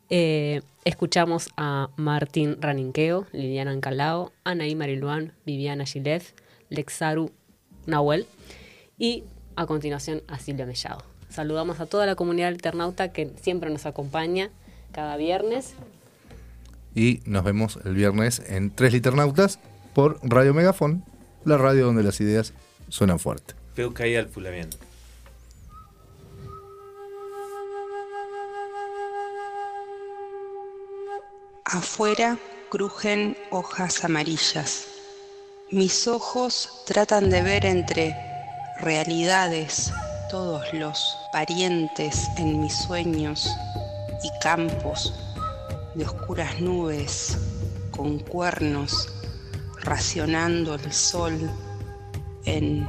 [0.10, 6.24] Eh, escuchamos a Martín Raninqueo, Liliana Ancalao, Anaí Mariluán, Viviana Gilet,
[6.70, 7.32] Lexaru
[7.86, 8.28] Nahuel
[8.98, 9.24] y
[9.56, 11.04] a continuación a Silvia Mellado.
[11.30, 14.50] Saludamos a toda la comunidad alternauta que siempre nos acompaña
[14.92, 15.76] cada viernes
[16.96, 19.60] y nos vemos el viernes en Tres Liternautas
[19.94, 21.04] por Radio Megafón,
[21.46, 22.54] la radio donde las ideas
[22.90, 23.54] suenan fuerte.
[23.76, 24.78] Veo caí al fulamiento.
[31.66, 32.38] Afuera
[32.70, 34.88] crujen hojas amarillas.
[35.72, 38.14] Mis ojos tratan de ver entre
[38.82, 39.94] realidades
[40.30, 43.50] todos los parientes en mis sueños
[44.22, 45.14] y campos
[45.96, 47.38] de oscuras nubes
[47.92, 49.10] con cuernos,
[49.82, 51.38] racionando el sol
[52.46, 52.88] en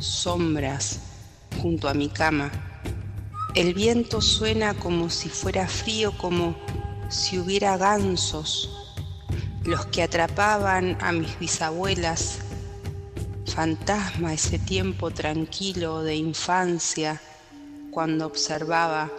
[0.00, 1.00] sombras
[1.60, 2.50] junto a mi cama.
[3.54, 6.56] El viento suena como si fuera frío, como
[7.08, 8.70] si hubiera gansos,
[9.64, 12.38] los que atrapaban a mis bisabuelas.
[13.46, 17.20] Fantasma ese tiempo tranquilo de infancia
[17.90, 19.10] cuando observaba.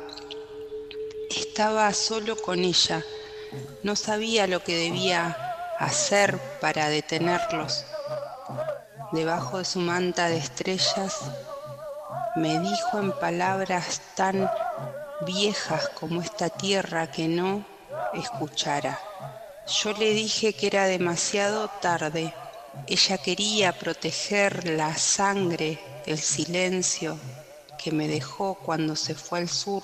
[1.35, 3.03] Estaba solo con ella,
[3.81, 5.35] no sabía lo que debía
[5.79, 7.85] hacer para detenerlos.
[9.11, 11.15] Debajo de su manta de estrellas
[12.35, 14.49] me dijo en palabras tan
[15.21, 17.65] viejas como esta tierra que no
[18.13, 18.99] escuchara.
[19.65, 22.31] Yo le dije que era demasiado tarde.
[22.85, 27.17] Ella quería proteger la sangre, el silencio
[27.79, 29.83] que me dejó cuando se fue al sur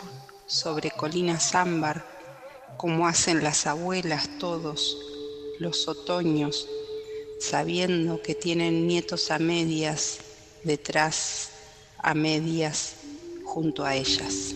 [0.49, 2.03] sobre colinas ámbar,
[2.75, 4.97] como hacen las abuelas todos
[5.59, 6.67] los otoños,
[7.39, 10.17] sabiendo que tienen nietos a medias
[10.63, 11.51] detrás
[11.99, 12.95] a medias
[13.43, 14.55] junto a ellas.